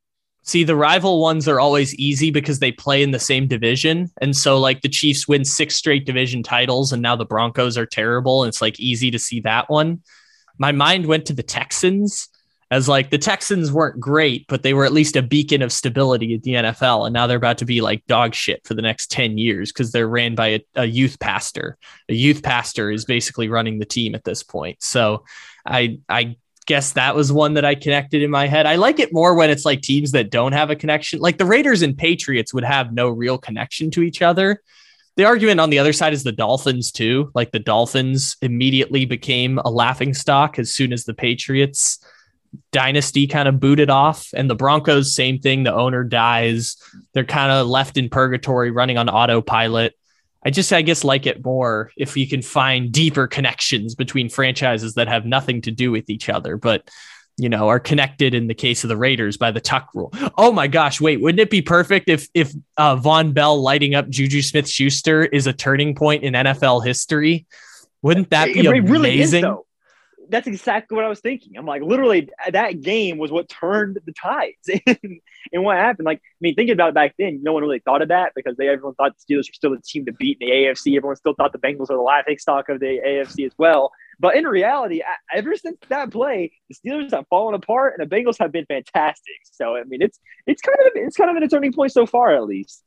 [0.47, 4.13] See, the rival ones are always easy because they play in the same division.
[4.21, 7.87] And so, like, the Chiefs win six straight division titles, and now the Broncos are
[7.87, 8.43] terrible.
[8.43, 10.03] And it's like easy to see that one.
[10.57, 12.29] My mind went to the Texans
[12.71, 16.35] as like the Texans weren't great, but they were at least a beacon of stability
[16.35, 17.07] at the NFL.
[17.07, 19.93] And now they're about to be like dog shit for the next 10 years because
[19.93, 21.79] they're ran by a, a, youth pastor.
[22.09, 24.83] A youth pastor is basically running the team at this point.
[24.83, 25.25] So
[25.65, 26.37] I, I
[26.67, 28.67] guess that was one that I connected in my head.
[28.67, 31.21] I like it more when it's like teams that don't have a connection.
[31.21, 34.63] Like the Raiders and Patriots would have no real connection to each other.
[35.17, 37.31] The argument on the other side is the Dolphins too.
[37.35, 42.05] Like the Dolphins immediately became a laughing stock as soon as the Patriots
[42.73, 46.77] dynasty kind of booted off and the Broncos same thing the owner dies
[47.13, 49.95] they're kind of left in purgatory running on autopilot
[50.47, 54.95] I just I guess like it more if you can find deeper connections between franchises
[54.95, 56.89] that have nothing to do with each other but
[57.37, 60.13] you know are connected in the case of the Raiders by the tuck rule.
[60.39, 64.09] Oh my gosh, wait, wouldn't it be perfect if if uh, Vonn Bell lighting up
[64.09, 67.45] Juju Smith-Schuster is a turning point in NFL history?
[68.03, 68.93] Wouldn't that be it, amazing?
[68.93, 69.35] Really is,
[70.29, 71.57] that's exactly what I was thinking.
[71.57, 74.69] I'm like, literally, that game was what turned the tides.
[74.87, 78.03] and, what happened, like, I mean, thinking about it back then, no one really thought
[78.03, 80.49] of that because they everyone thought the Steelers were still the team to beat in
[80.49, 80.97] the AFC.
[80.97, 83.93] Everyone still thought the Bengals are the laughing stock of the AFC as well.
[84.19, 88.39] But in reality, ever since that play, the Steelers have fallen apart and the Bengals
[88.39, 89.35] have been fantastic.
[89.45, 92.35] So I mean, it's it's kind of it's kind of a turning point so far,
[92.35, 92.83] at least.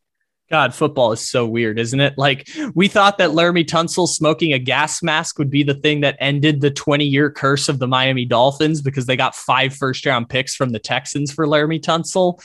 [0.50, 2.18] God, football is so weird, isn't it?
[2.18, 6.18] Like we thought that Laremy Tunsil smoking a gas mask would be the thing that
[6.20, 10.28] ended the 20 year curse of the Miami Dolphins because they got five first round
[10.28, 12.42] picks from the Texans for Laremy Tunsil.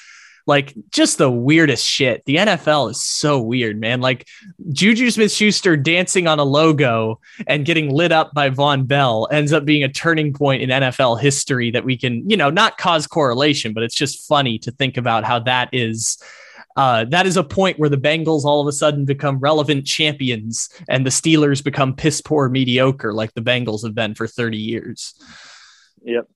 [0.47, 2.23] Like just the weirdest shit.
[2.27, 4.03] The NFL is so weird, man.
[4.03, 4.29] Like
[4.71, 9.55] Juju Smith Schuster dancing on a logo and getting lit up by Vonn Bell ends
[9.55, 13.07] up being a turning point in NFL history that we can, you know, not cause
[13.07, 16.19] correlation, but it's just funny to think about how that is
[16.77, 20.69] uh, that is a point where the Bengals all of a sudden become relevant champions
[20.89, 25.15] and the Steelers become piss poor mediocre like the Bengals have been for 30 years.
[26.03, 26.29] Yep.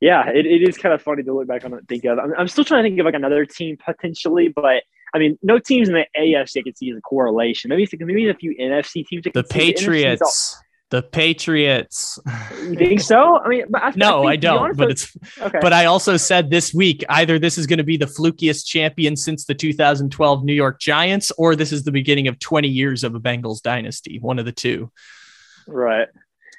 [0.00, 2.18] Yeah, it, it is kind of funny to look back on and think of.
[2.18, 4.82] I'm, I'm still trying to think of like another team potentially, but
[5.12, 7.68] I mean, no teams in the AFC I can see as a correlation.
[7.68, 9.24] Maybe maybe a few NFC teams.
[9.32, 10.58] The Patriots.
[10.90, 12.18] The Patriots.
[12.60, 13.38] You think so?
[13.38, 14.76] I mean, I, no, I, I don't.
[14.76, 15.16] But it's.
[15.40, 15.58] Okay.
[15.62, 19.16] But I also said this week either this is going to be the flukiest champion
[19.16, 23.14] since the 2012 New York Giants, or this is the beginning of 20 years of
[23.14, 24.18] a Bengals dynasty.
[24.18, 24.90] One of the two.
[25.68, 26.08] Right.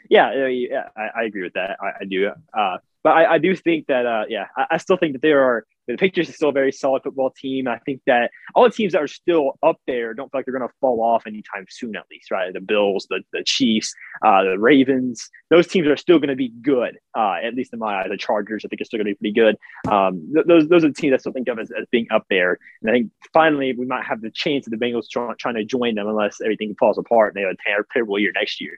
[0.10, 0.48] Yeah.
[0.48, 0.88] Yeah.
[0.96, 1.78] I, I agree with that.
[1.82, 2.32] I, I do.
[2.54, 5.66] Uh, but I, I, do think that, uh, yeah, I, still think that there are
[5.92, 7.68] the Patriots is still a very solid football team.
[7.68, 10.58] I think that all the teams that are still up there don't feel like they're
[10.58, 12.54] going to fall off anytime soon, at least, right?
[12.54, 13.94] The Bills, the, the Chiefs,
[14.26, 17.80] uh, the Ravens, those teams are still going to be good, uh, at least in
[17.80, 18.08] my eyes.
[18.10, 19.58] The Chargers, I think, are still going to be pretty good.
[19.92, 22.26] Um, th- those, those are the teams I still think of as, as being up
[22.30, 22.58] there.
[22.82, 25.66] And I think finally we might have the chance of the Bengals try, trying to
[25.66, 28.78] join them unless everything falls apart and they have a terrible year next year.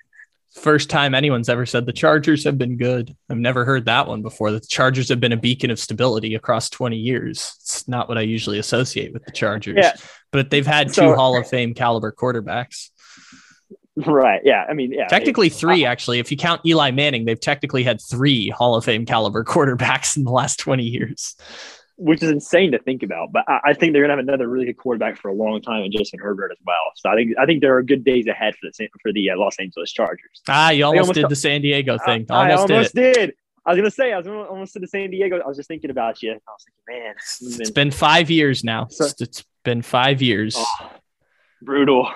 [0.54, 3.16] First time anyone's ever said the Chargers have been good.
[3.30, 4.52] I've never heard that one before.
[4.52, 7.56] The Chargers have been a beacon of stability across 20 years.
[7.62, 9.78] It's not what I usually associate with the Chargers.
[9.78, 9.94] Yeah.
[10.32, 12.90] But they've had two so, Hall of Fame caliber quarterbacks.
[13.96, 14.42] Right.
[14.44, 14.66] Yeah.
[14.70, 15.08] I mean, yeah.
[15.08, 16.20] Technically three, uh, actually.
[16.20, 20.24] If you count Eli Manning, they've technically had three Hall of Fame caliber quarterbacks in
[20.24, 21.36] the last 20 years
[21.98, 23.32] which is insane to think about.
[23.32, 25.84] But I, I think they're gonna have another really good quarterback for a long time,
[25.84, 26.92] and Justin Herbert as well.
[26.96, 29.38] So I think I think there are good days ahead for the for the uh,
[29.38, 30.42] Los Angeles Chargers.
[30.48, 32.26] Ah, you almost, almost did the San Diego thing.
[32.30, 33.34] I, almost, I almost did, did.
[33.66, 35.40] I was gonna say I was almost to the San Diego.
[35.40, 36.32] I was just thinking about you.
[36.32, 38.88] I was thinking, man, it's been, it's been five years now.
[38.90, 40.56] So, it's been five years.
[40.58, 40.92] Oh,
[41.62, 42.10] brutal.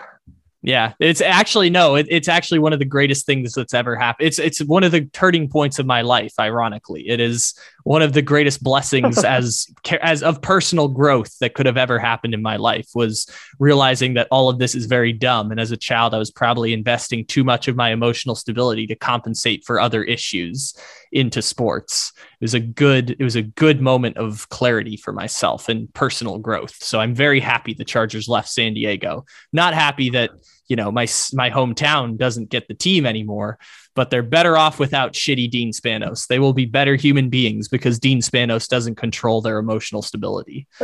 [0.67, 4.27] Yeah, it's actually no, it, it's actually one of the greatest things that's ever happened.
[4.27, 6.33] It's it's one of the turning points of my life.
[6.37, 9.67] Ironically, it is one of the greatest blessings as
[10.01, 13.27] as of personal growth that could have ever happened in my life was
[13.59, 15.51] realizing that all of this is very dumb.
[15.51, 18.95] And as a child, I was probably investing too much of my emotional stability to
[18.95, 20.73] compensate for other issues
[21.11, 22.11] into sports.
[22.39, 26.37] It was a good it was a good moment of clarity for myself and personal
[26.37, 26.75] growth.
[26.83, 29.25] So I'm very happy the Chargers left San Diego.
[29.53, 30.31] Not happy that
[30.67, 33.57] you know my my hometown doesn't get the team anymore
[33.95, 37.99] but they're better off without shitty dean spanos they will be better human beings because
[37.99, 40.67] dean spanos doesn't control their emotional stability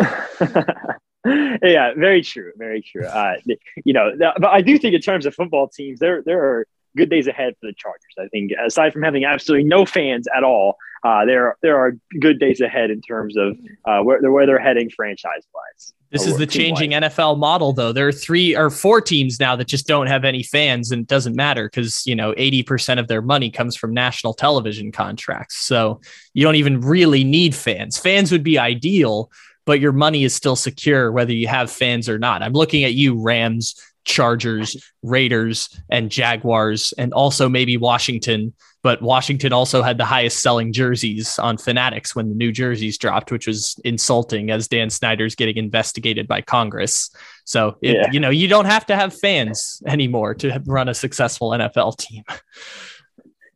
[1.26, 3.36] yeah very true very true uh,
[3.84, 7.10] you know but i do think in terms of football teams there there are good
[7.10, 10.78] days ahead for the chargers i think aside from having absolutely no fans at all
[11.03, 14.90] uh, there there are good days ahead in terms of uh, where where they're heading
[14.90, 15.94] franchise wise.
[16.11, 17.91] This is the changing NFL model, though.
[17.91, 21.07] There are three or four teams now that just don't have any fans, and it
[21.07, 25.57] doesn't matter because you know eighty percent of their money comes from national television contracts.
[25.57, 25.99] So
[26.34, 27.98] you don't even really need fans.
[27.98, 29.30] Fans would be ideal,
[29.65, 32.41] but your money is still secure whether you have fans or not.
[32.41, 33.76] I'm looking at you, Rams,
[34.06, 38.54] Chargers, Raiders, and Jaguars, and also maybe Washington.
[38.82, 43.32] But Washington also had the highest selling jerseys on Fanatics when the new jerseys dropped,
[43.32, 47.10] which was insulting as Dan Snyder's getting investigated by Congress.
[47.46, 48.12] So, it, yeah.
[48.12, 52.24] you know, you don't have to have fans anymore to run a successful NFL team.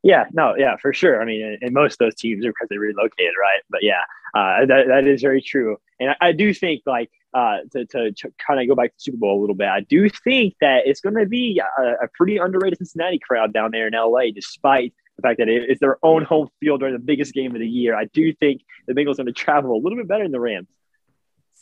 [0.01, 1.21] Yeah, no, yeah, for sure.
[1.21, 3.61] I mean, and most of those teams are because they relocated, right?
[3.69, 4.03] But yeah,
[4.33, 5.75] uh, that, that is very true.
[5.99, 8.99] And I, I do think, like, uh, to, to, to kind of go back to
[9.01, 12.07] Super Bowl a little bit, I do think that it's going to be a, a,
[12.13, 16.23] pretty underrated Cincinnati crowd down there in LA, despite the fact that it's their own
[16.23, 17.95] home field during the biggest game of the year.
[17.95, 20.39] I do think the Bengals are going to travel a little bit better than the
[20.39, 20.67] Rams.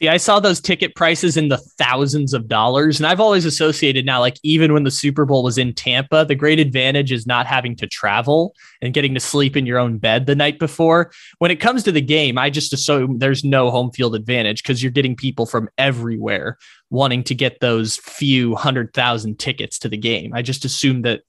[0.01, 4.05] See, I saw those ticket prices in the thousands of dollars, and I've always associated
[4.05, 7.47] now, like even when the Super Bowl was in Tampa, the great advantage is not
[7.47, 11.11] having to travel and getting to sleep in your own bed the night before.
[11.37, 14.83] When it comes to the game, I just assume there's no home field advantage because
[14.83, 16.57] you're getting people from everywhere
[16.89, 20.33] wanting to get those few hundred thousand tickets to the game.
[20.33, 21.21] I just assume that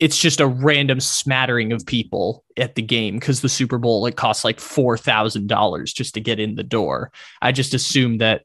[0.00, 4.16] it's just a random smattering of people at the game because the Super Bowl it
[4.16, 7.10] costs like four thousand dollars just to get in the door.
[7.42, 8.42] I just assume that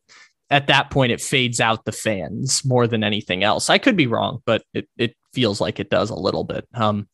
[0.49, 3.69] at that point it fades out the fans more than anything else.
[3.69, 6.67] I could be wrong, but it it feels like it does a little bit.
[6.73, 7.07] Um,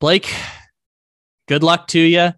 [0.00, 0.32] Blake,
[1.46, 2.32] good luck to you.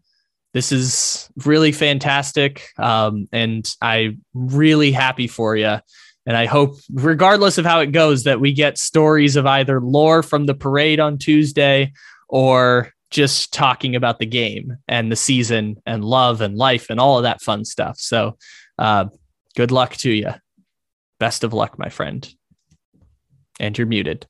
[0.53, 5.79] This is really fantastic, um, and I'm really happy for you.
[6.27, 10.23] And I hope, regardless of how it goes, that we get stories of either lore
[10.23, 11.93] from the parade on Tuesday
[12.29, 17.17] or just talking about the game and the season and love and life and all
[17.17, 17.99] of that fun stuff.
[17.99, 18.37] So,
[18.79, 19.07] uh,
[19.57, 20.33] good luck to you.
[21.19, 22.29] Best of luck, my friend.
[23.59, 24.27] And you're muted.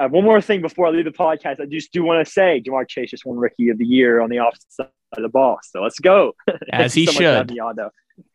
[0.00, 2.62] Uh, one more thing before I leave the podcast, I just do want to say
[2.66, 5.58] Ja'Marr Chase just won Rookie of the Year on the opposite side of the ball.
[5.62, 6.32] So let's go.
[6.72, 7.52] As he so should.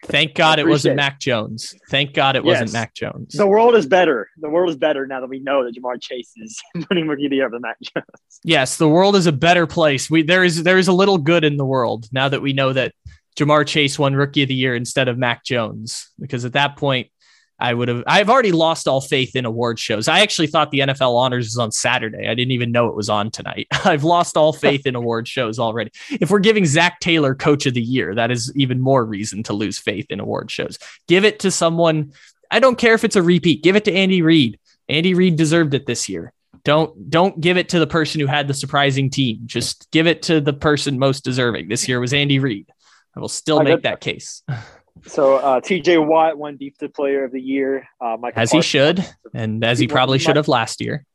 [0.03, 0.95] Thank God it wasn't it.
[0.97, 1.73] Mac Jones.
[1.89, 2.61] Thank God it yes.
[2.61, 3.33] wasn't Mac Jones.
[3.33, 4.29] The world is better.
[4.37, 7.31] The world is better now that we know that Ja'Marr Chase is winning Rookie of
[7.31, 8.05] the Year than Mac Jones.
[8.43, 10.07] Yes, the world is a better place.
[10.07, 12.73] We there is there is a little good in the world now that we know
[12.73, 12.93] that
[13.37, 16.11] Ja'Marr Chase won Rookie of the Year instead of Mac Jones.
[16.19, 17.09] Because at that point,
[17.57, 18.03] I would have.
[18.05, 20.09] I've already lost all faith in award shows.
[20.09, 22.27] I actually thought the NFL Honors was on Saturday.
[22.27, 23.67] I didn't even know it was on tonight.
[23.85, 25.91] I've lost all faith in award shows already.
[26.09, 29.53] If we're giving Zac Taylor Coach of the Year, that is even more reason to
[29.53, 30.77] lose faith in award shows.
[31.07, 32.11] Give it to someone.
[32.51, 33.63] I don't care if it's a repeat.
[33.63, 34.59] Give it to Andy Reid.
[34.89, 36.33] Andy Reid deserved it this year.
[36.65, 39.41] Don't don't give it to the person who had the surprising team.
[39.45, 41.69] Just give it to the person most deserving.
[41.69, 42.67] This year was Andy Reid.
[43.15, 44.43] I will still make that case.
[45.07, 45.97] So uh, T.J.
[45.99, 47.87] Watt won Defensive Player of the Year.
[48.01, 51.05] Uh, Micah as Parsons, he should, and as he, he probably should have last year.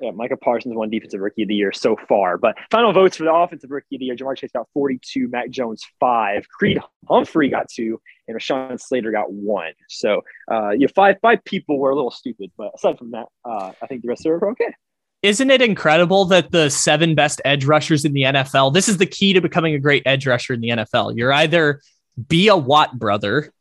[0.00, 2.36] Yeah, Micah Parsons won Defensive Rookie of the Year so far.
[2.36, 5.48] But final votes for the Offensive Rookie of the Year: Ja'Marr Chase got 42, Mac
[5.50, 6.78] Jones five, Creed
[7.08, 9.72] Humphrey got two, and Rashawn Slater got one.
[9.88, 13.72] So uh, yeah, five five people were a little stupid, but aside from that, uh,
[13.80, 14.74] I think the rest of them are okay.
[15.22, 18.74] Isn't it incredible that the seven best edge rushers in the NFL?
[18.74, 21.16] This is the key to becoming a great edge rusher in the NFL.
[21.16, 21.80] You're either
[22.28, 23.52] be a Watt brother,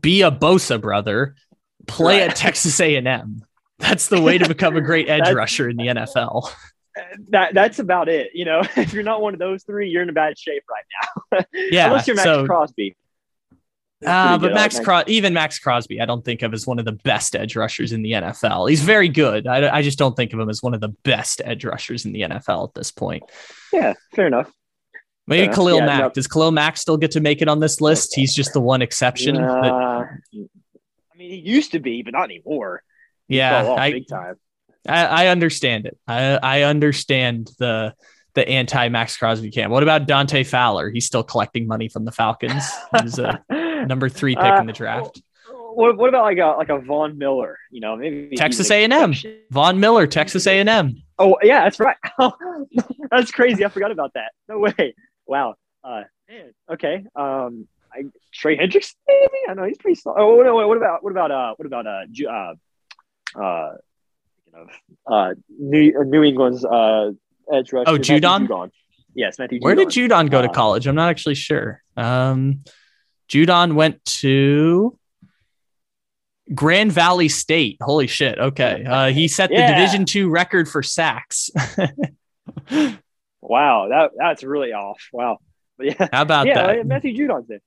[0.00, 1.34] be a Bosa brother,
[1.86, 2.30] play right.
[2.30, 3.44] at Texas A&M.
[3.78, 6.50] That's the way to become a great edge rusher in the NFL.
[7.28, 8.30] That that's about it.
[8.34, 10.84] You know, if you're not one of those three, you're in a bad shape right
[11.02, 11.44] now.
[11.70, 12.96] yeah, unless you're Maxx so, Crosby.
[14.04, 16.92] Uh, but Max, Cros- even Maxx Crosby, I don't think of as one of the
[16.92, 18.68] best edge rushers in the NFL.
[18.68, 19.46] He's very good.
[19.46, 22.12] I, I just don't think of him as one of the best edge rushers in
[22.12, 23.22] the NFL at this point.
[23.72, 24.52] Yeah, fair enough.
[25.26, 26.00] Maybe Khalil yeah, Mack.
[26.00, 26.10] No.
[26.10, 28.14] Does Khalil Mack still get to make it on this list?
[28.14, 29.36] He's just the one exception.
[29.36, 30.06] Uh.
[30.06, 32.82] I mean, he used to be, but not anymore.
[33.28, 34.36] yeah, I, big time.
[34.88, 35.98] I, I understand it.
[36.06, 37.94] I, I understand the
[38.34, 39.72] the anti Maxx Crosby camp.
[39.72, 40.90] What about Dante Fowler?
[40.90, 42.64] He's still collecting money from the Falcons.
[43.02, 43.42] He's a
[43.86, 45.22] number three pick uh, in the draft.
[45.48, 47.58] What, what, about like a like a Von Miller?
[47.70, 49.14] You know, maybe Texas A and M.
[49.50, 51.02] Von Miller, Texas A and M.
[51.18, 51.96] Oh yeah, that's right.
[53.10, 53.64] that's crazy.
[53.64, 54.32] I forgot about that.
[54.48, 54.94] No way.
[55.26, 55.54] Wow.
[55.82, 56.52] Uh, man.
[56.70, 57.04] Okay.
[57.14, 59.38] Um, I, Trey Hendricks, maybe.
[59.48, 59.94] I know he's pretty.
[59.94, 60.14] Slow.
[60.16, 60.54] Oh no.
[60.66, 62.54] What about what about uh what about uh uh
[63.40, 63.72] uh
[64.46, 64.66] you know
[65.06, 67.12] uh New New England's uh
[67.52, 67.90] edge rusher?
[67.90, 68.46] Oh, Judon.
[68.46, 68.70] Judon.
[69.14, 69.60] Yes, Matthew.
[69.60, 70.86] Where did Judon go to uh, college?
[70.86, 71.82] I'm not actually sure.
[71.96, 72.64] Um,
[73.30, 74.98] Judon went to
[76.54, 77.78] Grand Valley State.
[77.80, 78.38] Holy shit.
[78.38, 78.84] Okay.
[78.84, 79.74] Uh, he set the yeah.
[79.74, 81.50] Division two record for sacks.
[83.48, 85.08] wow, that that's really off.
[85.12, 85.38] Wow.
[85.78, 86.08] But yeah.
[86.12, 86.46] How about that?
[86.46, 86.86] yeah, that?
[86.86, 87.60] Matthew Judon's there.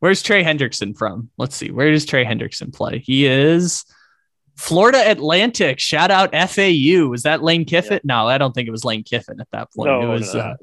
[0.00, 1.30] Where's Trey Hendrickson from?
[1.38, 1.70] Let's see.
[1.70, 2.98] Where does Trey Hendrickson play?
[2.98, 3.84] He is
[4.56, 5.78] Florida Atlantic.
[5.78, 7.06] Shout out FAU.
[7.08, 7.94] Was that Lane Kiffin?
[7.94, 8.00] Yeah.
[8.04, 9.90] No, I don't think it was Lane Kiffin at that point.
[9.90, 10.46] No, it was no, no.
[10.46, 10.54] Uh,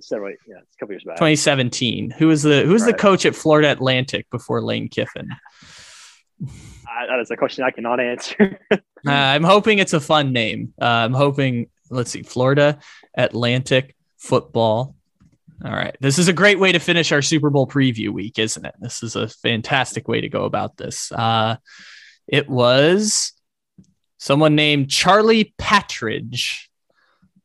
[0.47, 1.15] yeah, it's a couple years back.
[1.15, 2.11] 2017.
[2.11, 2.91] Who was the who was right.
[2.91, 5.29] the coach at Florida Atlantic before Lane Kiffin?
[6.41, 6.47] Uh,
[7.07, 8.59] that is a question I cannot answer.
[8.71, 10.73] uh, I'm hoping it's a fun name.
[10.81, 11.67] Uh, I'm hoping.
[11.89, 12.79] Let's see, Florida
[13.17, 14.95] Atlantic football.
[15.65, 15.97] All right.
[15.99, 18.75] This is a great way to finish our Super Bowl preview week, isn't it?
[18.79, 21.11] This is a fantastic way to go about this.
[21.11, 21.57] Uh,
[22.27, 23.33] it was
[24.17, 26.69] someone named Charlie Partridge.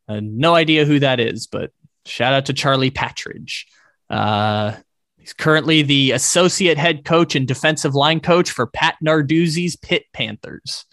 [0.08, 1.72] No idea who that is, but
[2.04, 3.66] shout out to Charlie Partridge.
[4.10, 4.74] Uh,
[5.16, 10.84] he's currently the associate head coach and defensive line coach for Pat Narduzzi's Pitt Panthers.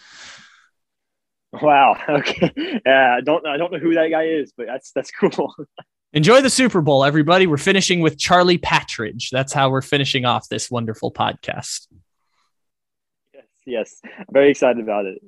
[1.53, 1.97] Wow.
[2.09, 2.51] Okay.
[2.85, 5.53] Yeah, I don't I don't know who that guy is, but that's that's cool.
[6.13, 7.47] Enjoy the Super Bowl, everybody.
[7.47, 9.29] We're finishing with Charlie Partridge.
[9.31, 11.87] That's how we're finishing off this wonderful podcast.
[13.33, 14.01] Yes, yes.
[14.03, 15.21] I'm very excited about it.